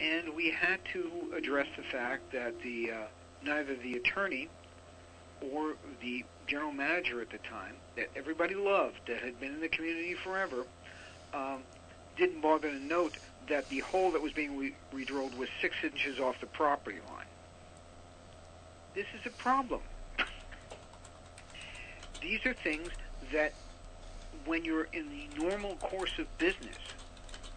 And 0.00 0.34
we 0.34 0.50
had 0.50 0.80
to 0.92 1.32
address 1.36 1.66
the 1.76 1.82
fact 1.82 2.32
that 2.32 2.60
the 2.60 2.90
uh, 2.90 2.96
neither 3.42 3.76
the 3.76 3.94
attorney 3.94 4.48
or 5.40 5.74
the 6.00 6.24
general 6.46 6.72
manager 6.72 7.20
at 7.20 7.30
the 7.30 7.38
time, 7.38 7.74
that 7.96 8.08
everybody 8.14 8.54
loved, 8.54 9.00
that 9.06 9.20
had 9.20 9.38
been 9.40 9.54
in 9.54 9.60
the 9.60 9.68
community 9.68 10.14
forever, 10.14 10.64
um, 11.34 11.60
didn't 12.16 12.40
bother 12.40 12.70
to 12.70 12.78
note 12.78 13.16
that 13.48 13.68
the 13.68 13.80
hole 13.80 14.10
that 14.10 14.20
was 14.20 14.32
being 14.32 14.56
re- 14.56 14.74
redrilled 14.92 15.36
was 15.36 15.48
six 15.60 15.76
inches 15.82 16.18
off 16.18 16.40
the 16.40 16.46
property 16.46 16.98
line. 17.10 17.26
This 18.94 19.06
is 19.18 19.26
a 19.26 19.30
problem. 19.30 19.80
these 22.22 22.44
are 22.46 22.54
things 22.54 22.88
that 23.32 23.54
when 24.46 24.64
you're 24.64 24.88
in 24.92 25.08
the 25.10 25.42
normal 25.42 25.76
course 25.76 26.18
of 26.18 26.26
business, 26.38 26.76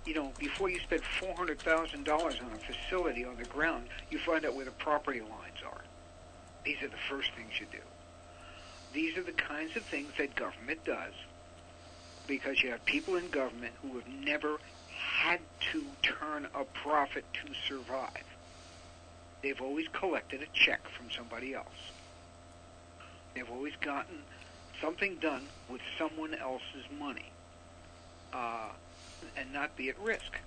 you 0.06 0.14
know, 0.14 0.32
before 0.40 0.70
you 0.70 0.80
spend 0.80 1.04
four 1.04 1.36
hundred 1.36 1.60
thousand 1.60 2.06
dollars 2.06 2.36
on 2.42 2.52
a 2.52 2.74
facility 2.74 3.26
on 3.26 3.38
the 3.38 3.46
ground, 3.46 3.88
you 4.10 4.20
find 4.20 4.46
out 4.46 4.56
where 4.56 4.66
the 4.66 4.72
property 4.72 5.22
lines 5.22 5.62
are. 5.66 5.82
These 6.66 6.82
are 6.84 6.88
the 6.88 6.98
first 7.10 7.32
things 7.36 7.60
you 7.60 7.68
do. 7.72 7.80
These 8.94 9.18
are 9.18 9.24
the 9.24 9.32
kinds 9.34 9.76
of 9.76 9.84
things 9.86 10.12
that 10.18 10.36
government 10.36 10.84
does 10.84 11.14
because 12.28 12.62
you 12.64 12.72
have 12.72 12.84
people 12.86 13.16
in 13.16 13.30
government 13.30 13.74
who 13.82 13.98
have 13.98 14.08
never 14.08 14.58
had 14.88 15.40
to 15.72 15.84
turn 16.02 16.48
a 16.56 16.64
profit 16.66 17.26
to 17.34 17.54
survive. 17.68 18.24
They've 19.42 19.62
always 19.62 19.88
collected 19.94 20.42
a 20.42 20.48
check 20.54 20.82
from 20.98 21.10
somebody 21.12 21.54
else. 21.54 21.68
They've 23.34 23.50
always 23.50 23.74
gotten 23.82 24.18
something 24.82 25.18
done 25.18 25.44
with 25.70 25.82
someone 25.98 26.34
else's 26.34 26.86
money 27.00 27.32
uh, 28.34 28.70
and 29.36 29.52
not 29.54 29.76
be 29.76 29.90
at 29.90 30.00
risk. 30.00 30.40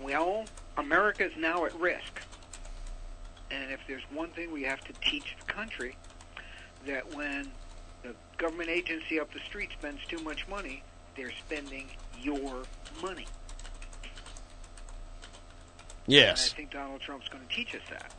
Well, 0.00 0.44
America 0.76 1.24
is 1.24 1.32
now 1.38 1.64
at 1.64 1.78
risk. 1.78 2.22
And 3.50 3.70
if 3.70 3.80
there's 3.86 4.02
one 4.12 4.30
thing 4.30 4.52
we 4.52 4.62
have 4.62 4.80
to 4.84 4.92
teach 5.00 5.36
the 5.38 5.52
country, 5.52 5.96
that 6.86 7.14
when 7.14 7.50
the 8.02 8.14
government 8.36 8.70
agency 8.70 9.20
up 9.20 9.32
the 9.32 9.40
street 9.40 9.70
spends 9.78 10.04
too 10.06 10.18
much 10.18 10.46
money, 10.48 10.82
they're 11.16 11.32
spending 11.46 11.88
your 12.20 12.64
money. 13.00 13.26
Yes. 16.06 16.48
And 16.48 16.54
I 16.54 16.56
think 16.56 16.70
Donald 16.72 17.00
Trump's 17.00 17.28
going 17.28 17.46
to 17.46 17.54
teach 17.54 17.74
us 17.74 17.80
that. 17.90 18.12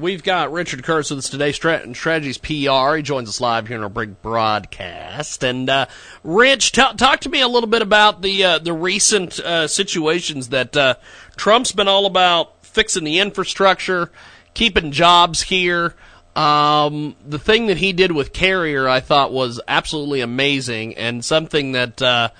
We've 0.00 0.22
got 0.22 0.50
Richard 0.50 0.82
Kurtz 0.82 1.10
with 1.10 1.18
us 1.18 1.28
today, 1.28 1.52
Strategies 1.52 2.38
PR. 2.38 2.96
He 2.96 3.02
joins 3.02 3.28
us 3.28 3.38
live 3.38 3.68
here 3.68 3.76
in 3.76 3.82
our 3.82 3.90
big 3.90 4.22
broadcast. 4.22 5.44
And 5.44 5.68
uh, 5.68 5.86
Rich, 6.24 6.72
t- 6.72 6.94
talk 6.96 7.20
to 7.20 7.28
me 7.28 7.42
a 7.42 7.48
little 7.48 7.68
bit 7.68 7.82
about 7.82 8.22
the 8.22 8.42
uh, 8.42 8.58
the 8.60 8.72
recent 8.72 9.38
uh, 9.40 9.68
situations 9.68 10.48
that 10.48 10.74
uh, 10.74 10.94
Trump's 11.36 11.72
been 11.72 11.86
all 11.86 12.06
about 12.06 12.64
fixing 12.64 13.04
the 13.04 13.18
infrastructure, 13.18 14.10
keeping 14.54 14.90
jobs 14.90 15.42
here. 15.42 15.94
Um, 16.34 17.14
the 17.26 17.38
thing 17.38 17.66
that 17.66 17.76
he 17.76 17.92
did 17.92 18.12
with 18.12 18.32
Carrier, 18.32 18.88
I 18.88 19.00
thought 19.00 19.34
was 19.34 19.60
absolutely 19.68 20.22
amazing, 20.22 20.94
and 20.94 21.22
something 21.22 21.72
that 21.72 22.00
uh, 22.00 22.30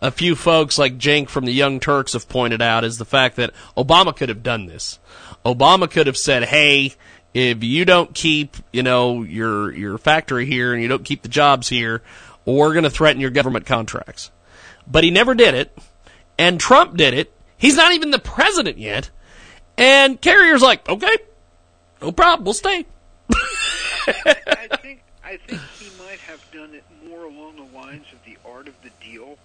a 0.00 0.10
few 0.10 0.34
folks 0.34 0.78
like 0.78 0.96
Cenk 0.96 1.28
from 1.28 1.44
the 1.44 1.52
Young 1.52 1.80
Turks 1.80 2.14
have 2.14 2.30
pointed 2.30 2.62
out 2.62 2.84
is 2.84 2.96
the 2.96 3.04
fact 3.04 3.36
that 3.36 3.52
Obama 3.76 4.16
could 4.16 4.30
have 4.30 4.42
done 4.42 4.64
this. 4.64 4.98
Obama 5.44 5.90
could 5.90 6.06
have 6.06 6.16
said, 6.16 6.44
"Hey, 6.44 6.94
if 7.32 7.62
you 7.62 7.84
don't 7.84 8.14
keep, 8.14 8.56
you 8.72 8.82
know, 8.82 9.22
your 9.22 9.72
your 9.72 9.98
factory 9.98 10.46
here 10.46 10.72
and 10.72 10.82
you 10.82 10.88
don't 10.88 11.04
keep 11.04 11.22
the 11.22 11.28
jobs 11.28 11.68
here, 11.68 12.02
we're 12.44 12.72
going 12.72 12.84
to 12.84 12.90
threaten 12.90 13.20
your 13.20 13.30
government 13.30 13.66
contracts." 13.66 14.30
But 14.86 15.04
he 15.04 15.10
never 15.10 15.34
did 15.34 15.54
it, 15.54 15.76
and 16.38 16.60
Trump 16.60 16.96
did 16.96 17.14
it. 17.14 17.32
He's 17.56 17.76
not 17.76 17.92
even 17.92 18.10
the 18.10 18.18
president 18.18 18.78
yet, 18.78 19.10
and 19.76 20.20
Carrier's 20.20 20.62
like, 20.62 20.88
"Okay, 20.88 21.16
no 22.02 22.12
problem, 22.12 22.44
we'll 22.44 22.54
stay." 22.54 22.86
I 23.32 24.68
think 24.82 25.02
I 25.24 25.36
think 25.36 25.60
he 25.78 25.90
might 26.02 26.18
have 26.20 26.44
done 26.52 26.74
it 26.74 26.84
more 27.08 27.24
along 27.24 27.56
the 27.56 27.78
lines 27.78 28.06
of 28.12 28.18
the 28.24 28.36
art 28.44 28.68
of 28.68 28.74
the 28.82 28.90
deal, 29.02 29.38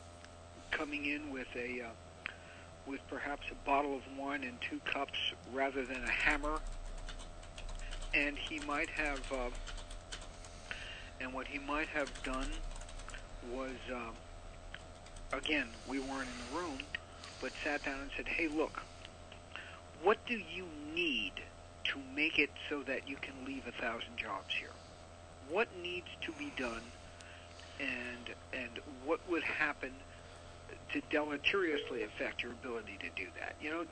coming 0.71 1.05
in 1.05 1.31
with 1.31 1.47
a 1.55 1.81
uh, 1.81 1.89
with 2.87 2.99
perhaps 3.07 3.47
a 3.51 3.65
bottle 3.65 3.95
of 3.95 4.01
wine 4.17 4.43
and 4.43 4.59
two 4.61 4.79
cups 4.85 5.17
rather 5.53 5.85
than 5.85 6.03
a 6.03 6.11
hammer, 6.11 6.59
and 8.13 8.37
he 8.37 8.59
might 8.61 8.89
have 8.89 9.21
uh, 9.31 9.49
and 11.19 11.33
what 11.33 11.47
he 11.47 11.59
might 11.59 11.87
have 11.87 12.11
done 12.23 12.49
was 13.51 13.71
um, 13.93 14.13
again 15.33 15.67
we 15.87 15.99
weren't 15.99 16.27
in 16.27 16.53
the 16.55 16.59
room, 16.59 16.79
but 17.41 17.51
sat 17.63 17.83
down 17.83 17.99
and 18.01 18.09
said, 18.15 18.27
"Hey, 18.27 18.47
look, 18.47 18.81
what 20.03 20.17
do 20.25 20.35
you 20.35 20.65
need?" 20.93 21.33
to 21.85 21.99
make 22.15 22.39
it 22.39 22.49
so 22.69 22.81
that 22.83 23.07
you 23.07 23.15
can 23.21 23.33
leave 23.45 23.63
a 23.67 23.81
thousand 23.81 24.17
jobs 24.17 24.53
here? 24.59 24.71
What 25.49 25.67
needs 25.81 26.07
to 26.21 26.31
be 26.33 26.51
done, 26.57 26.81
and 27.79 28.35
and 28.53 28.79
what 29.05 29.19
would 29.29 29.43
happen 29.43 29.91
to 30.93 31.01
deleteriously 31.09 32.03
affect 32.03 32.43
your 32.43 32.51
ability 32.53 32.97
to 32.99 33.09
do 33.15 33.29
that? 33.39 33.55
You 33.61 33.69
know, 33.71 33.85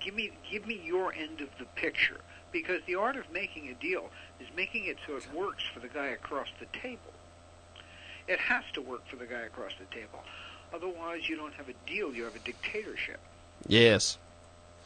give 0.00 0.14
me 0.14 0.32
give 0.50 0.66
me 0.66 0.80
your 0.84 1.12
end 1.12 1.40
of 1.40 1.48
the 1.58 1.64
picture 1.76 2.20
because 2.52 2.80
the 2.86 2.94
art 2.96 3.16
of 3.16 3.30
making 3.32 3.68
a 3.68 3.74
deal 3.74 4.10
is 4.40 4.46
making 4.56 4.86
it 4.86 4.96
so 5.06 5.16
it 5.16 5.26
works 5.34 5.62
for 5.72 5.80
the 5.80 5.88
guy 5.88 6.08
across 6.08 6.48
the 6.58 6.66
table. 6.78 7.12
It 8.28 8.38
has 8.38 8.64
to 8.74 8.80
work 8.80 9.06
for 9.08 9.16
the 9.16 9.26
guy 9.26 9.40
across 9.40 9.72
the 9.78 9.94
table. 9.94 10.20
Otherwise, 10.72 11.28
you 11.28 11.36
don't 11.36 11.54
have 11.54 11.68
a 11.68 11.74
deal. 11.88 12.14
You 12.14 12.24
have 12.24 12.36
a 12.36 12.40
dictatorship. 12.40 13.18
Yes. 13.66 14.18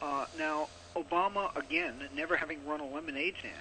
Uh, 0.01 0.25
now, 0.37 0.67
Obama, 0.95 1.55
again, 1.55 1.93
never 2.15 2.35
having 2.35 2.65
run 2.65 2.79
a 2.79 2.87
lemonade 2.87 3.35
stand. 3.39 3.55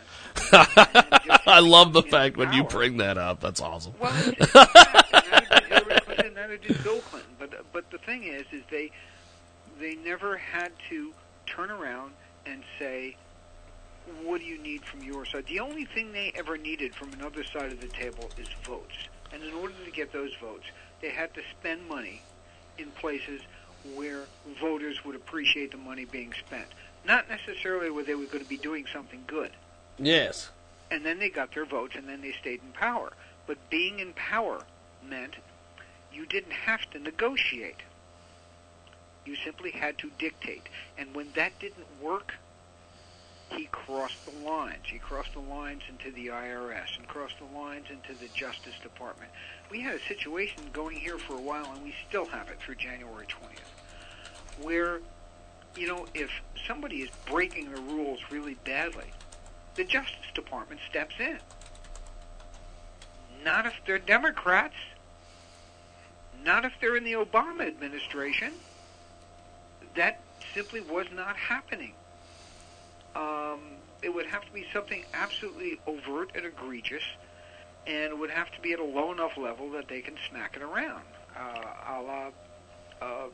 I 1.46 1.60
love 1.60 1.92
the 1.92 2.02
fact 2.02 2.36
when 2.36 2.52
you 2.52 2.64
bring 2.64 2.98
that 2.98 3.18
up. 3.18 3.40
That's 3.40 3.60
awesome. 3.60 3.94
Well, 3.98 4.12
it's, 4.26 4.36
it's 4.38 4.54
neither 4.54 5.46
did 5.48 5.66
Hillary 5.68 6.00
Clinton, 6.56 6.68
neither 6.68 6.74
did 6.74 6.84
Bill 6.84 7.00
Clinton. 7.00 7.30
But 7.38 7.72
but 7.72 7.90
the 7.90 7.98
thing 7.98 8.24
is, 8.24 8.44
is 8.52 8.62
they 8.70 8.90
they 9.78 9.94
never 9.96 10.36
had 10.36 10.72
to 10.90 11.12
turn 11.46 11.70
around 11.70 12.12
and 12.46 12.62
say, 12.78 13.16
"What 14.22 14.40
do 14.40 14.46
you 14.46 14.58
need 14.58 14.84
from 14.84 15.02
your 15.02 15.24
side?" 15.24 15.46
The 15.46 15.60
only 15.60 15.84
thing 15.84 16.12
they 16.12 16.32
ever 16.34 16.56
needed 16.56 16.94
from 16.94 17.12
another 17.12 17.44
side 17.44 17.72
of 17.72 17.80
the 17.80 17.88
table 17.88 18.30
is 18.38 18.48
votes. 18.64 18.96
And 19.32 19.42
in 19.42 19.52
order 19.54 19.74
to 19.84 19.90
get 19.90 20.12
those 20.12 20.32
votes, 20.40 20.64
they 21.00 21.10
had 21.10 21.34
to 21.34 21.40
spend 21.58 21.88
money 21.88 22.22
in 22.78 22.90
places 22.92 23.40
where 23.94 24.24
voters 24.60 25.04
would 25.04 25.16
appreciate 25.16 25.70
the 25.70 25.76
money 25.76 26.04
being 26.04 26.32
spent. 26.46 26.66
Not 27.04 27.28
necessarily 27.28 27.90
where 27.90 28.04
they 28.04 28.14
were 28.14 28.24
going 28.24 28.42
to 28.42 28.48
be 28.48 28.56
doing 28.56 28.86
something 28.92 29.22
good. 29.26 29.50
Yes. 29.98 30.50
And 30.90 31.04
then 31.04 31.18
they 31.18 31.28
got 31.28 31.52
their 31.54 31.66
votes 31.66 31.94
and 31.96 32.08
then 32.08 32.22
they 32.22 32.32
stayed 32.32 32.60
in 32.62 32.72
power. 32.72 33.12
But 33.46 33.58
being 33.68 33.98
in 34.00 34.12
power 34.14 34.64
meant 35.06 35.34
you 36.14 36.26
didn't 36.26 36.52
have 36.52 36.88
to 36.90 36.98
negotiate. 36.98 37.82
You 39.24 39.36
simply 39.36 39.70
had 39.70 39.98
to 39.98 40.10
dictate. 40.18 40.68
And 40.98 41.14
when 41.14 41.28
that 41.34 41.58
didn't 41.58 41.86
work, 42.00 42.34
he 43.50 43.66
crossed 43.66 44.24
the 44.26 44.46
lines. 44.46 44.84
He 44.84 44.98
crossed 44.98 45.32
the 45.32 45.40
lines 45.40 45.82
into 45.88 46.10
the 46.14 46.28
IRS 46.28 46.96
and 46.98 47.06
crossed 47.06 47.36
the 47.38 47.58
lines 47.58 47.86
into 47.90 48.18
the 48.20 48.28
Justice 48.34 48.74
Department. 48.82 49.30
We 49.70 49.80
had 49.80 49.94
a 49.94 50.00
situation 50.00 50.62
going 50.72 50.96
here 50.96 51.18
for 51.18 51.34
a 51.34 51.40
while, 51.40 51.70
and 51.72 51.82
we 51.82 51.94
still 52.08 52.26
have 52.26 52.48
it 52.48 52.58
through 52.60 52.76
January 52.76 53.26
20th, 53.26 54.64
where, 54.64 55.00
you 55.76 55.86
know, 55.86 56.06
if 56.14 56.30
somebody 56.66 57.02
is 57.02 57.10
breaking 57.26 57.70
the 57.70 57.80
rules 57.80 58.20
really 58.30 58.56
badly, 58.64 59.10
the 59.74 59.84
Justice 59.84 60.16
Department 60.34 60.80
steps 60.88 61.14
in. 61.18 61.38
Not 63.44 63.66
if 63.66 63.74
they're 63.86 63.98
Democrats. 63.98 64.76
Not 66.44 66.64
if 66.64 66.72
they're 66.80 66.96
in 66.96 67.04
the 67.04 67.14
Obama 67.14 67.66
administration. 67.66 68.52
That 69.96 70.20
simply 70.54 70.80
was 70.80 71.06
not 71.14 71.36
happening. 71.36 71.92
Um, 73.16 73.60
it 74.02 74.12
would 74.12 74.26
have 74.26 74.44
to 74.44 74.52
be 74.52 74.66
something 74.72 75.04
absolutely 75.14 75.80
overt 75.86 76.32
and 76.34 76.44
egregious, 76.44 77.02
and 77.86 78.12
it 78.12 78.18
would 78.18 78.30
have 78.30 78.50
to 78.52 78.60
be 78.60 78.72
at 78.72 78.80
a 78.80 78.84
low 78.84 79.12
enough 79.12 79.36
level 79.36 79.70
that 79.70 79.88
they 79.88 80.00
can 80.00 80.16
smack 80.28 80.56
it 80.56 80.62
around, 80.62 81.04
uh, 81.36 81.62
a 81.88 82.02
la 82.02 82.30
uh, 83.00 83.04
uh, 83.04 83.28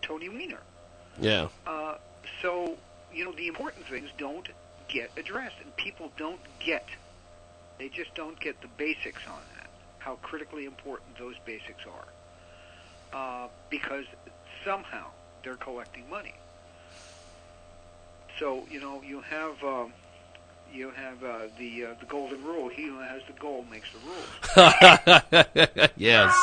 Tony 0.00 0.28
Weiner. 0.28 0.60
Yeah. 1.20 1.48
Uh, 1.66 1.96
so, 2.40 2.76
you 3.12 3.24
know, 3.24 3.32
the 3.32 3.46
important 3.46 3.86
things 3.86 4.08
don't 4.16 4.48
get 4.88 5.10
addressed, 5.16 5.56
and 5.62 5.76
people 5.76 6.10
don't 6.16 6.40
get, 6.58 6.86
they 7.78 7.88
just 7.88 8.14
don't 8.14 8.38
get 8.40 8.60
the 8.62 8.68
basics 8.78 9.22
on 9.28 9.40
that, 9.56 9.68
how 9.98 10.16
critically 10.16 10.64
important 10.64 11.18
those 11.18 11.36
basics 11.44 11.84
are. 11.86 12.06
Uh, 13.12 13.48
because 13.70 14.04
somehow 14.64 15.06
they're 15.44 15.56
collecting 15.56 16.08
money. 16.08 16.34
So, 18.38 18.64
you 18.70 18.80
know, 18.80 19.02
you 19.02 19.20
have. 19.20 19.62
Um, 19.62 19.92
you 20.74 20.90
have 20.90 21.22
uh, 21.22 21.40
the 21.58 21.84
uh, 21.84 21.94
the 22.00 22.06
golden 22.06 22.42
rule. 22.42 22.68
He 22.68 22.84
who 22.84 22.98
has 22.98 23.20
the 23.26 23.34
gold 23.34 23.70
makes 23.70 23.90
the 23.92 23.98
rules. 25.76 25.90
yes. 25.96 26.34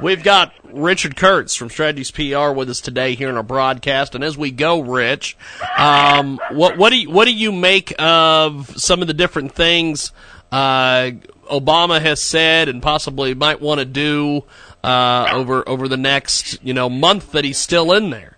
We've 0.00 0.24
got 0.24 0.52
Richard 0.64 1.16
Kurtz 1.16 1.54
from 1.54 1.70
Strategies 1.70 2.10
PR 2.10 2.50
with 2.50 2.68
us 2.68 2.80
today 2.80 3.14
here 3.14 3.28
in 3.28 3.36
our 3.36 3.44
broadcast. 3.44 4.16
And 4.16 4.24
as 4.24 4.36
we 4.36 4.50
go, 4.50 4.80
Rich, 4.80 5.36
um, 5.78 6.40
what 6.50 6.76
what 6.76 6.90
do 6.90 6.98
you, 6.98 7.10
what 7.10 7.26
do 7.26 7.34
you 7.34 7.52
make 7.52 7.94
of 7.98 8.74
some 8.76 9.02
of 9.02 9.06
the 9.06 9.14
different 9.14 9.52
things 9.52 10.10
uh, 10.50 11.12
Obama 11.50 12.00
has 12.00 12.20
said 12.20 12.68
and 12.68 12.82
possibly 12.82 13.34
might 13.34 13.60
want 13.60 13.78
to 13.78 13.84
do 13.84 14.44
uh, 14.84 15.28
over 15.32 15.68
over 15.68 15.88
the 15.88 15.96
next 15.96 16.62
you 16.62 16.74
know 16.74 16.88
month 16.88 17.32
that 17.32 17.44
he's 17.44 17.58
still 17.58 17.92
in 17.92 18.10
there? 18.10 18.36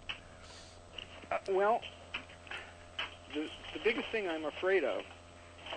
Uh, 1.31 1.39
well, 1.51 1.81
the 3.35 3.49
the 3.73 3.81
biggest 3.85 4.09
thing 4.11 4.29
I'm 4.29 4.45
afraid 4.45 4.85
of 4.85 5.03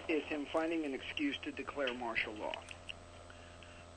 is 0.07 0.23
him 0.23 0.45
finding 0.51 0.85
an 0.85 0.93
excuse 0.93 1.35
to 1.43 1.51
declare 1.51 1.93
martial 1.93 2.33
law. 2.33 2.55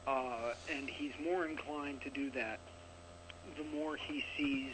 Uh, 0.07 0.55
and 0.75 0.91
he's 0.91 1.13
more 1.23 1.47
inclined 1.47 2.01
to 2.03 2.11
do 2.11 2.29
that 2.31 2.59
the 3.57 3.65
more 3.77 3.97
he 3.97 4.25
sees 4.37 4.73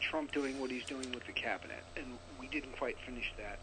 Trump 0.00 0.32
doing 0.32 0.58
what 0.60 0.70
he's 0.70 0.84
doing 0.84 1.10
with 1.12 1.26
the 1.26 1.32
cabinet. 1.32 1.82
And 1.96 2.06
we 2.40 2.48
didn't 2.48 2.76
quite 2.76 2.96
finish 3.04 3.32
that. 3.36 3.58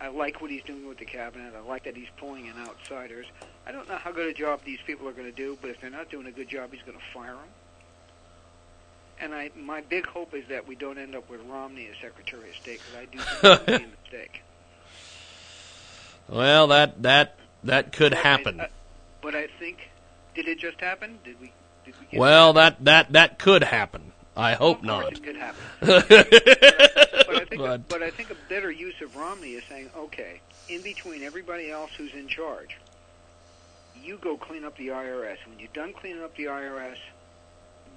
I 0.00 0.08
like 0.08 0.40
what 0.40 0.50
he's 0.50 0.62
doing 0.62 0.86
with 0.88 0.98
the 0.98 1.04
cabinet. 1.04 1.54
I 1.56 1.60
like 1.66 1.84
that 1.84 1.96
he's 1.96 2.08
pulling 2.18 2.46
in 2.46 2.58
outsiders. 2.58 3.26
I 3.66 3.72
don't 3.72 3.88
know 3.88 3.96
how 3.96 4.12
good 4.12 4.28
a 4.28 4.34
job 4.34 4.60
these 4.64 4.80
people 4.86 5.08
are 5.08 5.12
going 5.12 5.30
to 5.30 5.32
do, 5.36 5.56
but 5.60 5.70
if 5.70 5.80
they're 5.80 5.88
not 5.90 6.10
doing 6.10 6.26
a 6.26 6.32
good 6.32 6.48
job, 6.48 6.72
he's 6.72 6.82
going 6.82 6.98
to 6.98 7.04
fire 7.14 7.32
them. 7.32 7.38
And 9.20 9.32
I, 9.34 9.50
my 9.56 9.80
big 9.80 10.06
hope 10.06 10.34
is 10.34 10.44
that 10.48 10.66
we 10.66 10.74
don't 10.74 10.98
end 10.98 11.14
up 11.14 11.30
with 11.30 11.40
Romney 11.42 11.88
as 11.90 11.96
Secretary 12.02 12.50
of 12.50 12.56
State 12.56 12.80
because 12.84 13.00
I 13.00 13.04
do 13.06 13.18
think 13.18 13.40
that 13.40 13.60
would 13.60 13.66
be 13.66 13.84
a 13.84 13.88
mistake. 14.02 14.42
Well, 16.28 16.66
that 16.68 17.02
that 17.02 17.36
that 17.64 17.92
could 17.92 18.12
But 18.12 18.22
happen. 18.22 18.60
I- 18.60 18.68
but 19.22 19.34
I 19.34 19.46
think, 19.58 19.88
did 20.34 20.48
it 20.48 20.58
just 20.58 20.80
happen? 20.80 21.18
Did 21.24 21.40
we? 21.40 21.50
Did 21.86 21.94
we 22.00 22.06
get 22.10 22.20
Well, 22.20 22.52
that 22.54 22.84
that 22.84 23.12
that 23.12 23.38
could 23.38 23.62
happen. 23.62 24.12
I 24.36 24.54
hope 24.54 24.82
not. 24.82 25.12
It 25.12 25.22
could 25.22 25.36
happen. 25.36 25.60
but, 25.80 26.10
I 26.10 27.44
think, 27.44 27.58
But- 27.62 27.88
but 27.88 28.02
I 28.02 28.10
think 28.10 28.30
a 28.30 28.36
better 28.48 28.70
use 28.70 28.94
of 29.02 29.14
Romney 29.16 29.52
is 29.52 29.62
saying, 29.68 29.90
okay, 29.96 30.40
in 30.68 30.82
between 30.82 31.22
everybody 31.22 31.70
else 31.70 31.90
who's 31.96 32.12
in 32.14 32.26
charge, 32.26 32.76
you 34.02 34.18
go 34.18 34.36
clean 34.36 34.64
up 34.64 34.76
the 34.76 34.88
IRS. 34.88 35.36
When 35.46 35.58
you're 35.58 35.68
done 35.72 35.92
cleaning 35.92 36.22
up 36.22 36.34
the 36.36 36.44
IRS, 36.44 36.96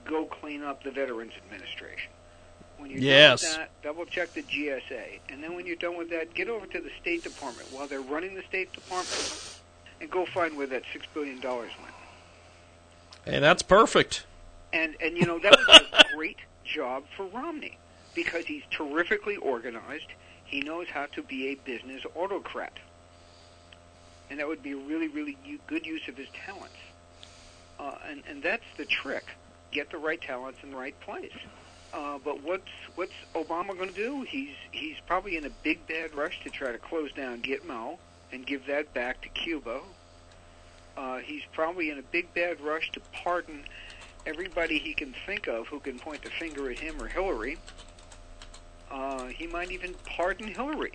go 0.06 0.26
clean 0.26 0.64
up 0.64 0.84
the 0.84 0.92
Veterans 0.92 1.34
Administration. 1.44 2.12
When 2.78 2.92
you're 2.92 3.00
Yes. 3.00 3.42
done 3.42 3.50
with 3.50 3.58
that, 3.58 3.82
double 3.82 4.06
check 4.06 4.34
the 4.34 4.44
GSA. 4.44 5.20
And 5.30 5.44
then 5.44 5.56
when 5.56 5.66
you're 5.66 5.76
done 5.76 5.98
with 5.98 6.12
that, 6.12 6.36
get 6.36 6.48
over 6.50 6.68
to 6.68 6.80
the 6.80 6.92
State 7.02 7.24
Department 7.24 7.72
while 7.72 7.88
they're 7.88 8.00
running 8.02 8.36
the 8.36 8.44
State 8.44 8.72
Department 8.74 9.60
and 10.00 10.12
go 10.12 10.28
find 10.28 10.56
where 10.56 10.68
that 10.68 10.84
$6 10.94 11.02
billion 11.16 11.42
went. 11.42 11.72
Hey, 13.26 13.40
that's 13.40 13.64
perfect. 13.64 14.27
And 14.74 14.96
and 15.02 15.18
you 15.18 15.26
know 15.26 15.40
that 15.40 15.56
would 15.58 15.68
be 15.68 15.98
a 15.98 16.04
great 16.16 16.38
job 16.64 17.04
for 17.16 17.26
Romney 17.28 17.78
because 18.14 18.46
he's 18.46 18.64
terrifically 18.70 19.38
organized. 19.38 20.08
He 20.46 20.62
knows 20.62 20.88
how 20.88 21.06
to 21.08 21.24
be 21.24 21.50
a 21.50 21.56
business 21.56 22.04
autocrat, 22.16 22.74
and 24.30 24.40
that 24.40 24.48
would 24.48 24.64
be 24.64 24.72
a 24.72 24.78
really 24.78 25.08
really 25.08 25.38
u- 25.46 25.60
good 25.68 25.86
use 25.86 26.08
of 26.08 26.18
his 26.18 26.28
talents. 26.46 26.76
Uh, 27.80 27.96
and 28.10 28.24
and 28.28 28.44
that's 28.44 28.66
the 28.78 28.86
trick: 28.86 29.26
get 29.72 29.90
the 29.90 29.98
right 29.98 30.22
talents 30.22 30.60
in 30.64 30.72
the 30.72 30.78
right 30.78 31.00
place. 31.02 31.38
Uh, 31.94 32.20
but 32.24 32.44
what's 32.44 32.70
what's 32.96 33.14
Obama 33.34 33.76
going 33.76 33.90
to 33.90 33.96
do? 33.96 34.22
He's 34.24 34.54
he's 34.72 34.98
probably 35.06 35.38
in 35.38 35.46
a 35.46 35.50
big 35.64 35.86
bad 35.88 36.14
rush 36.14 36.44
to 36.44 36.50
try 36.50 36.72
to 36.72 36.78
close 36.78 37.12
down 37.14 37.42
Gitmo 37.42 37.98
and 38.32 38.46
give 38.46 38.66
that 38.68 38.94
back 38.94 39.22
to 39.22 39.30
Cuba. 39.30 39.80
Uh, 40.98 41.18
he's 41.20 41.44
probably 41.54 41.90
in 41.90 42.00
a 42.00 42.04
big 42.04 42.34
bad 42.34 42.60
rush 42.60 42.92
to 42.92 43.00
pardon 43.14 43.64
everybody 44.28 44.78
he 44.78 44.94
can 44.94 45.16
think 45.26 45.48
of 45.48 45.68
who 45.68 45.80
can 45.80 45.98
point 45.98 46.22
the 46.22 46.30
finger 46.30 46.70
at 46.70 46.78
him 46.78 47.02
or 47.02 47.08
Hillary. 47.08 47.58
Uh, 48.92 49.26
he 49.28 49.48
might 49.48 49.72
even 49.72 49.96
pardon 50.06 50.48
Hillary 50.48 50.94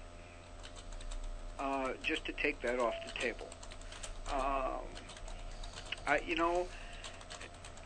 uh, 1.59 1.93
just 2.03 2.25
to 2.27 2.33
take 2.33 2.61
that 2.61 2.79
off 2.79 2.95
the 3.07 3.13
table. 3.19 3.49
Um, 4.33 4.85
I, 6.07 6.21
you 6.27 6.37
know, 6.37 6.67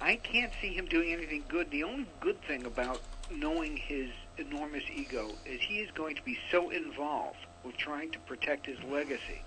I 0.00 0.16
can't 0.16 0.52
see 0.60 0.74
him 0.74 0.86
doing 0.86 1.12
anything 1.12 1.44
good. 1.48 1.70
The 1.70 1.84
only 1.84 2.06
good 2.20 2.40
thing 2.42 2.66
about 2.66 3.00
knowing 3.30 3.76
his 3.76 4.10
enormous 4.38 4.84
ego 4.92 5.30
is 5.44 5.60
he 5.60 5.78
is 5.78 5.90
going 5.92 6.16
to 6.16 6.22
be 6.22 6.38
so 6.50 6.70
involved 6.70 7.38
with 7.64 7.76
trying 7.76 8.10
to 8.12 8.18
protect 8.20 8.66
his 8.66 8.78
legacy 8.90 9.42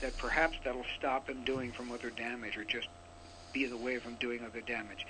that 0.00 0.16
perhaps 0.18 0.58
that'll 0.64 0.84
stop 0.98 1.28
him 1.28 1.42
doing 1.44 1.72
from 1.72 1.90
other 1.90 2.10
damage 2.10 2.56
or 2.56 2.64
just 2.64 2.88
be 3.52 3.64
in 3.64 3.70
the 3.70 3.76
way 3.76 3.94
of 3.94 4.02
him 4.02 4.16
doing 4.20 4.44
other 4.44 4.60
damage. 4.60 5.06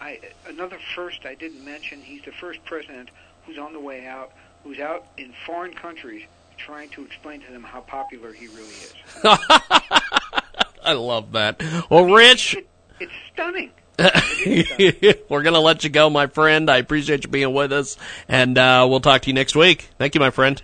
I 0.00 0.20
another 0.46 0.78
first 0.94 1.24
I 1.24 1.34
didn't 1.34 1.64
mention. 1.64 2.00
He's 2.00 2.22
the 2.22 2.32
first 2.32 2.64
president 2.64 3.10
who's 3.44 3.58
on 3.58 3.72
the 3.72 3.80
way 3.80 4.06
out, 4.06 4.32
who's 4.64 4.78
out 4.78 5.06
in 5.16 5.32
foreign 5.44 5.72
countries 5.72 6.24
trying 6.56 6.88
to 6.90 7.04
explain 7.04 7.40
to 7.42 7.52
them 7.52 7.62
how 7.62 7.80
popular 7.80 8.32
he 8.32 8.46
really 8.48 8.62
is. 8.68 8.94
I 9.24 10.92
love 10.92 11.32
that. 11.32 11.62
Well, 11.90 12.04
Rich, 12.04 12.56
It, 12.56 12.68
it's 13.00 13.12
stunning. 13.32 13.70
we're 13.98 15.42
going 15.42 15.54
to 15.54 15.60
let 15.60 15.84
you 15.84 15.90
go, 15.90 16.10
my 16.10 16.26
friend. 16.26 16.70
I 16.70 16.76
appreciate 16.78 17.24
you 17.24 17.30
being 17.30 17.54
with 17.54 17.72
us, 17.72 17.96
and 18.28 18.56
uh, 18.58 18.86
we'll 18.88 19.00
talk 19.00 19.22
to 19.22 19.28
you 19.28 19.34
next 19.34 19.56
week. 19.56 19.88
Thank 19.98 20.14
you, 20.14 20.20
my 20.20 20.30
friend. 20.30 20.62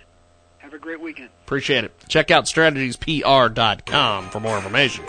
Have 0.59 0.73
a 0.73 0.77
great 0.77 1.01
weekend. 1.01 1.29
Appreciate 1.53 1.83
it. 1.83 1.91
Check 2.07 2.31
out 2.31 2.45
strategiespr.com 2.45 4.29
for 4.31 4.39
more 4.39 4.57
information. 4.57 5.05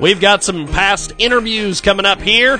We've 0.00 0.22
got 0.22 0.42
some 0.42 0.66
past 0.66 1.12
interviews 1.18 1.82
coming 1.82 2.06
up 2.06 2.18
here. 2.18 2.58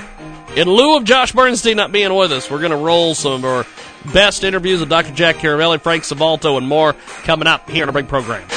In 0.55 0.69
lieu 0.69 0.97
of 0.97 1.03
Josh 1.03 1.31
Bernstein 1.31 1.77
not 1.77 1.91
being 1.91 2.13
with 2.13 2.31
us, 2.31 2.51
we're 2.51 2.59
going 2.59 2.69
to 2.69 2.77
roll 2.77 3.15
some 3.15 3.31
of 3.31 3.43
our 3.43 3.65
best 4.13 4.43
interviews 4.43 4.81
with 4.81 4.89
Dr. 4.89 5.15
Jack 5.15 5.37
Caravelli, 5.37 5.81
Frank 5.81 6.03
Salvato, 6.03 6.59
and 6.59 6.67
more 6.67 6.93
coming 7.23 7.47
up 7.47 7.67
here 7.71 7.81
in 7.81 7.89
a 7.89 7.91
big 7.91 8.07
program. 8.07 8.47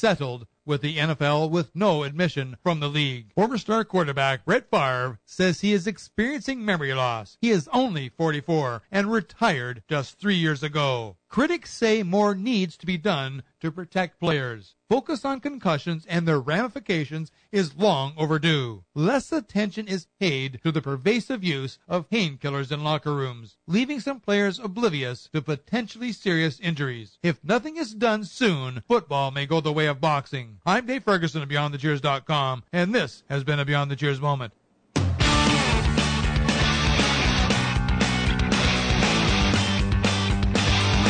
Settled 0.00 0.46
with 0.64 0.80
the 0.80 0.96
NFL 0.96 1.50
with 1.50 1.76
no 1.76 2.04
admission 2.04 2.56
from 2.62 2.80
the 2.80 2.88
league. 2.88 3.32
Former 3.34 3.58
star 3.58 3.84
quarterback 3.84 4.46
Brett 4.46 4.70
Favre 4.70 5.18
says 5.26 5.60
he 5.60 5.74
is 5.74 5.86
experiencing 5.86 6.64
memory 6.64 6.94
loss. 6.94 7.36
He 7.42 7.50
is 7.50 7.68
only 7.70 8.08
44 8.08 8.82
and 8.90 9.12
retired 9.12 9.82
just 9.88 10.18
three 10.18 10.36
years 10.36 10.62
ago. 10.62 11.18
Critics 11.28 11.70
say 11.70 12.02
more 12.02 12.34
needs 12.34 12.78
to 12.78 12.86
be 12.86 12.96
done 12.96 13.42
to 13.60 13.70
protect 13.70 14.18
players. 14.18 14.74
Focus 14.90 15.24
on 15.24 15.38
concussions 15.38 16.04
and 16.06 16.26
their 16.26 16.40
ramifications 16.40 17.30
is 17.52 17.76
long 17.76 18.12
overdue. 18.16 18.82
Less 18.92 19.30
attention 19.30 19.86
is 19.86 20.08
paid 20.18 20.58
to 20.64 20.72
the 20.72 20.82
pervasive 20.82 21.44
use 21.44 21.78
of 21.86 22.10
painkillers 22.10 22.72
in 22.72 22.82
locker 22.82 23.14
rooms, 23.14 23.56
leaving 23.68 24.00
some 24.00 24.18
players 24.18 24.58
oblivious 24.58 25.28
to 25.32 25.40
potentially 25.40 26.10
serious 26.10 26.58
injuries. 26.58 27.20
If 27.22 27.38
nothing 27.44 27.76
is 27.76 27.94
done 27.94 28.24
soon, 28.24 28.82
football 28.88 29.30
may 29.30 29.46
go 29.46 29.60
the 29.60 29.72
way 29.72 29.86
of 29.86 30.00
boxing. 30.00 30.58
I'm 30.66 30.86
Dave 30.86 31.04
Ferguson 31.04 31.40
of 31.40 31.48
BeyondTheCheers.com, 31.48 32.64
and 32.72 32.92
this 32.92 33.22
has 33.28 33.44
been 33.44 33.60
a 33.60 33.64
Beyond 33.64 33.92
the 33.92 33.96
Cheers 33.96 34.20
moment. 34.20 34.54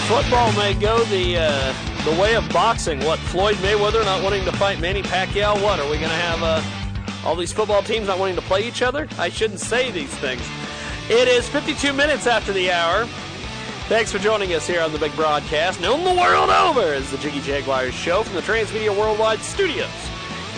Football 0.06 0.52
may 0.52 0.74
go 0.74 1.02
the 1.04 1.38
uh, 1.38 1.89
the 2.04 2.20
way 2.20 2.34
of 2.34 2.48
boxing. 2.50 2.98
What 3.04 3.18
Floyd 3.18 3.56
Mayweather 3.56 4.04
not 4.04 4.22
wanting 4.22 4.44
to 4.46 4.52
fight 4.52 4.80
Manny 4.80 5.02
Pacquiao? 5.02 5.62
What 5.62 5.78
are 5.78 5.90
we 5.90 5.98
going 5.98 6.10
to 6.10 6.16
have? 6.16 6.42
Uh, 6.42 6.62
all 7.26 7.36
these 7.36 7.52
football 7.52 7.82
teams 7.82 8.06
not 8.06 8.18
wanting 8.18 8.36
to 8.36 8.42
play 8.42 8.66
each 8.66 8.80
other? 8.80 9.06
I 9.18 9.28
shouldn't 9.28 9.60
say 9.60 9.90
these 9.90 10.12
things. 10.16 10.42
It 11.10 11.28
is 11.28 11.48
52 11.48 11.92
minutes 11.92 12.26
after 12.26 12.52
the 12.52 12.70
hour. 12.70 13.06
Thanks 13.88 14.12
for 14.12 14.18
joining 14.18 14.54
us 14.54 14.66
here 14.66 14.80
on 14.80 14.92
the 14.92 14.98
big 14.98 15.14
broadcast, 15.16 15.80
known 15.80 16.04
the 16.04 16.20
world 16.20 16.48
over 16.48 16.94
as 16.94 17.10
the 17.10 17.18
Jiggy 17.18 17.40
Jaguars 17.40 17.92
show 17.92 18.22
from 18.22 18.36
the 18.36 18.42
Transmedia 18.42 18.96
Worldwide 18.96 19.40
Studios 19.40 19.90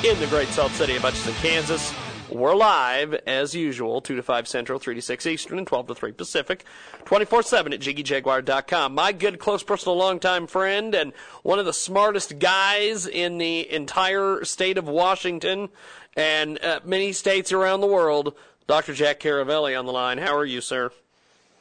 in 0.05 0.19
the 0.21 0.27
great 0.27 0.49
Salt 0.49 0.73
City 0.73 0.97
of 0.97 1.03
Hutchinson, 1.03 1.35
Kansas. 1.35 1.93
We're 2.33 2.55
live, 2.55 3.13
as 3.27 3.55
usual, 3.55 4.01
2 4.01 4.17
to 4.17 4.23
5 4.23 4.49
Central, 4.49 4.79
3 4.79 4.95
to 4.95 5.03
6 5.03 5.27
Eastern, 5.27 5.59
and 5.59 5.67
12 5.67 5.89
to 5.89 5.95
3 5.95 6.13
Pacific, 6.13 6.65
24 7.05 7.43
7 7.43 7.75
at 7.75 7.81
JiggyJaguar.com. 7.81 8.95
My 8.95 9.13
good, 9.13 9.39
close, 9.39 9.63
personal, 9.63 9.99
longtime 9.99 10.47
friend, 10.47 10.95
and 10.95 11.13
one 11.43 11.59
of 11.59 11.67
the 11.67 11.75
smartest 11.75 12.39
guys 12.39 13.07
in 13.07 13.37
the 13.37 13.71
entire 13.71 14.45
state 14.45 14.79
of 14.79 14.89
Washington 14.89 15.69
and 16.17 16.59
uh, 16.65 16.81
many 16.87 17.13
states 17.13 17.53
around 17.53 17.83
the 17.83 17.87
world, 17.87 18.35
Dr. 18.67 18.95
Jack 18.95 19.21
Caravelli 19.21 19.79
on 19.79 19.85
the 19.85 19.93
line. 19.93 20.17
How 20.17 20.35
are 20.35 20.47
you, 20.47 20.63
sir? 20.63 20.91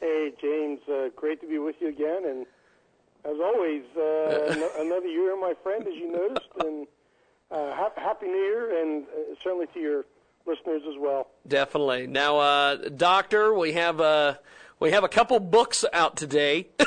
Hey, 0.00 0.32
James. 0.40 0.80
Uh, 0.88 1.10
great 1.14 1.42
to 1.42 1.46
be 1.46 1.58
with 1.58 1.76
you 1.80 1.88
again, 1.88 2.22
and 2.24 2.46
as 3.26 3.38
always, 3.44 3.82
uh, 3.94 4.70
another 4.78 5.06
year, 5.06 5.38
my 5.38 5.52
friend, 5.62 5.86
as 5.86 5.94
you 5.94 6.10
noticed, 6.10 6.48
and 6.60 6.86
uh, 7.50 7.76
hap- 7.76 7.98
happy 7.98 8.26
New 8.26 8.32
Year, 8.32 8.82
and 8.82 9.04
uh, 9.04 9.34
certainly 9.44 9.66
to 9.74 9.78
your 9.78 10.04
listeners 10.46 10.82
as 10.88 10.94
well. 10.98 11.28
Definitely. 11.46 12.06
Now, 12.06 12.38
uh, 12.38 12.76
Doctor, 12.88 13.54
we 13.54 13.72
have 13.72 14.00
uh, 14.00 14.34
we 14.80 14.90
have 14.92 15.04
a 15.04 15.08
couple 15.08 15.38
books 15.40 15.84
out 15.92 16.16
today. 16.16 16.68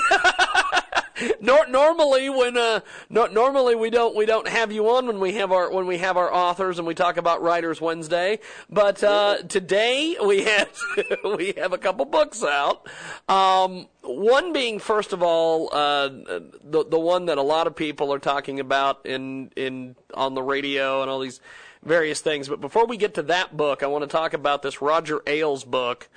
Nor- 1.39 1.67
normally, 1.67 2.29
when 2.29 2.57
uh, 2.57 2.81
no- 3.09 3.27
normally 3.27 3.73
we 3.73 3.89
don't 3.89 4.17
we 4.17 4.25
don't 4.25 4.49
have 4.49 4.73
you 4.73 4.89
on 4.89 5.07
when 5.07 5.21
we 5.21 5.33
have 5.35 5.53
our 5.53 5.71
when 5.71 5.85
we 5.87 5.97
have 5.99 6.17
our 6.17 6.31
authors 6.33 6.77
and 6.77 6.85
we 6.85 6.93
talk 6.93 7.15
about 7.15 7.41
Writers 7.41 7.79
Wednesday. 7.79 8.39
But 8.69 9.01
uh, 9.01 9.37
today 9.47 10.17
we 10.21 10.43
have 10.43 10.69
we 11.37 11.53
have 11.55 11.71
a 11.71 11.77
couple 11.77 12.03
books 12.03 12.43
out. 12.43 12.85
Um, 13.29 13.87
one 14.01 14.51
being, 14.51 14.77
first 14.77 15.13
of 15.13 15.23
all, 15.23 15.69
uh, 15.71 16.09
the 16.09 16.85
the 16.89 16.99
one 16.99 17.27
that 17.27 17.37
a 17.37 17.41
lot 17.43 17.65
of 17.65 17.77
people 17.77 18.13
are 18.13 18.19
talking 18.19 18.59
about 18.59 19.05
in 19.05 19.51
in 19.55 19.95
on 20.13 20.33
the 20.33 20.43
radio 20.43 21.01
and 21.01 21.09
all 21.09 21.19
these 21.19 21.39
various 21.85 22.21
things. 22.21 22.49
But 22.49 22.59
before 22.61 22.85
we 22.85 22.97
get 22.97 23.13
to 23.15 23.23
that 23.23 23.55
book, 23.55 23.83
I 23.83 23.87
want 23.87 24.03
to 24.03 24.07
talk 24.07 24.33
about 24.33 24.61
this 24.61 24.81
Roger 24.81 25.21
Ailes 25.27 25.63
book. 25.63 26.09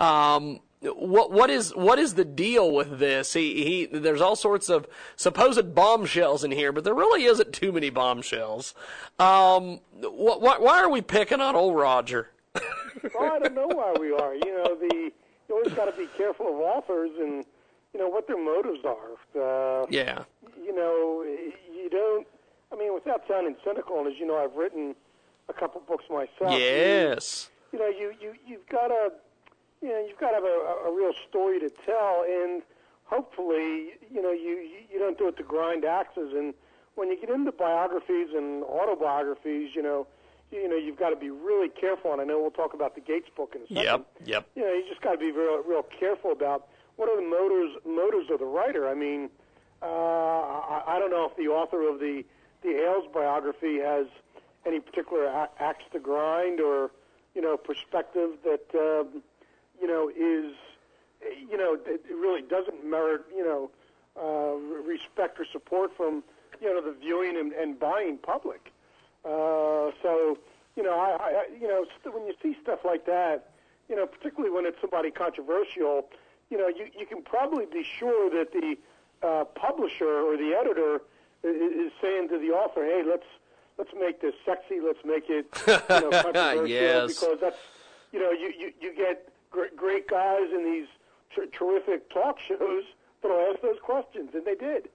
Um, 0.00 0.60
what 0.82 1.32
what 1.32 1.50
is 1.50 1.74
what 1.74 1.98
is 1.98 2.14
the 2.14 2.24
deal 2.24 2.70
with 2.72 2.98
this? 2.98 3.32
He 3.32 3.64
he. 3.64 3.98
There's 3.98 4.20
all 4.20 4.36
sorts 4.36 4.68
of 4.68 4.86
supposed 5.16 5.74
bombshells 5.74 6.44
in 6.44 6.50
here, 6.52 6.70
but 6.70 6.84
there 6.84 6.94
really 6.94 7.24
isn't 7.24 7.52
too 7.52 7.72
many 7.72 7.90
bombshells. 7.90 8.74
Um, 9.18 9.80
wh- 10.02 10.38
wh- 10.38 10.60
why 10.60 10.80
are 10.82 10.90
we 10.90 11.00
picking 11.02 11.40
on 11.40 11.56
old 11.56 11.74
Roger? 11.76 12.30
well, 12.54 13.32
I 13.32 13.38
don't 13.38 13.54
know 13.54 13.66
why 13.68 13.94
we 13.98 14.12
are. 14.12 14.34
You 14.34 14.54
know, 14.54 14.74
the 14.76 15.10
you 15.48 15.54
always 15.54 15.72
got 15.72 15.86
to 15.86 15.92
be 15.92 16.08
careful 16.16 16.46
of 16.48 16.54
authors 16.56 17.10
and 17.18 17.44
you 17.94 18.00
know 18.00 18.08
what 18.08 18.26
their 18.26 18.42
motives 18.42 18.80
are. 18.84 19.80
Uh, 19.82 19.86
Yeah. 19.90 20.24
You 20.62 20.74
know, 20.74 21.22
you 21.74 21.88
don't. 21.90 22.26
I 22.72 22.76
mean, 22.76 22.92
without 22.92 23.22
sounding 23.28 23.56
cynical, 23.64 23.98
and 23.98 24.08
as 24.12 24.18
you 24.18 24.26
know, 24.26 24.36
I've 24.36 24.54
written 24.54 24.94
a 25.48 25.52
couple 25.52 25.80
books 25.86 26.04
myself. 26.10 26.58
Yes. 26.58 27.50
You, 27.72 27.78
you 27.78 27.84
know, 27.84 27.90
you 27.90 28.14
you 28.20 28.34
you've 28.46 28.66
got 28.68 28.88
to, 28.88 29.12
you 29.82 29.88
know, 29.88 30.04
you've 30.06 30.18
got 30.18 30.30
to 30.30 30.36
have 30.36 30.44
a, 30.44 30.88
a 30.88 30.94
real 30.94 31.12
story 31.28 31.60
to 31.60 31.70
tell, 31.84 32.24
and 32.28 32.62
hopefully, 33.04 33.94
you 34.10 34.22
know, 34.22 34.32
you 34.32 34.58
you 34.58 34.78
you 34.92 34.98
don't 34.98 35.18
do 35.18 35.28
it 35.28 35.36
to 35.36 35.42
grind 35.42 35.84
axes. 35.84 36.32
And 36.32 36.54
when 36.94 37.10
you 37.10 37.20
get 37.20 37.30
into 37.30 37.52
biographies 37.52 38.28
and 38.34 38.64
autobiographies, 38.64 39.70
you 39.74 39.82
know, 39.82 40.06
you, 40.50 40.60
you 40.60 40.68
know, 40.68 40.76
you've 40.76 40.98
got 40.98 41.10
to 41.10 41.16
be 41.16 41.30
really 41.30 41.68
careful. 41.68 42.12
And 42.12 42.20
I 42.20 42.24
know 42.24 42.40
we'll 42.40 42.50
talk 42.50 42.74
about 42.74 42.94
the 42.94 43.00
Gates 43.00 43.28
book 43.36 43.54
in 43.54 43.62
a 43.62 43.66
second. 43.66 43.84
Yep. 43.84 44.06
Yep. 44.24 44.46
You 44.54 44.62
know, 44.62 44.72
you 44.72 44.84
just 44.88 45.02
got 45.02 45.12
to 45.12 45.18
be 45.18 45.30
real, 45.30 45.62
real 45.62 45.82
careful 45.82 46.32
about 46.32 46.68
what 46.96 47.08
are 47.10 47.16
the 47.16 47.28
motives 47.28 47.76
motives 47.86 48.30
of 48.30 48.38
the 48.38 48.46
writer. 48.46 48.88
I 48.88 48.94
mean, 48.94 49.28
uh, 49.82 49.86
I, 49.86 50.82
I 50.86 50.98
don't 50.98 51.10
know 51.10 51.28
if 51.30 51.36
the 51.36 51.48
author 51.48 51.88
of 51.88 52.00
the 52.00 52.24
the 52.62 52.70
Ailes 52.70 53.04
biography 53.12 53.78
has 53.78 54.06
any 54.66 54.80
particular 54.80 55.48
axe 55.60 55.84
to 55.92 55.98
grind 55.98 56.60
or 56.60 56.90
you 57.34 57.42
know 57.42 57.56
perspective 57.56 58.30
that 58.44 58.66
um, 58.74 59.22
you 59.80 59.86
know 59.86 60.08
is 60.08 60.54
you 61.50 61.56
know 61.56 61.78
it 61.86 62.02
really 62.10 62.42
doesn't 62.42 62.84
merit 62.88 63.22
you 63.34 63.44
know 63.44 63.70
uh, 64.20 64.56
respect 64.86 65.38
or 65.38 65.44
support 65.52 65.90
from 65.96 66.22
you 66.60 66.68
know 66.72 66.80
the 66.80 66.92
viewing 66.98 67.36
and, 67.36 67.52
and 67.52 67.78
buying 67.78 68.16
public. 68.18 68.72
Uh, 69.24 69.90
so 70.02 70.38
you 70.76 70.82
know, 70.82 70.98
I, 70.98 71.16
I 71.16 71.46
you 71.60 71.68
know 71.68 71.84
when 72.12 72.26
you 72.26 72.34
see 72.42 72.56
stuff 72.62 72.80
like 72.84 73.06
that, 73.06 73.50
you 73.88 73.96
know, 73.96 74.06
particularly 74.06 74.54
when 74.54 74.66
it's 74.66 74.80
somebody 74.80 75.10
controversial, 75.10 76.06
you 76.50 76.58
know, 76.58 76.68
you 76.68 76.88
you 76.98 77.06
can 77.06 77.22
probably 77.22 77.66
be 77.66 77.82
sure 77.98 78.30
that 78.30 78.52
the 78.52 78.76
uh, 79.26 79.44
publisher 79.44 80.20
or 80.20 80.36
the 80.36 80.54
editor 80.54 81.00
i- 81.44 81.48
i- 81.48 81.86
is 81.86 81.92
saying 82.00 82.28
to 82.28 82.38
the 82.38 82.50
author, 82.50 82.84
"Hey, 82.84 83.02
let's 83.06 83.26
let's 83.78 83.90
make 83.98 84.20
this 84.20 84.34
sexy. 84.44 84.80
Let's 84.82 85.04
make 85.04 85.28
it 85.28 85.46
you 85.66 85.72
know, 86.00 86.10
controversial 86.22 86.66
Yes. 86.68 87.20
because 87.20 87.38
that's 87.40 87.58
you 88.12 88.20
know 88.20 88.30
you 88.30 88.52
you, 88.58 88.72
you 88.80 88.94
get 88.94 89.28
great, 89.50 89.76
great 89.76 90.08
guys 90.08 90.50
in 90.52 90.64
these 90.64 90.86
ter- 91.34 91.46
terrific 91.46 92.10
talk 92.10 92.38
shows 92.40 92.84
that'll 93.22 93.50
ask 93.52 93.60
those 93.62 93.78
questions, 93.82 94.30
and 94.34 94.44
they 94.44 94.54
did. 94.54 94.88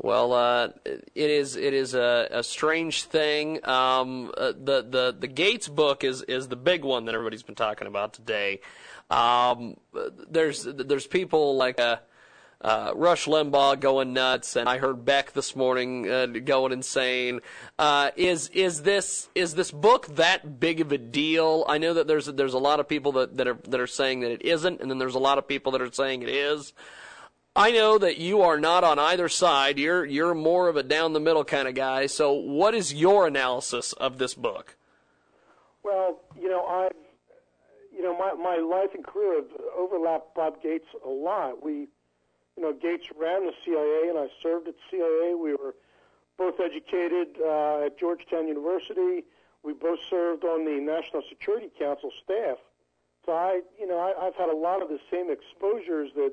Well, 0.00 0.32
uh, 0.32 0.68
it 0.84 1.02
is 1.14 1.56
it 1.56 1.74
is 1.74 1.94
a, 1.94 2.28
a 2.30 2.42
strange 2.44 3.02
thing. 3.04 3.58
Um, 3.68 4.30
uh, 4.36 4.52
the 4.52 4.86
the 4.88 5.16
the 5.18 5.26
Gates 5.26 5.66
book 5.68 6.04
is 6.04 6.22
is 6.22 6.46
the 6.48 6.56
big 6.56 6.84
one 6.84 7.04
that 7.06 7.14
everybody's 7.16 7.42
been 7.42 7.56
talking 7.56 7.88
about 7.88 8.12
today. 8.12 8.60
Um, 9.10 9.76
there's 10.30 10.62
there's 10.64 11.06
people 11.08 11.56
like 11.56 11.80
uh, 11.80 11.96
uh, 12.60 12.92
Rush 12.94 13.26
Limbaugh 13.26 13.78
going 13.78 14.12
nuts, 14.12 14.56
and 14.56 14.68
I 14.68 14.78
heard 14.78 15.04
Beck 15.04 15.32
this 15.32 15.54
morning 15.54 16.10
uh, 16.10 16.26
going 16.26 16.72
insane. 16.72 17.40
Uh, 17.78 18.10
is 18.16 18.48
is 18.48 18.82
this 18.82 19.28
is 19.34 19.54
this 19.54 19.70
book 19.70 20.06
that 20.16 20.58
big 20.58 20.80
of 20.80 20.90
a 20.90 20.98
deal? 20.98 21.64
I 21.68 21.78
know 21.78 21.94
that 21.94 22.08
there's 22.08 22.26
there's 22.26 22.54
a 22.54 22.58
lot 22.58 22.80
of 22.80 22.88
people 22.88 23.12
that, 23.12 23.36
that 23.36 23.46
are 23.46 23.58
that 23.68 23.78
are 23.78 23.86
saying 23.86 24.20
that 24.20 24.32
it 24.32 24.42
isn't, 24.42 24.80
and 24.80 24.90
then 24.90 24.98
there's 24.98 25.14
a 25.14 25.20
lot 25.20 25.38
of 25.38 25.46
people 25.46 25.72
that 25.72 25.80
are 25.80 25.92
saying 25.92 26.22
it 26.22 26.28
is. 26.28 26.72
I 27.54 27.72
know 27.72 27.98
that 27.98 28.18
you 28.18 28.42
are 28.42 28.58
not 28.58 28.84
on 28.84 28.98
either 28.98 29.28
side. 29.28 29.78
You're 29.78 30.04
you're 30.04 30.34
more 30.34 30.68
of 30.68 30.76
a 30.76 30.82
down 30.82 31.12
the 31.12 31.20
middle 31.20 31.44
kind 31.44 31.68
of 31.68 31.74
guy. 31.74 32.06
So, 32.06 32.32
what 32.32 32.74
is 32.74 32.92
your 32.92 33.26
analysis 33.26 33.92
of 33.94 34.18
this 34.18 34.34
book? 34.34 34.76
Well, 35.82 36.20
you 36.40 36.48
know, 36.48 36.64
I, 36.64 36.90
you 37.92 38.02
know, 38.02 38.16
my 38.16 38.32
my 38.34 38.56
life 38.56 38.90
and 38.94 39.04
career 39.04 39.42
have 39.42 39.50
overlapped 39.76 40.34
Bob 40.34 40.62
Gates 40.62 40.86
a 41.04 41.08
lot. 41.08 41.64
We, 41.64 41.88
you 42.58 42.64
know, 42.64 42.72
Gates 42.72 43.06
ran 43.16 43.46
the 43.46 43.52
CIA, 43.64 44.08
and 44.08 44.18
I 44.18 44.26
served 44.42 44.66
at 44.66 44.74
CIA. 44.90 45.34
We 45.40 45.52
were 45.52 45.76
both 46.36 46.58
educated 46.58 47.38
uh, 47.40 47.86
at 47.86 47.96
Georgetown 48.00 48.48
University. 48.48 49.22
We 49.62 49.74
both 49.74 50.00
served 50.10 50.44
on 50.44 50.64
the 50.64 50.80
National 50.80 51.22
Security 51.28 51.70
Council 51.78 52.10
staff. 52.24 52.58
So 53.24 53.32
I, 53.32 53.60
you 53.78 53.86
know, 53.86 53.98
I, 53.98 54.26
I've 54.26 54.34
had 54.34 54.48
a 54.48 54.56
lot 54.56 54.82
of 54.82 54.88
the 54.88 54.98
same 55.08 55.30
exposures 55.30 56.10
that 56.16 56.32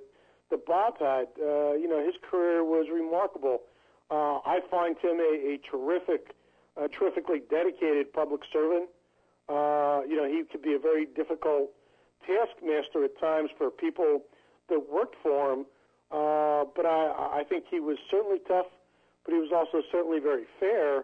that 0.49 0.65
Bob 0.65 0.97
had. 0.99 1.27
Uh, 1.39 1.73
you 1.73 1.87
know, 1.87 2.03
his 2.03 2.15
career 2.27 2.63
was 2.63 2.87
remarkable. 2.91 3.61
Uh, 4.09 4.39
I 4.45 4.61
find 4.71 4.97
him 4.97 5.19
a, 5.19 5.53
a 5.53 5.59
terrific, 5.69 6.33
uh, 6.75 6.87
terrifically 6.87 7.41
dedicated 7.51 8.11
public 8.13 8.41
servant. 8.51 8.89
Uh, 9.47 10.01
you 10.09 10.17
know, 10.17 10.25
he 10.25 10.43
could 10.51 10.63
be 10.63 10.73
a 10.73 10.79
very 10.79 11.05
difficult 11.05 11.69
taskmaster 12.25 13.03
at 13.03 13.19
times 13.19 13.51
for 13.55 13.69
people 13.69 14.21
that 14.69 14.89
worked 14.91 15.15
for 15.21 15.53
him. 15.53 15.65
Uh, 16.11 16.65
but 16.75 16.85
I, 16.85 17.39
I 17.39 17.43
think 17.47 17.65
he 17.69 17.79
was 17.79 17.97
certainly 18.09 18.39
tough, 18.47 18.67
but 19.25 19.33
he 19.33 19.39
was 19.39 19.51
also 19.53 19.83
certainly 19.91 20.19
very 20.19 20.45
fair. 20.59 21.03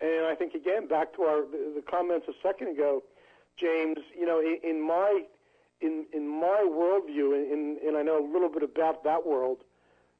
And 0.00 0.26
I 0.26 0.34
think 0.34 0.54
again, 0.54 0.86
back 0.86 1.14
to 1.16 1.22
our 1.22 1.42
the, 1.42 1.82
comments 1.88 2.26
a 2.28 2.32
second 2.42 2.68
ago, 2.68 3.02
James. 3.56 3.98
You 4.18 4.26
know, 4.26 4.40
in, 4.40 4.58
in 4.62 4.86
my 4.86 5.22
in 5.80 6.06
in 6.12 6.26
my 6.28 6.66
worldview, 6.66 7.34
and 7.52 7.96
I 7.96 8.02
know 8.02 8.24
a 8.24 8.26
little 8.26 8.48
bit 8.48 8.62
about 8.62 9.04
that 9.04 9.26
world. 9.26 9.58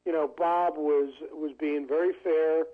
You 0.05 0.13
know, 0.13 0.31
Bob 0.37 0.77
was 0.77 1.13
was 1.33 1.53
being 1.59 1.87
very 1.87 2.13
fair. 2.23 2.65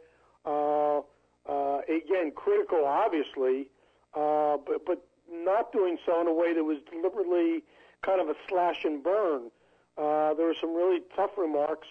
Uh, 0.45 1.01
uh, 1.49 1.81
again, 1.89 2.33
critical, 2.35 2.85
obviously, 2.85 3.69
uh, 4.15 4.57
but 4.67 4.85
but 4.85 5.07
not 5.31 5.73
doing 5.73 5.99
so 6.05 6.21
in 6.21 6.27
a 6.27 6.33
way 6.33 6.55
that 6.55 6.65
was 6.65 6.79
deliberately 6.91 7.63
kind 8.03 8.21
of 8.21 8.29
a 8.29 8.35
slash 8.49 8.85
and 8.85 9.03
burn. 9.03 9.51
Uh, 9.97 10.35
there 10.35 10.47
were 10.47 10.57
some 10.61 10.75
really 10.75 11.01
tough 11.15 11.31
remarks, 11.39 11.89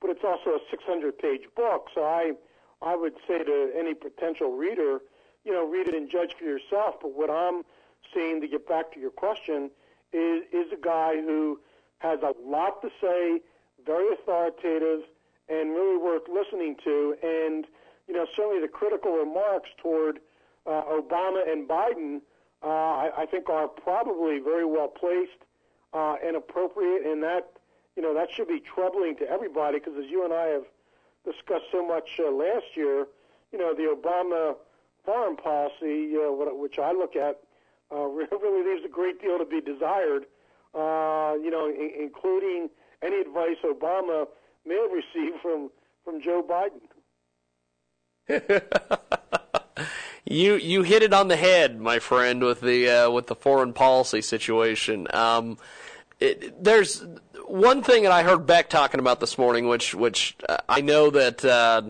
but 0.00 0.10
it's 0.10 0.24
also 0.24 0.50
a 0.50 0.60
600-page 0.74 1.48
book, 1.56 1.88
so 1.94 2.04
I 2.04 2.32
I 2.80 2.94
would 2.94 3.14
say 3.26 3.42
to 3.42 3.72
any 3.76 3.94
potential 3.94 4.52
reader, 4.56 5.00
you 5.44 5.52
know, 5.52 5.66
read 5.66 5.88
it 5.88 5.94
and 5.94 6.08
judge 6.08 6.34
for 6.38 6.44
yourself. 6.44 6.96
But 7.02 7.16
what 7.16 7.28
I'm 7.28 7.62
seeing, 8.14 8.40
to 8.40 8.46
get 8.46 8.68
back 8.68 8.92
to 8.92 9.00
your 9.00 9.10
question, 9.10 9.70
is 10.12 10.44
is 10.52 10.72
a 10.72 10.80
guy 10.80 11.16
who 11.16 11.58
has 11.98 12.20
a 12.22 12.34
lot 12.44 12.80
to 12.82 12.90
say, 13.00 13.40
very 13.84 14.12
authoritative, 14.14 15.00
and 15.48 15.70
really 15.70 15.96
worth 15.96 16.28
listening 16.28 16.76
to. 16.84 17.16
And 17.22 17.66
you 18.06 18.14
know, 18.14 18.26
certainly 18.36 18.60
the 18.60 18.68
critical 18.68 19.12
remarks 19.12 19.70
toward 19.82 20.20
uh, 20.66 20.82
Obama 20.82 21.50
and 21.50 21.68
Biden, 21.68 22.20
uh, 22.62 22.66
I, 22.66 23.10
I 23.18 23.26
think 23.26 23.48
are 23.48 23.68
probably 23.68 24.38
very 24.38 24.64
well 24.64 24.88
placed 24.88 25.42
uh, 25.92 26.16
and 26.24 26.36
appropriate, 26.36 27.06
and 27.06 27.22
that 27.22 27.50
you 27.96 28.02
know 28.02 28.14
that 28.14 28.30
should 28.30 28.48
be 28.48 28.60
troubling 28.60 29.16
to 29.16 29.28
everybody 29.28 29.78
because 29.78 29.94
as 29.98 30.10
you 30.10 30.24
and 30.24 30.32
I 30.32 30.46
have 30.46 30.64
discussed 31.24 31.66
so 31.72 31.86
much 31.86 32.20
uh, 32.20 32.30
last 32.30 32.76
year, 32.76 33.06
you 33.52 33.58
know 33.58 33.74
the 33.74 33.94
Obama 33.94 34.56
foreign 35.04 35.36
policy, 35.36 36.14
uh, 36.16 36.30
which 36.54 36.78
I 36.78 36.92
look 36.92 37.16
at, 37.16 37.40
uh, 37.90 37.96
really 38.06 38.68
leaves 38.70 38.84
a 38.84 38.88
great 38.88 39.20
deal 39.20 39.38
to 39.38 39.44
be 39.46 39.60
desired. 39.60 40.26
Uh, 40.74 41.34
you 41.42 41.50
know, 41.50 41.66
I- 41.68 41.94
including 41.98 42.68
any 43.02 43.20
advice 43.20 43.56
Obama 43.64 44.26
may 44.66 44.74
have 44.76 44.90
received 44.92 45.40
from 45.40 45.70
from 46.04 46.20
Joe 46.22 46.42
Biden. 46.42 46.80
You 50.30 50.56
you 50.56 50.82
hit 50.82 51.02
it 51.02 51.14
on 51.14 51.28
the 51.28 51.36
head, 51.36 51.80
my 51.80 51.98
friend, 51.98 52.42
with 52.42 52.60
the 52.60 52.88
uh, 52.88 53.10
with 53.10 53.28
the 53.28 53.34
foreign 53.34 53.72
policy 53.72 54.20
situation. 54.20 55.06
Um, 55.14 55.56
it, 56.20 56.62
there's 56.62 57.06
one 57.46 57.82
thing 57.82 58.02
that 58.02 58.12
I 58.12 58.22
heard 58.22 58.46
Beck 58.46 58.68
talking 58.68 59.00
about 59.00 59.20
this 59.20 59.38
morning, 59.38 59.68
which 59.68 59.94
which 59.94 60.36
uh, 60.46 60.58
I 60.68 60.82
know 60.82 61.08
that 61.10 61.42
uh, 61.44 61.82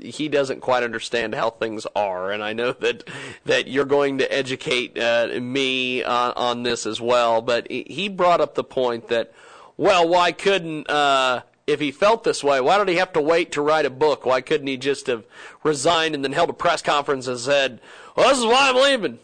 he 0.00 0.28
doesn't 0.28 0.60
quite 0.60 0.82
understand 0.82 1.34
how 1.34 1.50
things 1.50 1.86
are, 1.94 2.32
and 2.32 2.42
I 2.42 2.54
know 2.54 2.72
that 2.72 3.04
that 3.44 3.68
you're 3.68 3.84
going 3.84 4.18
to 4.18 4.32
educate 4.32 4.98
uh, 4.98 5.28
me 5.40 6.02
on, 6.02 6.32
on 6.34 6.62
this 6.64 6.86
as 6.86 7.00
well. 7.00 7.40
But 7.40 7.70
he 7.70 8.08
brought 8.08 8.40
up 8.40 8.56
the 8.56 8.64
point 8.64 9.08
that, 9.08 9.32
well, 9.76 10.08
why 10.08 10.32
couldn't 10.32 10.90
uh, 10.90 11.42
if 11.66 11.80
he 11.80 11.90
felt 11.90 12.24
this 12.24 12.44
way, 12.44 12.60
why 12.60 12.78
did 12.78 12.88
he 12.88 12.96
have 12.96 13.12
to 13.14 13.20
wait 13.20 13.52
to 13.52 13.62
write 13.62 13.86
a 13.86 13.90
book? 13.90 14.24
Why 14.24 14.40
couldn't 14.40 14.66
he 14.66 14.76
just 14.76 15.08
have 15.08 15.24
resigned 15.64 16.14
and 16.14 16.22
then 16.22 16.32
held 16.32 16.50
a 16.50 16.52
press 16.52 16.80
conference 16.80 17.26
and 17.26 17.38
said, 17.38 17.80
"Well, 18.16 18.28
this 18.28 18.38
is 18.38 18.44
why 18.44 18.70
I'm 18.70 18.76
leaving"? 18.76 19.18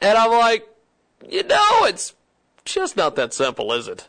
And 0.00 0.18
I'm 0.18 0.32
like, 0.32 0.68
you 1.28 1.44
know, 1.44 1.84
it's 1.84 2.14
just 2.64 2.96
not 2.96 3.14
that 3.16 3.32
simple, 3.32 3.72
is 3.72 3.86
it? 3.86 4.08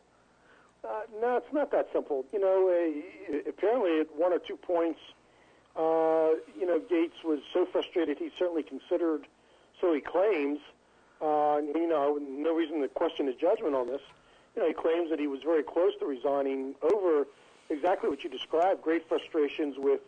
Uh, 0.84 1.01
no, 1.22 1.38
it's 1.38 1.54
not 1.54 1.72
that 1.72 1.88
simple. 1.93 2.26
You 2.34 2.39
know, 2.39 2.70
uh, 2.70 3.38
apparently 3.47 3.99
at 3.99 4.08
one 4.16 4.34
or 4.34 4.39
two 4.39 4.58
points, 4.58 4.99
uh, 5.76 6.32
you 6.60 6.66
know, 6.66 6.80
Gates 6.89 7.24
was 7.24 7.39
so 7.54 7.66
frustrated 7.66 8.18
he 8.18 8.32
certainly 8.38 8.64
considered, 8.64 9.28
so 9.80 9.93
he 9.93 10.01
claims, 10.01 10.60
uh, 11.22 11.62
you 11.76 11.88
know, 11.88 12.20
no 12.20 12.56
reason 12.56 12.82
to 12.82 12.88
question 12.88 13.28
his 13.28 13.36
judgment 13.36 13.76
on 13.76 13.88
this. 13.88 14.01
You 14.56 14.64
know, 14.64 14.68
he 14.68 14.74
claims 14.74 15.10
that 15.10 15.20
he 15.20 15.28
was 15.28 15.41
very 15.43 15.64
close 15.64 15.93
to 15.99 16.06
resigning 16.06 16.76
over 16.82 17.26
exactly 17.70 18.09
what 18.09 18.24
you 18.24 18.30
described, 18.30 18.82
great 18.82 19.07
frustrations 19.07 19.76
with 19.78 20.01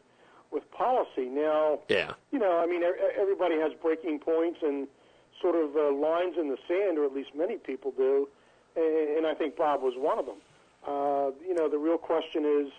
with 0.51 0.70
policy. 0.72 1.26
Now, 1.26 1.80
yeah, 1.89 2.14
you 2.32 2.39
know, 2.39 2.60
I 2.60 2.66
mean, 2.66 2.82
everybody 3.20 3.56
has 3.56 3.74
breaking 3.82 4.20
points 4.20 4.60
and 4.62 4.88
sort 5.41 5.56
of 5.56 5.76
uh, 5.76 5.91
lines 5.91 6.38
in 6.39 6.49
the 6.49 6.58
sand, 6.68 6.97
or 6.97 7.06
at 7.06 7.14
least 7.14 7.32
many 7.36 7.58
people 7.58 7.91
do, 7.91 8.28
and, 8.76 9.18
and 9.18 9.28
I 9.28 9.34
think 9.34 9.58
Bob 9.58 9.82
was 9.82 9.93
one 9.97 10.20
of 10.20 10.26
them. 10.26 10.38
Uh, 10.88 11.32
you 11.45 11.53
know, 11.56 11.68
the 11.68 11.78
real 11.78 11.97
question 11.97 12.45
is, 12.45 12.72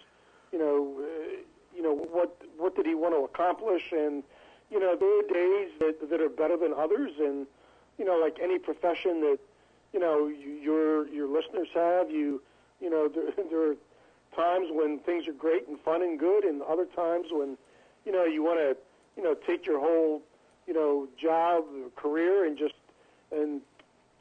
you 0.53 0.59
know, 0.59 0.95
uh, 1.01 1.37
you 1.75 1.83
know 1.83 1.95
what 1.95 2.37
what 2.57 2.75
did 2.77 2.87
he 2.87 2.95
want 2.95 3.15
to 3.15 3.25
accomplish, 3.25 3.93
and 3.93 4.23
you 4.71 4.81
know, 4.81 4.97
there 4.97 5.19
are 5.19 5.23
days 5.23 5.71
that 5.81 6.11
that 6.11 6.21
are 6.21 6.29
better 6.29 6.57
than 6.57 6.73
others, 6.73 7.13
and 7.19 7.47
you 7.99 8.05
know, 8.05 8.19
like 8.19 8.39
any 8.43 8.59
profession 8.59 9.21
that 9.21 9.39
you 9.93 10.01
know 10.01 10.29
you, 10.29 10.51
your 10.63 11.09
your 11.09 11.29
listeners 11.29 11.69
have, 11.75 12.11
you 12.11 12.41
you 12.81 12.91
know, 12.91 13.09
there, 13.15 13.45
there 13.51 13.71
are 13.71 13.77
times 14.37 14.69
when 14.71 14.99
things 15.01 15.27
are 15.27 15.33
great 15.33 15.67
and 15.67 15.81
fun 15.81 16.03
and 16.03 16.19
good, 16.21 16.45
and 16.45 16.63
other 16.63 16.85
times 16.85 17.27
when 17.31 17.57
you 18.05 18.13
know 18.13 18.25
you 18.25 18.43
want 18.45 18.59
to 18.61 18.77
you 19.17 19.23
know 19.23 19.35
take 19.35 19.67
your 19.67 19.81
whole 19.81 20.23
you 20.67 20.75
know 20.75 21.09
job 21.21 21.65
career 21.97 22.45
and 22.45 22.57
just 22.59 22.75
and 23.33 23.63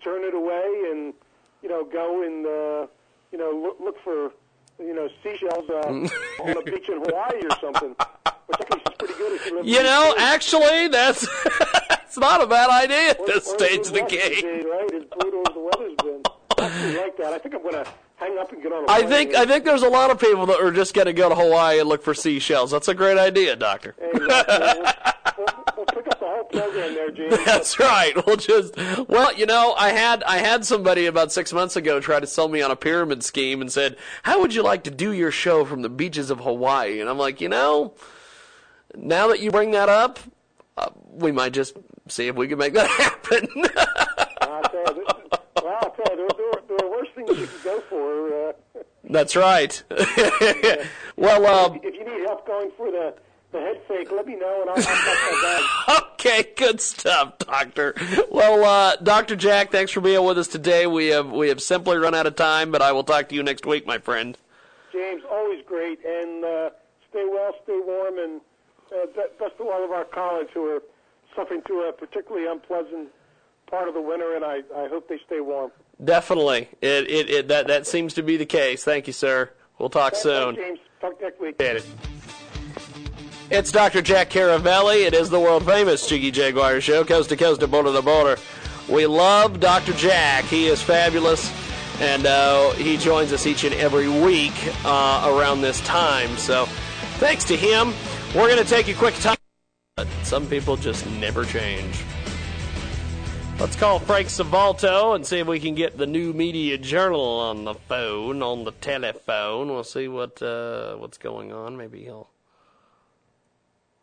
turn 0.03 0.23
it 0.23 0.33
away 0.33 0.89
and 0.91 1.13
you 1.61 1.69
know 1.69 1.83
go 1.83 2.23
and 2.23 2.45
uh, 2.45 2.87
you 3.31 3.37
know 3.37 3.51
look, 3.51 3.77
look 3.79 3.99
for 4.03 4.31
you 4.79 4.95
know 4.95 5.09
seashells 5.21 5.69
uh, 5.69 5.87
on 6.43 6.53
the 6.53 6.61
beach 6.65 6.89
in 6.89 7.01
Hawaii 7.01 7.43
or 7.43 7.57
something. 7.61 7.95
Which 8.47 8.59
I 8.59 8.63
think 8.65 8.87
is 8.87 8.95
pretty 8.99 9.13
good 9.15 9.33
if 9.33 9.45
you 9.47 9.55
live. 9.55 9.65
You 9.65 9.81
know, 9.81 10.13
actually, 10.19 10.87
that's 10.87 11.27
that's 11.89 12.17
not 12.17 12.43
a 12.43 12.47
bad 12.47 12.69
idea 12.69 13.09
at 13.09 13.25
this 13.25 13.47
or, 13.47 13.57
stage 13.57 13.87
of 13.87 13.93
the 13.93 14.01
Day, 14.01 14.41
game. 14.41 14.69
right? 14.69 14.93
As 14.93 15.03
brutal 15.19 15.43
as 15.47 15.53
the 15.53 15.59
weather's 15.59 15.95
been, 16.03 16.21
I 16.59 16.65
actually 16.65 16.97
like 16.97 17.17
that. 17.17 17.33
I 17.33 17.39
think 17.39 17.55
I'm 17.55 17.63
going 17.63 17.83
to 17.83 17.87
hang 18.17 18.37
up 18.37 18.51
and 18.51 18.61
get 18.61 18.71
on 18.71 18.83
a 18.85 18.91
I 18.91 19.05
think 19.05 19.35
I 19.35 19.45
think 19.45 19.65
there's 19.65 19.83
a 19.83 19.89
lot 19.89 20.11
of 20.11 20.19
people 20.19 20.45
that 20.47 20.59
are 20.59 20.71
just 20.71 20.93
going 20.93 21.07
to 21.07 21.13
go 21.13 21.29
to 21.29 21.35
Hawaii 21.35 21.79
and 21.79 21.89
look 21.89 22.03
for 22.03 22.13
seashells. 22.13 22.71
That's 22.71 22.87
a 22.87 22.93
great 22.93 23.17
idea, 23.17 23.55
Doctor. 23.55 23.95
Exactly. 23.99 24.81
we'll, 25.37 25.47
we'll 25.77 25.85
pick 25.85 26.07
up 26.07 26.19
the 26.19 26.25
whole 26.25 26.43
program 26.45 26.93
there, 26.93 27.11
James. 27.11 27.37
That's 27.45 27.79
right. 27.79 28.13
We'll 28.25 28.37
just 28.37 28.75
well, 29.07 29.33
you 29.33 29.45
know, 29.45 29.73
I 29.77 29.89
had 29.89 30.23
I 30.23 30.37
had 30.37 30.65
somebody 30.65 31.05
about 31.05 31.31
six 31.31 31.53
months 31.53 31.75
ago 31.75 31.99
try 31.99 32.19
to 32.19 32.27
sell 32.27 32.47
me 32.47 32.61
on 32.61 32.71
a 32.71 32.75
pyramid 32.75 33.23
scheme 33.23 33.61
and 33.61 33.71
said, 33.71 33.97
"How 34.23 34.39
would 34.41 34.53
you 34.53 34.63
like 34.63 34.83
to 34.83 34.91
do 34.91 35.11
your 35.11 35.31
show 35.31 35.65
from 35.65 35.81
the 35.81 35.89
beaches 35.89 36.29
of 36.29 36.39
Hawaii?" 36.39 36.99
And 36.99 37.09
I'm 37.09 37.17
like, 37.17 37.41
you 37.41 37.49
know, 37.49 37.93
now 38.95 39.27
that 39.27 39.39
you 39.39 39.51
bring 39.51 39.71
that 39.71 39.89
up, 39.89 40.19
uh, 40.77 40.89
we 41.11 41.31
might 41.31 41.53
just 41.53 41.75
see 42.07 42.27
if 42.27 42.35
we 42.35 42.47
can 42.47 42.57
make 42.57 42.73
that 42.73 42.89
happen. 42.89 43.47
I'll 44.41 44.61
tell 44.63 44.95
you, 44.95 45.05
well, 45.63 45.77
I'll 45.81 45.91
tell 45.91 46.17
you, 46.17 46.27
there, 46.37 46.51
there, 46.53 46.61
there 47.15 47.23
are 47.23 47.27
things 47.27 47.39
you 47.39 47.47
could 47.47 47.63
go 47.63 47.81
for. 47.81 48.49
Uh, 48.49 48.83
That's 49.09 49.35
right. 49.35 49.83
well, 51.15 51.45
um, 51.45 51.79
if 51.83 51.93
you 51.95 52.05
need 52.05 52.25
help 52.25 52.45
going 52.47 52.71
for 52.75 52.91
the, 52.91 53.15
the 53.51 53.59
head 53.59 53.81
fake, 53.87 54.11
let 54.11 54.25
me 54.25 54.35
know 54.35 54.61
and 54.61 54.69
I'll, 54.69 54.77
I'll 54.77 54.83
my 54.85 55.61
bag. 55.87 56.03
okay, 56.13 56.51
good 56.55 56.81
stuff, 56.81 57.37
Doctor. 57.39 57.95
Well, 58.31 58.63
uh, 58.63 58.95
Doctor 58.97 59.35
Jack, 59.35 59.71
thanks 59.71 59.91
for 59.91 60.01
being 60.01 60.23
with 60.23 60.37
us 60.37 60.47
today. 60.47 60.87
We 60.87 61.07
have 61.07 61.31
we 61.31 61.49
have 61.49 61.61
simply 61.61 61.97
run 61.97 62.15
out 62.15 62.27
of 62.27 62.35
time, 62.35 62.71
but 62.71 62.81
I 62.81 62.91
will 62.91 63.03
talk 63.03 63.29
to 63.29 63.35
you 63.35 63.43
next 63.43 63.65
week, 63.65 63.85
my 63.85 63.99
friend. 63.99 64.37
James, 64.91 65.23
always 65.29 65.63
great, 65.65 65.99
and 66.05 66.43
uh, 66.43 66.69
stay 67.09 67.25
well, 67.29 67.53
stay 67.63 67.79
warm, 67.85 68.17
and 68.17 68.41
uh, 68.91 69.05
best 69.39 69.57
to 69.57 69.69
all 69.69 69.83
of 69.83 69.91
our 69.91 70.05
colleagues 70.05 70.49
who 70.53 70.65
are 70.65 70.81
suffering 71.35 71.61
through 71.61 71.89
a 71.89 71.93
particularly 71.93 72.47
unpleasant 72.47 73.09
part 73.67 73.87
of 73.87 73.93
the 73.93 74.01
winter, 74.01 74.35
and 74.35 74.45
I, 74.45 74.61
I 74.75 74.87
hope 74.87 75.09
they 75.09 75.19
stay 75.25 75.41
warm. 75.41 75.71
Definitely, 76.03 76.69
it, 76.81 77.09
it, 77.09 77.29
it 77.29 77.47
that 77.47 77.67
that 77.67 77.87
seems 77.87 78.13
to 78.15 78.23
be 78.23 78.35
the 78.35 78.45
case. 78.45 78.83
Thank 78.83 79.07
you, 79.07 79.13
sir. 79.13 79.51
We'll 79.79 79.89
talk 79.89 80.15
soon. 80.15 80.55
James. 80.55 80.79
Talk 80.99 81.21
next 81.21 81.39
week. 81.39 81.55
It's 83.51 83.71
Dr. 83.71 84.01
Jack 84.01 84.29
Caravelli. 84.29 85.05
It 85.05 85.13
is 85.13 85.29
the 85.29 85.39
world 85.39 85.65
famous 85.65 86.07
Jiggy 86.07 86.31
Jaguar 86.31 86.81
show, 86.81 87.05
coast 87.05 87.29
to 87.29 87.37
coast 87.37 87.61
and 87.61 87.71
border 87.71 87.93
to 87.93 88.01
border. 88.01 88.37
We 88.89 89.05
love 89.05 89.59
Dr. 89.59 89.93
Jack. 89.93 90.45
He 90.45 90.67
is 90.67 90.81
fabulous, 90.81 91.51
and 92.01 92.25
uh, 92.25 92.71
he 92.71 92.97
joins 92.97 93.31
us 93.31 93.45
each 93.45 93.63
and 93.63 93.73
every 93.75 94.09
week 94.09 94.53
uh, 94.83 95.31
around 95.35 95.61
this 95.61 95.79
time. 95.81 96.35
So, 96.37 96.65
thanks 97.19 97.43
to 97.45 97.55
him. 97.55 97.93
We're 98.35 98.49
going 98.49 98.61
to 98.61 98.69
take 98.69 98.87
a 98.87 98.93
quick 98.93 99.15
time. 99.15 99.37
But 99.95 100.07
some 100.23 100.47
people 100.47 100.75
just 100.75 101.05
never 101.11 101.45
change. 101.45 102.03
Let's 103.57 103.77
call 103.77 103.99
Frank 103.99 104.27
Salvato 104.27 105.15
and 105.15 105.25
see 105.25 105.39
if 105.39 105.47
we 105.47 105.61
can 105.61 105.75
get 105.75 105.97
the 105.97 106.05
new 106.05 106.33
media 106.33 106.77
journal 106.77 107.21
on 107.21 107.63
the 107.63 107.73
phone, 107.73 108.43
on 108.43 108.65
the 108.65 108.73
telephone. 108.73 109.69
We'll 109.69 109.85
see 109.85 110.09
what 110.09 110.41
uh, 110.41 110.95
what's 110.95 111.17
going 111.17 111.53
on. 111.53 111.77
Maybe 111.77 112.03
he'll. 112.03 112.27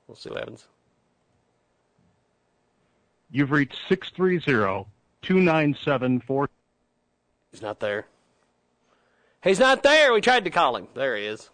We'll 0.08 0.16
see 0.16 0.30
what 0.30 0.38
happens. 0.38 0.66
You've 3.30 3.50
reached 3.50 3.76
630-297-4. 3.90 6.48
He's 7.50 7.62
not 7.62 7.80
there. 7.80 8.06
He's 9.44 9.58
not 9.58 9.82
there. 9.82 10.12
We 10.12 10.22
tried 10.22 10.44
to 10.44 10.50
call 10.50 10.76
him. 10.76 10.86
There 10.94 11.16
he 11.16 11.26
is. 11.26 11.50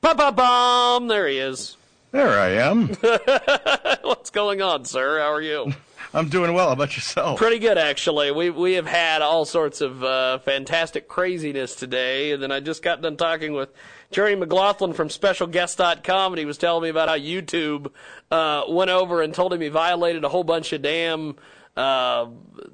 Ba 0.00 0.14
ba 0.14 0.32
bum. 0.32 1.08
There 1.08 1.26
he 1.26 1.38
is. 1.38 1.76
There 2.10 2.38
I 2.38 2.50
am. 2.50 2.88
What's 4.02 4.30
going 4.30 4.62
on, 4.62 4.84
sir? 4.86 5.20
How 5.20 5.32
are 5.32 5.42
you? 5.42 5.74
I'm 6.14 6.30
doing 6.30 6.54
well. 6.54 6.68
How 6.68 6.72
about 6.72 6.96
yourself? 6.96 7.38
Pretty 7.38 7.58
good, 7.58 7.76
actually. 7.76 8.30
We 8.30 8.48
we 8.48 8.74
have 8.74 8.86
had 8.86 9.20
all 9.20 9.44
sorts 9.44 9.82
of 9.82 10.02
uh, 10.02 10.38
fantastic 10.38 11.06
craziness 11.06 11.74
today, 11.74 12.32
and 12.32 12.42
then 12.42 12.50
I 12.50 12.60
just 12.60 12.82
got 12.82 13.02
done 13.02 13.18
talking 13.18 13.52
with 13.52 13.68
Jerry 14.10 14.34
McLaughlin 14.34 14.94
from 14.94 15.08
SpecialGuest.com, 15.08 16.32
and 16.32 16.38
he 16.38 16.46
was 16.46 16.56
telling 16.56 16.82
me 16.82 16.88
about 16.88 17.10
how 17.10 17.16
YouTube 17.18 17.90
uh, 18.30 18.62
went 18.70 18.90
over 18.90 19.20
and 19.20 19.34
told 19.34 19.52
him 19.52 19.60
he 19.60 19.68
violated 19.68 20.24
a 20.24 20.30
whole 20.30 20.44
bunch 20.44 20.72
of 20.72 20.80
damn 20.80 21.36
uh, 21.78 22.26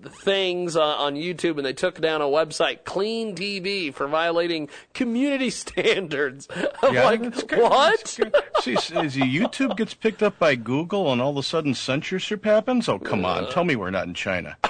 things 0.09 0.77
on, 0.77 0.99
on 0.99 1.15
YouTube, 1.15 1.59
and 1.59 1.67
they 1.67 1.75
took 1.75 2.01
down 2.01 2.23
a 2.23 2.25
website, 2.25 2.85
Clean 2.85 3.37
TV, 3.37 3.93
for 3.93 4.09
violating 4.09 4.69
community 4.95 5.51
standards. 5.63 6.49
I'm 6.83 6.95
Yeah, 6.95 7.05
like, 7.05 7.51
what? 7.53 8.09
See, 8.09 8.23
is 8.73 9.17
YouTube 9.17 9.77
gets 9.77 9.93
picked 9.93 10.23
up 10.23 10.39
by 10.39 10.55
Google 10.55 11.13
and 11.13 11.21
all 11.21 11.33
of 11.33 11.37
a 11.37 11.43
sudden 11.43 11.75
censorship 11.75 12.45
happens? 12.45 12.89
Oh, 12.89 12.99
come 12.99 13.25
on. 13.25 13.51
Tell 13.51 13.65
me 13.65 13.77
we're 13.77 13.91
not 13.91 14.07
in 14.07 14.15
China. 14.15 14.57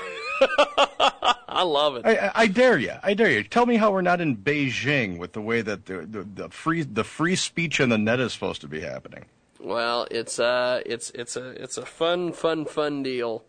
I 1.48 1.62
love 1.62 1.94
it. 1.96 2.04
I, 2.04 2.16
I, 2.16 2.32
I 2.34 2.46
dare 2.48 2.78
you. 2.78 2.94
I 3.02 3.14
dare 3.14 3.30
you. 3.30 3.44
Tell 3.44 3.66
me 3.66 3.76
how 3.76 3.92
we're 3.92 4.02
not 4.02 4.20
in 4.20 4.36
Beijing 4.36 5.18
with 5.18 5.32
the 5.34 5.40
way 5.40 5.62
that 5.62 5.86
the, 5.86 5.98
the, 5.98 6.24
the 6.24 6.48
free 6.48 6.82
the 6.82 7.04
free 7.04 7.36
speech 7.36 7.80
on 7.80 7.90
the 7.90 7.98
net 7.98 8.18
is 8.18 8.32
supposed 8.32 8.60
to 8.62 8.66
be 8.68 8.80
happening. 8.80 9.26
Well, 9.60 10.08
it's 10.10 10.40
uh, 10.40 10.82
it's 10.84 11.10
it's 11.10 11.36
a 11.36 11.50
it's 11.50 11.78
a 11.78 11.86
fun, 11.86 12.32
fun, 12.32 12.64
fun 12.64 13.04
deal. 13.04 13.44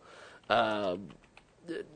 Uh, 0.50 0.98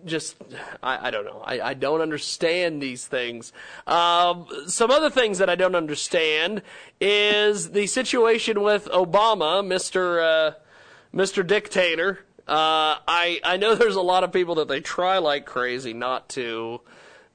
just 0.06 0.36
I, 0.82 1.08
I 1.08 1.12
don't 1.12 1.26
know. 1.26 1.44
I, 1.46 1.62
I 1.62 1.74
don't 1.74 2.02
understand 2.02 2.82
these 2.82 3.06
things. 3.06 3.54
Um, 3.86 4.48
some 4.68 4.90
other 4.90 5.10
things 5.10 5.38
that 5.38 5.50
I 5.50 5.56
don't 5.56 5.76
understand 5.76 6.64
is 7.00 7.72
the 7.72 7.86
situation 7.86 8.62
with 8.62 8.86
Obama, 8.86 9.66
Mister 9.66 10.22
uh, 10.22 10.52
Mister 11.14 11.44
Dictator. 11.44 12.20
Uh, 12.48 12.98
I 13.08 13.40
I 13.44 13.58
know 13.58 13.76
there's 13.76 13.96
a 13.96 14.02
lot 14.02 14.24
of 14.24 14.32
people 14.32 14.56
that 14.56 14.68
they 14.68 14.82
try 14.82 15.20
like 15.20 15.46
crazy 15.46 15.94
not 15.94 16.30
to 16.30 16.82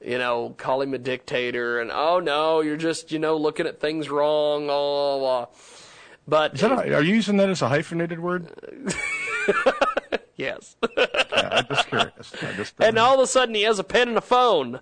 you 0.05 0.19
know, 0.19 0.55
call 0.59 0.83
him 0.83 0.93
a 0.93 0.99
dictator, 0.99 1.81
and 1.81 1.91
oh 1.91 2.21
no, 2.21 2.61
you're 2.61 2.77
just, 2.77 3.11
you 3.11 3.19
know, 3.19 3.37
looking 3.37 3.67
at 3.67 3.81
things 3.81 4.11
wrong, 4.11 4.67
blah, 4.67 5.17
blah, 5.17 5.19
blah. 5.19 5.47
But 6.27 6.55
Is 6.55 6.61
that 6.61 6.73
a, 6.73 6.95
are 6.95 7.03
you 7.03 7.15
using 7.15 7.37
that 7.39 7.49
as 7.49 7.63
a 7.63 7.69
hyphenated 7.69 8.21
word? 8.21 8.49
yes. 10.37 10.77
Yeah, 10.97 11.49
I'm 11.51 11.67
just 11.67 11.89
curious. 11.89 12.33
I 12.43 12.53
just, 12.53 12.75
and 12.81 12.99
all 12.99 13.15
of 13.15 13.21
a 13.21 13.27
sudden 13.27 13.55
he 13.55 13.63
has 13.63 13.79
a 13.79 13.85
pen 13.85 14.09
and 14.09 14.17
a 14.17 14.21
phone. 14.23 14.81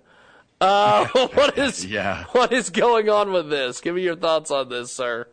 Uh, 0.61 1.07
what 1.33 1.57
is 1.57 1.85
Yeah. 1.85 2.25
what 2.31 2.53
is 2.53 2.69
going 2.69 3.09
on 3.09 3.31
with 3.33 3.49
this? 3.49 3.81
Give 3.81 3.95
me 3.95 4.03
your 4.03 4.15
thoughts 4.15 4.51
on 4.51 4.69
this, 4.69 4.91
sir. 4.93 5.27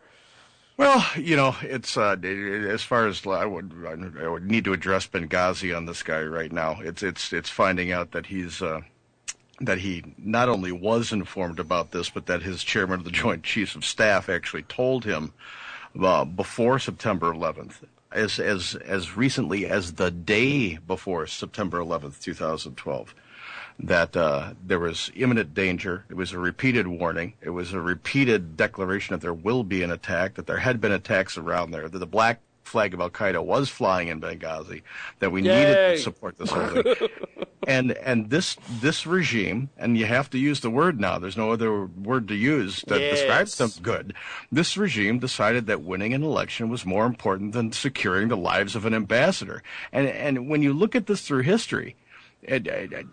Well, 0.77 1.05
you 1.15 1.35
know, 1.35 1.55
it's 1.61 1.95
uh, 1.95 2.15
as 2.23 2.81
far 2.81 3.05
as 3.07 3.25
I 3.27 3.45
would, 3.45 3.71
I 4.19 4.27
would 4.27 4.49
need 4.49 4.63
to 4.65 4.73
address 4.73 5.05
Benghazi 5.07 5.75
on 5.77 5.85
this 5.85 6.01
guy 6.01 6.23
right 6.23 6.51
now. 6.51 6.79
It's 6.81 7.03
it's 7.03 7.31
it's 7.31 7.49
finding 7.49 7.91
out 7.91 8.11
that 8.11 8.25
he's 8.25 8.63
uh, 8.63 8.81
that 9.59 9.77
he 9.79 10.03
not 10.17 10.49
only 10.49 10.71
was 10.71 11.11
informed 11.11 11.59
about 11.59 11.91
this, 11.91 12.09
but 12.09 12.25
that 12.25 12.41
his 12.41 12.63
chairman 12.63 12.99
of 12.99 13.05
the 13.05 13.11
Joint 13.11 13.43
Chiefs 13.43 13.75
of 13.75 13.85
Staff 13.85 14.27
actually 14.27 14.63
told 14.63 15.05
him 15.05 15.33
uh, 16.01 16.25
before 16.25 16.79
September 16.79 17.31
11th, 17.31 17.83
as 18.11 18.39
as 18.39 18.75
as 18.75 19.15
recently 19.15 19.65
as 19.65 19.93
the 19.93 20.11
day 20.11 20.77
before 20.77 21.27
September 21.27 21.79
11th, 21.79 22.19
2012 22.19 23.15
that 23.79 24.15
uh, 24.15 24.53
there 24.63 24.79
was 24.79 25.11
imminent 25.15 25.53
danger. 25.53 26.05
It 26.09 26.15
was 26.15 26.33
a 26.33 26.39
repeated 26.39 26.87
warning. 26.87 27.33
It 27.41 27.49
was 27.49 27.73
a 27.73 27.81
repeated 27.81 28.55
declaration 28.55 29.13
that 29.13 29.21
there 29.21 29.33
will 29.33 29.63
be 29.63 29.81
an 29.81 29.91
attack, 29.91 30.35
that 30.35 30.45
there 30.45 30.57
had 30.57 30.79
been 30.79 30.91
attacks 30.91 31.37
around 31.37 31.71
there, 31.71 31.89
that 31.89 31.97
the 31.97 32.05
black 32.05 32.41
flag 32.63 32.93
of 32.93 33.01
Al 33.01 33.09
Qaeda 33.09 33.43
was 33.43 33.69
flying 33.69 34.07
in 34.07 34.21
Benghazi, 34.21 34.81
that 35.19 35.31
we 35.31 35.41
needed 35.41 35.95
to 35.95 36.01
support 36.01 36.37
this 36.37 36.49
whole 36.51 36.67
thing. 36.83 36.95
and 37.67 37.91
and 37.93 38.29
this 38.29 38.55
this 38.79 39.05
regime, 39.05 39.69
and 39.77 39.97
you 39.97 40.05
have 40.05 40.29
to 40.31 40.37
use 40.37 40.59
the 40.61 40.69
word 40.69 40.99
now. 40.99 41.19
There's 41.19 41.37
no 41.37 41.51
other 41.51 41.85
word 41.85 42.27
to 42.29 42.35
use 42.35 42.81
that 42.87 42.99
describes 43.11 43.57
them 43.57 43.71
good. 43.81 44.13
This 44.51 44.77
regime 44.77 45.19
decided 45.19 45.67
that 45.67 45.81
winning 45.81 46.13
an 46.13 46.23
election 46.23 46.69
was 46.69 46.85
more 46.85 47.05
important 47.05 47.53
than 47.53 47.71
securing 47.71 48.27
the 48.29 48.37
lives 48.37 48.75
of 48.75 48.85
an 48.85 48.93
ambassador. 48.93 49.61
And 49.91 50.07
and 50.07 50.49
when 50.49 50.61
you 50.61 50.73
look 50.73 50.95
at 50.95 51.07
this 51.07 51.21
through 51.21 51.41
history, 51.43 51.95
it, 52.41 52.67
it, 52.67 52.91
it- 52.93 53.05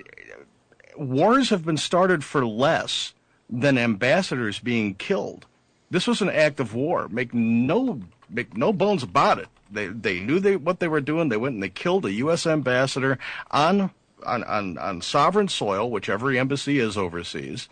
wars 0.97 1.51
have 1.51 1.65
been 1.65 1.77
started 1.77 2.25
for 2.25 2.45
less 2.47 3.13
than 3.49 3.79
ambassadors 3.79 4.59
being 4.59 4.95
killed. 4.95 5.47
This 5.91 6.07
was 6.07 6.21
an 6.21 6.29
act 6.29 6.61
of 6.61 6.75
war. 6.75 7.09
Make 7.09 7.33
no 7.33 8.01
make 8.31 8.57
no 8.57 8.73
bones 8.73 9.03
about 9.03 9.39
it. 9.39 9.49
They 9.71 9.87
they 9.89 10.21
knew 10.21 10.41
they 10.41 10.57
what 10.57 10.81
they 10.81 10.89
were 10.89 11.01
doing. 11.01 11.29
They 11.29 11.37
went 11.37 11.55
and 11.55 11.63
they 11.63 11.69
killed 11.69 12.05
a 12.07 12.13
U.S. 12.13 12.47
ambassador 12.47 13.19
on 13.51 13.91
on 14.25 14.45
on, 14.45 14.79
on 14.79 15.01
sovereign 15.03 15.49
soil, 15.49 15.91
which 15.91 16.09
every 16.09 16.39
embassy 16.39 16.79
is 16.79 16.97
overseas. 16.97 17.69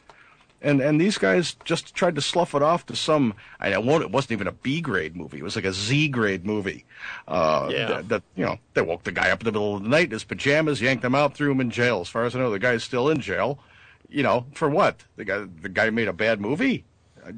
And 0.63 0.81
and 0.81 1.01
these 1.01 1.19
guys 1.19 1.55
just 1.65 1.95
tried 1.95 2.15
to 2.15 2.21
slough 2.23 2.55
it 2.55 2.63
off 2.63 2.87
to 2.87 2.97
some. 2.97 3.35
I 3.61 3.69
it 3.73 3.85
won't. 3.85 4.03
It 4.03 4.11
wasn't 4.11 4.33
even 4.33 4.47
a 4.47 4.53
B 4.53 4.81
grade 4.81 5.15
movie. 5.15 5.39
It 5.39 5.43
was 5.45 5.55
like 5.55 5.67
a 5.67 5.73
Z 5.73 6.09
grade 6.09 6.45
movie. 6.47 6.85
Uh, 7.29 7.69
Yeah. 7.71 7.87
That, 7.89 8.09
that 8.09 8.23
you 8.37 8.45
know 8.45 8.59
they 8.75 8.83
woke 8.83 9.05
the 9.05 9.13
guy 9.13 9.31
up 9.31 9.41
in 9.41 9.45
the 9.45 9.53
middle 9.53 9.77
of 9.77 9.83
the 9.83 9.89
night 9.89 10.07
in 10.07 10.11
his 10.13 10.25
pajamas, 10.25 10.81
yanked 10.81 11.05
him 11.05 11.15
out, 11.15 11.35
threw 11.35 11.53
him 11.53 11.61
in 11.61 11.71
jail. 11.71 12.01
As 12.01 12.09
far 12.09 12.25
as 12.25 12.35
I 12.35 12.39
know, 12.39 12.51
the 12.51 12.59
guy's 12.59 12.83
still 12.85 13.09
in 13.11 13.21
jail. 13.21 13.59
You 14.09 14.23
know 14.23 14.47
for 14.55 14.69
what? 14.71 15.05
The 15.17 15.25
guy 15.25 15.47
the 15.61 15.69
guy 15.69 15.91
made 15.91 16.09
a 16.09 16.13
bad 16.15 16.41
movie. 16.41 16.85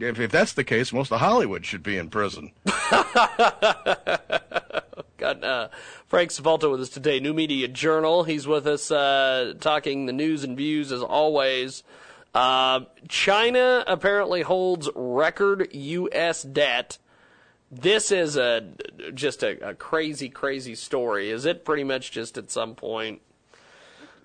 If, 0.01 0.21
if 0.21 0.31
that's 0.31 0.53
the 0.53 0.65
case, 0.65 0.93
most 0.93 1.13
of 1.13 1.21
Hollywood 1.21 1.65
should 1.65 1.83
be 1.83 1.97
in 1.97 2.11
prison. 2.11 2.53
Got 5.17 5.43
uh, 5.43 5.69
Frank 6.07 6.31
Salvato 6.31 6.71
with 6.71 6.81
us 6.81 6.89
today, 6.89 7.21
New 7.21 7.35
Media 7.35 7.69
Journal. 7.69 8.25
He's 8.25 8.47
with 8.47 8.67
us 8.67 8.91
uh, 8.91 9.55
talking 9.61 10.07
the 10.07 10.13
news 10.13 10.45
and 10.45 10.57
views 10.57 10.93
as 10.93 11.03
always. 11.03 11.83
Uh, 12.35 12.81
China 13.09 13.83
apparently 13.87 14.43
holds 14.43 14.89
record 14.95 15.69
U.S. 15.73 16.43
debt. 16.43 16.99
This 17.71 18.13
is 18.13 18.37
a 18.37 18.65
just 19.15 19.43
a, 19.43 19.71
a 19.71 19.75
crazy, 19.75 20.29
crazy 20.29 20.75
story. 20.75 21.31
Is 21.31 21.45
it 21.45 21.65
pretty 21.65 21.85
much 21.85 22.13
just 22.13 22.39
at 22.39 22.51
some 22.51 22.75
point 22.75 23.21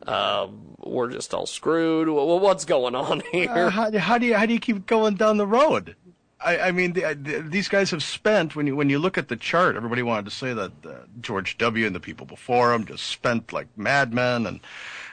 um, 0.08 0.76
we're 0.80 1.10
just 1.10 1.34
all 1.34 1.46
screwed? 1.46 2.10
Well, 2.10 2.40
what's 2.40 2.66
going 2.66 2.96
on 2.96 3.22
here? 3.32 3.50
Uh, 3.50 3.70
how, 3.70 3.98
how 3.98 4.18
do 4.18 4.26
you 4.26 4.36
how 4.36 4.46
do 4.46 4.54
you 4.54 4.60
keep 4.60 4.86
going 4.86 5.16
down 5.16 5.38
the 5.38 5.48
road? 5.48 5.96
I, 6.44 6.60
I 6.60 6.72
mean, 6.72 6.94
the, 6.94 7.18
the, 7.20 7.40
these 7.42 7.68
guys 7.68 7.92
have 7.92 8.04
spent 8.04 8.56
when 8.56 8.68
you 8.68 8.76
when 8.76 8.90
you 8.90 9.00
look 9.00 9.18
at 9.18 9.30
the 9.30 9.36
chart. 9.36 9.76
Everybody 9.76 10.04
wanted 10.04 10.26
to 10.26 10.32
say 10.32 10.54
that 10.54 10.72
uh, 10.86 10.94
George 11.22 11.58
W. 11.58 11.86
and 11.86 11.96
the 11.96 12.00
people 12.00 12.26
before 12.26 12.74
him 12.74 12.86
just 12.86 13.06
spent 13.06 13.54
like 13.54 13.68
madmen, 13.78 14.46
and 14.46 14.60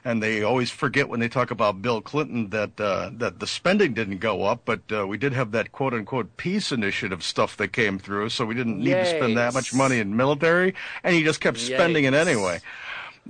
and 0.05 0.23
they 0.23 0.43
always 0.43 0.71
forget 0.71 1.09
when 1.09 1.21
they 1.21 1.29
talk 1.29 1.51
about 1.51 1.83
Bill 1.83 2.01
Clinton 2.01 2.51
that 2.51 2.81
uh, 2.81 3.11
that 3.15 3.39
the 3.39 3.47
spending 3.47 3.95
didn't 3.95 4.19
go 4.19 4.45
up, 4.45 4.63
but 4.65 4.81
uh, 4.93 5.07
we 5.07 5.19
did 5.19 5.33
have 5.33 5.53
that 5.53 5.73
quote 5.73 5.95
unquote 5.95 6.37
peace 6.37 6.73
initiative 6.73 7.23
stuff 7.23 7.57
that 7.59 7.69
came 7.69 7.99
through, 7.99 8.31
so 8.31 8.45
we 8.45 8.55
didn't 8.55 8.79
need 8.79 8.95
to 8.95 9.07
spend 9.07 9.37
that 9.37 9.55
much 9.55 9.73
money 9.73 9.99
in 9.99 10.17
military, 10.17 10.75
and 11.05 11.15
he 11.15 11.23
just 11.23 11.41
kept 11.41 11.59
spending 11.59 12.05
it 12.05 12.15
anyway. 12.15 12.61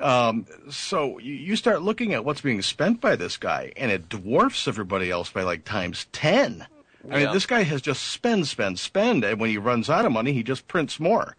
Um, 0.01 0.47
so 0.71 1.19
you, 1.19 1.35
you 1.35 1.57
start 1.57 1.83
looking 1.83 2.15
at 2.15 2.25
what's 2.25 2.41
being 2.41 2.63
spent 2.63 3.01
by 3.01 3.17
this 3.17 3.37
guy, 3.37 3.73
and 3.77 3.91
it 3.91 4.09
dwarfs 4.09 4.69
everybody 4.69 5.11
else 5.11 5.31
by 5.31 5.43
like 5.43 5.65
times 5.65 6.07
10. 6.13 6.67
I 7.11 7.19
Yeah. 7.19 7.25
mean, 7.25 7.35
this 7.35 7.47
guy 7.47 7.63
has 7.63 7.83
just 7.83 8.03
spend, 8.07 8.47
spend, 8.47 8.79
spend, 8.79 9.25
and 9.25 9.41
when 9.41 9.51
he 9.51 9.59
runs 9.59 9.91
out 9.91 10.05
of 10.05 10.13
money, 10.13 10.33
he 10.33 10.43
just 10.43 10.69
prints 10.69 11.01
more. 11.01 11.37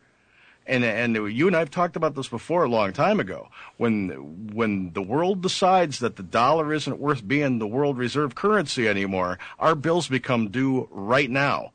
And 0.67 0.83
and 0.83 1.15
you 1.15 1.47
and 1.47 1.55
I 1.55 1.59
have 1.59 1.71
talked 1.71 1.95
about 1.95 2.13
this 2.15 2.27
before 2.27 2.63
a 2.63 2.69
long 2.69 2.93
time 2.93 3.19
ago. 3.19 3.49
When 3.77 4.09
when 4.53 4.93
the 4.93 5.01
world 5.01 5.41
decides 5.41 5.99
that 5.99 6.17
the 6.17 6.23
dollar 6.23 6.71
isn't 6.71 6.99
worth 6.99 7.27
being 7.27 7.57
the 7.57 7.67
world 7.67 7.97
reserve 7.97 8.35
currency 8.35 8.87
anymore, 8.87 9.39
our 9.59 9.73
bills 9.73 10.07
become 10.07 10.49
due 10.49 10.87
right 10.91 11.29
now 11.31 11.71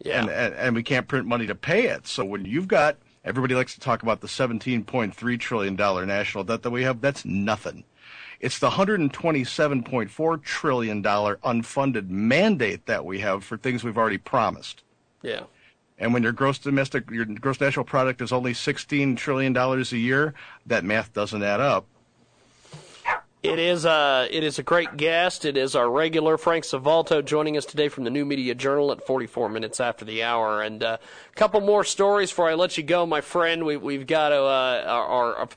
yeah. 0.00 0.20
and, 0.20 0.30
and 0.30 0.54
and 0.54 0.74
we 0.74 0.82
can't 0.82 1.08
print 1.08 1.26
money 1.26 1.46
to 1.46 1.54
pay 1.54 1.88
it. 1.88 2.06
So 2.06 2.24
when 2.24 2.44
you've 2.46 2.68
got 2.68 2.96
everybody 3.24 3.54
likes 3.54 3.74
to 3.74 3.80
talk 3.80 4.02
about 4.02 4.20
the 4.20 4.26
17.3 4.26 5.40
trillion 5.40 5.76
dollar 5.76 6.06
national 6.06 6.44
debt 6.44 6.62
that 6.62 6.70
we 6.70 6.82
have, 6.82 7.00
that's 7.00 7.24
nothing. 7.24 7.84
It's 8.40 8.58
the 8.58 8.70
127.4 8.70 10.42
trillion 10.42 11.02
dollar 11.02 11.36
unfunded 11.44 12.08
mandate 12.08 12.86
that 12.86 13.04
we 13.04 13.20
have 13.20 13.44
for 13.44 13.56
things 13.56 13.84
we've 13.84 13.98
already 13.98 14.18
promised. 14.18 14.82
yeah. 15.22 15.44
And 15.98 16.12
when 16.12 16.24
your 16.24 16.32
gross 16.32 16.58
domestic, 16.58 17.08
your 17.10 17.24
gross 17.26 17.60
national 17.60 17.84
product 17.84 18.20
is 18.20 18.32
only 18.32 18.54
16 18.54 19.14
trillion 19.14 19.52
dollars 19.52 19.92
a 19.92 19.98
year, 19.98 20.34
that 20.66 20.84
math 20.84 21.12
doesn't 21.12 21.44
add 21.44 21.60
up. 21.60 21.86
It 23.42 23.58
is 23.58 23.84
uh 23.84 24.28
it 24.30 24.44
is 24.44 24.60
a 24.60 24.62
great 24.62 24.96
guest. 24.96 25.44
It 25.44 25.56
is 25.56 25.74
our 25.74 25.90
regular 25.90 26.38
Frank 26.38 26.64
Salvato 26.64 27.24
joining 27.24 27.56
us 27.56 27.66
today 27.66 27.88
from 27.88 28.04
the 28.04 28.10
New 28.10 28.24
Media 28.24 28.54
Journal 28.54 28.92
at 28.92 29.04
44 29.04 29.48
minutes 29.48 29.80
after 29.80 30.04
the 30.04 30.22
hour. 30.22 30.62
And 30.62 30.80
uh, 30.80 30.98
a 31.00 31.34
couple 31.34 31.60
more 31.60 31.82
stories 31.82 32.30
before 32.30 32.48
I 32.48 32.54
let 32.54 32.76
you 32.76 32.84
go, 32.84 33.04
my 33.04 33.20
friend. 33.20 33.66
We, 33.66 33.76
we've 33.76 34.06
got 34.06 34.30
uh, 34.30 34.84
our, 34.86 35.34
our, 35.34 35.48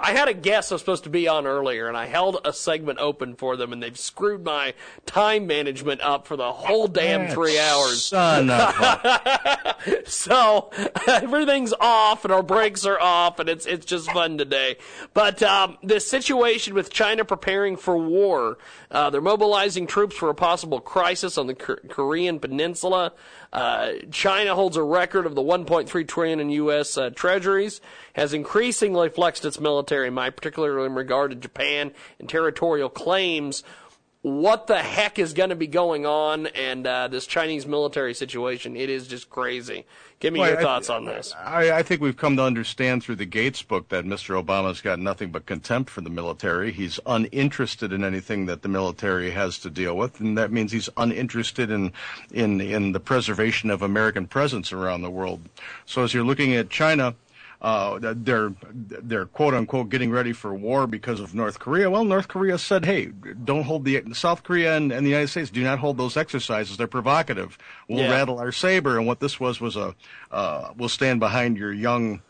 I 0.00 0.12
had 0.12 0.28
a 0.28 0.34
guest 0.34 0.70
I 0.70 0.74
was 0.76 0.82
supposed 0.82 1.04
to 1.04 1.10
be 1.10 1.26
on 1.26 1.46
earlier, 1.46 1.88
and 1.88 1.96
I 1.96 2.06
held 2.06 2.38
a 2.44 2.52
segment 2.52 2.98
open 3.00 3.34
for 3.34 3.56
them, 3.56 3.72
and 3.72 3.82
they've 3.82 3.98
screwed 3.98 4.44
my 4.44 4.74
time 5.06 5.46
management 5.46 6.00
up 6.02 6.26
for 6.26 6.36
the 6.36 6.52
whole 6.52 6.86
damn 6.86 7.28
three 7.28 7.58
hours. 7.58 8.04
Son 8.04 8.50
of 8.50 8.58
a- 8.60 9.76
so 10.06 10.70
everything's 11.08 11.72
off 11.80 12.24
and 12.24 12.32
our 12.32 12.42
brakes 12.42 12.84
are 12.84 13.00
off 13.00 13.38
and 13.38 13.48
it's 13.48 13.64
it's 13.66 13.86
just 13.86 14.10
fun 14.12 14.36
today. 14.38 14.76
But 15.14 15.42
um, 15.42 15.78
the 15.82 16.00
situation 16.00 16.74
with 16.74 16.90
China 16.90 17.24
preparing 17.24 17.76
for 17.76 17.96
war, 17.96 18.58
uh, 18.90 19.08
they're 19.10 19.20
mobilizing 19.20 19.86
troops 19.86 20.16
for 20.16 20.28
a 20.28 20.34
possible 20.34 20.80
crisis 20.80 21.38
on 21.38 21.46
the 21.46 21.54
K- 21.54 21.76
Korean 21.88 22.38
Peninsula. 22.40 23.12
Uh, 23.52 23.92
China 24.12 24.54
holds 24.54 24.76
a 24.76 24.82
record 24.82 25.26
of 25.26 25.34
the 25.34 25.42
1.3 25.42 26.06
trillion 26.06 26.38
in 26.40 26.50
U.S. 26.50 26.96
Uh, 26.96 27.10
treasuries, 27.10 27.80
has 28.12 28.32
increasingly 28.32 29.08
flexed 29.08 29.44
its 29.44 29.58
military 29.58 30.10
might, 30.10 30.36
particularly 30.36 30.86
in 30.86 30.94
regard 30.94 31.30
to 31.32 31.36
Japan 31.36 31.92
and 32.18 32.28
territorial 32.28 32.88
claims 32.88 33.64
what 34.22 34.66
the 34.66 34.78
heck 34.82 35.18
is 35.18 35.32
going 35.32 35.48
to 35.48 35.56
be 35.56 35.66
going 35.66 36.04
on 36.04 36.46
and 36.48 36.86
uh, 36.86 37.08
this 37.08 37.26
Chinese 37.26 37.66
military 37.66 38.12
situation. 38.12 38.76
It 38.76 38.90
is 38.90 39.08
just 39.08 39.30
crazy. 39.30 39.86
Give 40.18 40.34
me 40.34 40.40
Well, 40.40 40.50
your 40.50 40.58
I- 40.58 40.62
thoughts 40.62 40.90
on 40.90 41.06
this. 41.06 41.34
I, 41.42 41.72
I 41.72 41.82
think 41.82 42.02
we've 42.02 42.16
come 42.18 42.36
to 42.36 42.42
understand 42.42 43.02
through 43.02 43.16
the 43.16 43.24
Gates 43.24 43.62
book 43.62 43.88
that 43.88 44.04
Mr. 44.04 44.42
Obama's 44.42 44.82
got 44.82 44.98
nothing 44.98 45.30
but 45.30 45.46
contempt 45.46 45.88
for 45.88 46.02
the 46.02 46.10
military. 46.10 46.70
He's 46.70 47.00
uninterested 47.06 47.94
in 47.94 48.04
anything 48.04 48.44
that 48.44 48.60
the 48.60 48.68
military 48.68 49.30
has 49.30 49.58
to 49.60 49.70
deal 49.70 49.96
with, 49.96 50.20
and 50.20 50.36
that 50.36 50.52
means 50.52 50.70
he's 50.72 50.90
uninterested 50.98 51.70
in 51.70 51.92
in 52.30 52.60
in 52.60 52.92
the 52.92 53.00
preservation 53.00 53.70
of 53.70 53.80
American 53.80 54.26
presence 54.26 54.70
around 54.70 55.00
the 55.00 55.10
world. 55.10 55.40
So 55.86 56.04
as 56.04 56.12
you're 56.12 56.24
looking 56.24 56.54
at 56.54 56.68
China. 56.68 57.14
Uh, 57.62 57.98
they're 58.14 58.54
they're 58.72 59.26
quote 59.26 59.52
unquote 59.52 59.90
getting 59.90 60.10
ready 60.10 60.32
for 60.32 60.54
war 60.54 60.86
because 60.86 61.20
of 61.20 61.34
North 61.34 61.58
Korea. 61.58 61.90
Well, 61.90 62.04
North 62.04 62.26
Korea 62.28 62.56
said, 62.56 62.86
"Hey, 62.86 63.06
don't 63.44 63.64
hold 63.64 63.84
the 63.84 64.02
South 64.14 64.42
Korea 64.42 64.76
and, 64.76 64.90
and 64.90 65.04
the 65.04 65.10
United 65.10 65.28
States 65.28 65.50
do 65.50 65.62
not 65.62 65.78
hold 65.78 65.98
those 65.98 66.16
exercises. 66.16 66.78
They're 66.78 66.86
provocative. 66.86 67.58
We'll 67.88 68.04
Yeah. 68.04 68.12
rattle 68.12 68.38
our 68.38 68.50
saber." 68.52 68.96
And 68.96 69.06
what 69.06 69.20
this 69.20 69.38
was 69.38 69.60
was 69.60 69.76
a 69.76 69.94
uh, 70.30 70.70
we'll 70.76 70.88
stand 70.88 71.20
behind 71.20 71.58
your 71.58 71.72
young 71.72 72.22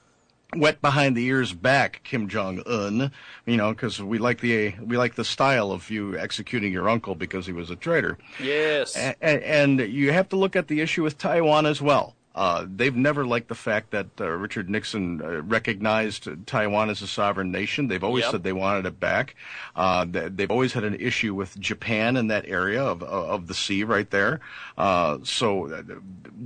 wet 0.57 0.83
behind 0.83 1.17
the 1.17 1.25
ears 1.27 1.53
back 1.53 2.01
Kim 2.03 2.27
Jong 2.29 2.61
Un, 2.67 3.13
you 3.47 3.57
know, 3.57 3.71
because 3.71 4.03
we 4.03 4.19
like 4.19 4.41
the 4.41 4.75
we 4.83 4.97
like 4.97 5.15
the 5.15 5.25
style 5.25 5.71
of 5.71 5.91
you 5.91 6.19
executing 6.19 6.73
your 6.73 6.89
uncle 6.89 7.15
because 7.15 7.47
he 7.47 7.53
was 7.53 7.71
a 7.71 7.77
traitor. 7.77 8.19
Yes. 8.43 8.97
And 8.97 9.79
you 9.79 10.11
have 10.11 10.29
to 10.31 10.37
look 10.37 10.57
at 10.57 10.67
the 10.67 10.81
issue 10.81 11.05
with 11.05 11.19
Taiwan 11.19 11.67
as 11.67 11.81
well. 11.81 12.17
Uh, 12.41 12.65
they've 12.75 12.97
never 12.97 13.27
liked 13.27 13.49
the 13.49 13.55
fact 13.55 13.91
that 13.91 14.07
uh, 14.19 14.25
Richard 14.27 14.71
Nixon 14.71 15.21
uh, 15.21 15.43
recognized 15.43 16.27
Taiwan 16.47 16.89
as 16.89 17.03
a 17.03 17.07
sovereign 17.07 17.51
nation. 17.53 17.89
They've 17.89 18.03
always 18.03 18.25
Yep. 18.25 18.31
said 18.33 18.43
they 18.45 18.55
wanted 18.55 18.87
it 18.87 18.99
back. 18.99 19.35
Uh, 19.77 20.07
they- 20.09 20.31
they've 20.31 20.51
always 20.51 20.73
had 20.73 20.85
an 20.85 20.95
issue 20.99 21.35
with 21.35 21.61
Japan 21.61 22.17
in 22.17 22.29
that 22.29 22.45
area 22.49 22.83
of 22.83 23.03
of 23.03 23.47
the 23.47 23.53
sea 23.55 23.85
right 23.85 24.11
there. 24.11 24.41
Uh, 24.79 25.19
so 25.23 25.71
uh, 25.71 25.83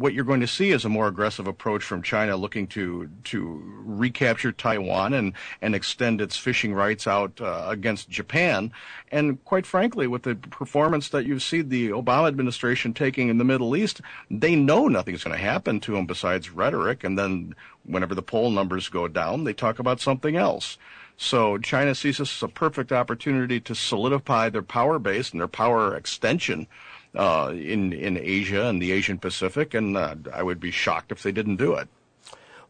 what 0.03 0.15
you're 0.15 0.25
going 0.33 0.41
to 0.41 0.49
see 0.59 0.71
is 0.73 0.85
a 0.85 0.89
more 0.89 1.07
aggressive 1.07 1.47
approach 1.47 1.85
from 1.85 2.03
China, 2.03 2.37
looking 2.37 2.67
to 2.69 3.09
to 3.31 3.63
recapture 3.85 4.51
Taiwan 4.51 5.15
and 5.15 5.33
and 5.63 5.77
extend 5.77 6.21
its 6.21 6.37
fishing 6.37 6.75
rights 6.75 7.07
out 7.07 7.41
uh, 7.41 7.67
against 7.69 8.11
Japan. 8.11 8.73
And 9.13 9.27
quite 9.45 9.65
frankly, 9.65 10.09
with 10.09 10.23
the 10.25 10.35
performance 10.35 11.09
that 11.11 11.25
you 11.25 11.39
see 11.39 11.63
the 11.63 11.91
Obama 11.91 12.27
administration 12.27 12.95
taking 12.95 13.29
in 13.29 13.39
the 13.39 13.45
Middle 13.45 13.77
East, 13.77 14.01
they 14.29 14.57
know 14.57 14.89
nothing's 14.89 15.23
going 15.23 15.37
to 15.39 15.45
happen 15.53 15.79
to 15.85 15.93
them 15.93 16.07
besides 16.07 16.51
rhetoric. 16.51 17.05
And 17.05 17.19
then 17.19 17.55
whenever 17.85 18.15
the 18.15 18.23
poll 18.23 18.51
numbers 18.51 18.89
go 18.89 19.09
down, 19.09 19.45
they 19.45 19.53
talk 19.53 19.79
about 19.79 20.01
something 20.01 20.37
else. 20.37 20.79
So 21.17 21.59
China 21.59 21.95
sees 21.95 22.19
this 22.19 22.37
as 22.37 22.43
a 22.43 22.49
perfect 22.49 22.93
opportunity 22.93 23.61
to 23.61 23.75
solidify 23.75 24.49
their 24.49 24.63
power 24.63 24.99
base 24.99 25.31
and 25.31 25.41
their 25.41 25.49
power 25.49 25.95
extension 25.97 26.67
uh, 27.15 27.53
in 27.55 27.93
in 27.93 28.19
Asia 28.19 28.67
and 28.67 28.83
the 28.83 28.91
Asian 28.91 29.19
Pacific. 29.19 29.75
And 29.75 29.97
uh, 29.97 30.17
I 30.33 30.43
would 30.43 30.59
be 30.59 30.73
shocked 30.73 31.13
if 31.13 31.23
they 31.23 31.33
didn't 31.33 31.57
do 31.57 31.75
it. 31.75 31.89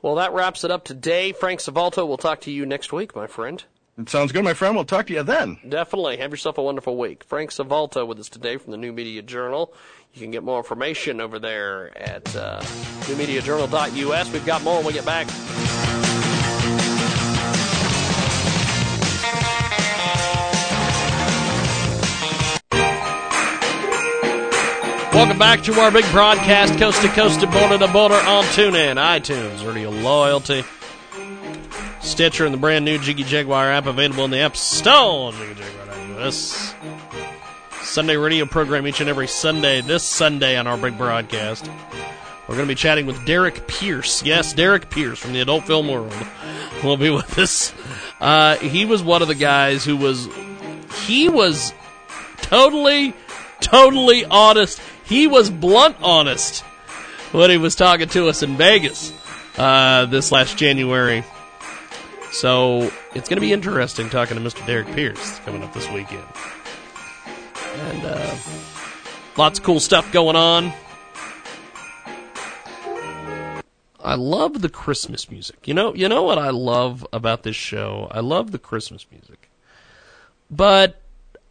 Well, 0.03 0.17
that 0.17 0.35
wraps 0.35 0.65
it 0.65 0.71
up 0.71 0.85
today. 0.85 1.33
Frank 1.33 1.61
Salvato, 1.61 2.07
we'll 2.07 2.19
talk 2.19 2.43
to 2.43 2.51
you 2.51 2.67
next 2.67 2.93
week, 2.93 3.17
my 3.17 3.27
friend. 3.27 3.65
It 3.97 4.09
sounds 4.09 4.33
good, 4.33 4.43
my 4.43 4.55
friend. 4.55 4.75
We'll 4.75 4.85
talk 4.85 5.07
to 5.07 5.13
you 5.13 5.23
then. 5.23 5.59
Definitely. 5.69 6.17
Have 6.17 6.33
yourself 6.33 6.59
a 6.59 6.63
wonderful 6.63 6.97
week. 6.97 7.23
Frank 7.25 7.51
Salvato 7.51 8.07
with 8.07 8.19
us 8.19 8.29
today 8.29 8.57
from 8.57 8.73
the 8.73 8.77
New 8.77 8.93
Media 8.93 9.23
Journal. 9.23 9.73
You 10.13 10.21
can 10.21 10.33
get 10.33 10.43
more 10.43 10.59
information 10.59 11.21
over 11.21 11.39
there 11.39 11.97
at 11.97 12.35
uh, 12.35 12.61
newmediajournal.us. 13.03 14.33
We've 14.33 14.47
got 14.47 14.63
more 14.63 14.77
when 14.79 14.87
we 14.87 14.93
get 14.93 15.05
back. 15.05 15.29
Welcome 25.15 25.39
back 25.39 25.63
to 25.63 25.73
our 25.81 25.93
big 25.93 26.05
broadcast, 26.11 26.77
coast 26.77 27.01
to 27.03 27.09
coast 27.09 27.41
and 27.41 27.53
border 27.53 27.79
to 27.79 27.87
border 27.93 28.17
on 28.17 28.43
TuneIn, 28.47 28.97
iTunes, 28.97 29.65
Radio 29.65 29.91
Loyalty, 29.91 30.65
Stitcher, 32.05 32.45
and 32.45 32.53
the 32.53 32.59
brand 32.59 32.85
new 32.85 32.99
Jiggy 32.99 33.25
Jaguar 33.25 33.71
app 33.71 33.87
available 33.87 34.25
in 34.25 34.31
the 34.31 34.39
App 34.39 34.57
Store. 34.57 35.33
JiggyJaguar.us. 35.33 36.75
Sunday 37.83 38.17
radio 38.17 38.45
program 38.45 38.87
each 38.87 39.01
and 39.01 39.09
every 39.09 39.27
Sunday. 39.27 39.81
This 39.81 40.03
Sunday 40.03 40.57
on 40.57 40.67
our 40.67 40.77
big 40.77 40.99
broadcast, 40.99 41.71
we're 42.47 42.57
going 42.57 42.69
to 42.69 42.73
be 42.73 42.75
chatting 42.75 43.07
with 43.07 43.25
Derrick 43.25 43.67
Pierce. 43.67 44.23
Yes, 44.23 44.53
Derrick 44.53 44.91
Pierce 44.91 45.19
from 45.19 45.33
the 45.33 45.41
adult 45.41 45.65
film 45.65 45.89
world 45.89 46.15
will 46.83 46.97
be 46.97 47.11
with 47.11 47.39
us. 47.39 47.73
Uh, 48.21 48.57
he 48.57 48.85
was 48.85 49.03
one 49.03 49.23
of 49.23 49.29
the 49.29 49.35
guys 49.35 49.85
who 49.85 49.97
was 49.97 50.29
he 51.07 51.29
was 51.29 51.73
totally, 52.39 53.15
totally 53.61 54.25
honest. 54.27 54.81
He 55.05 55.27
was 55.27 55.51
blunt 55.51 55.97
honest 56.01 56.63
when 57.33 57.51
he 57.51 57.57
was 57.57 57.75
talking 57.75 58.09
to 58.11 58.29
us 58.29 58.43
in 58.43 58.57
Vegas 58.57 59.13
uh, 59.57 60.07
this 60.07 60.33
last 60.33 60.57
January. 60.57 61.25
So 62.35 62.91
it's 63.15 63.29
going 63.29 63.37
to 63.37 63.41
be 63.41 63.53
interesting 63.53 64.11
talking 64.11 64.37
to 64.37 64.43
Mr. 64.43 64.67
Derrick 64.67 64.89
Pierce 64.89 65.39
coming 65.41 65.63
up 65.63 65.73
this 65.73 65.89
weekend. 65.91 66.25
And 67.77 68.05
uh, 68.05 68.37
lots 69.37 69.61
of 69.61 69.65
cool 69.65 69.79
stuff 69.79 70.11
going 70.11 70.35
on. 70.35 70.73
I 74.01 74.17
love 74.17 74.63
the 74.63 74.69
Christmas 74.69 75.31
music. 75.31 75.69
You 75.69 75.75
know, 75.75 75.95
you 75.95 76.09
know 76.09 76.25
what 76.25 76.39
I 76.39 76.51
love 76.51 77.07
about 77.13 77.45
this 77.45 77.55
show? 77.55 78.09
I 78.11 78.19
love 78.19 78.51
the 78.51 78.59
Christmas 78.59 79.07
music. 79.13 79.49
But 80.51 81.01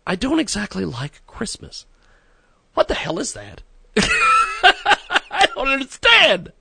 I 0.05 0.17
don't 0.17 0.39
exactly 0.39 0.83
like 0.83 1.25
Christmas. 1.25 1.85
What 2.73 2.89
the 2.89 2.93
hell 2.93 3.19
is 3.19 3.31
that? 3.33 3.61
I 3.97 5.47
don't 5.55 5.69
understand. 5.69 6.51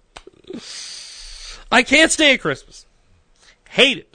I 1.73 1.83
can't 1.83 2.13
stand 2.13 2.41
Christmas. 2.41 2.87
Hate 3.69 3.99
it. 3.99 4.12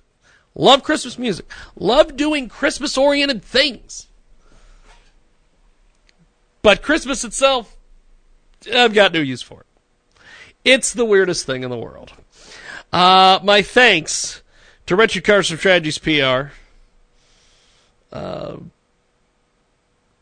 Love 0.58 0.82
Christmas 0.82 1.20
music. 1.20 1.46
Love 1.78 2.18
doing 2.18 2.50
Christmas 2.50 2.98
oriented 2.98 3.44
things. 3.44 4.08
But 6.64 6.82
Christmas 6.82 7.24
itself, 7.24 7.78
I've 8.74 8.94
got 8.94 9.14
no 9.14 9.20
use 9.20 9.44
for 9.44 9.62
it. 9.62 10.22
It's 10.66 10.94
the 10.94 11.06
weirdest 11.06 11.46
thing 11.46 11.64
in 11.64 11.70
the 11.70 11.78
world. 11.78 12.12
Uh, 12.92 13.40
my 13.44 13.62
thanks 13.62 14.42
to 14.88 14.96
Richard 14.96 15.24
Carson 15.24 15.58
Strategies 15.58 16.00
PR. 16.00 16.52
Uh, 18.12 18.58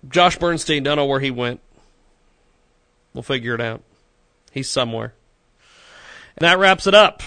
Josh 0.10 0.38
Bernstein, 0.38 0.84
don't 0.84 0.98
know 0.98 1.06
where 1.06 1.22
he 1.22 1.32
went. 1.32 1.62
We'll 3.14 3.24
figure 3.24 3.56
it 3.56 3.62
out. 3.62 3.82
He's 4.52 4.70
somewhere. 4.70 5.14
And 6.38 6.46
that 6.46 6.60
wraps 6.60 6.86
it 6.88 6.94
up 6.94 7.24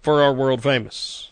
for 0.00 0.22
our 0.22 0.32
world 0.32 0.62
famous 0.62 1.31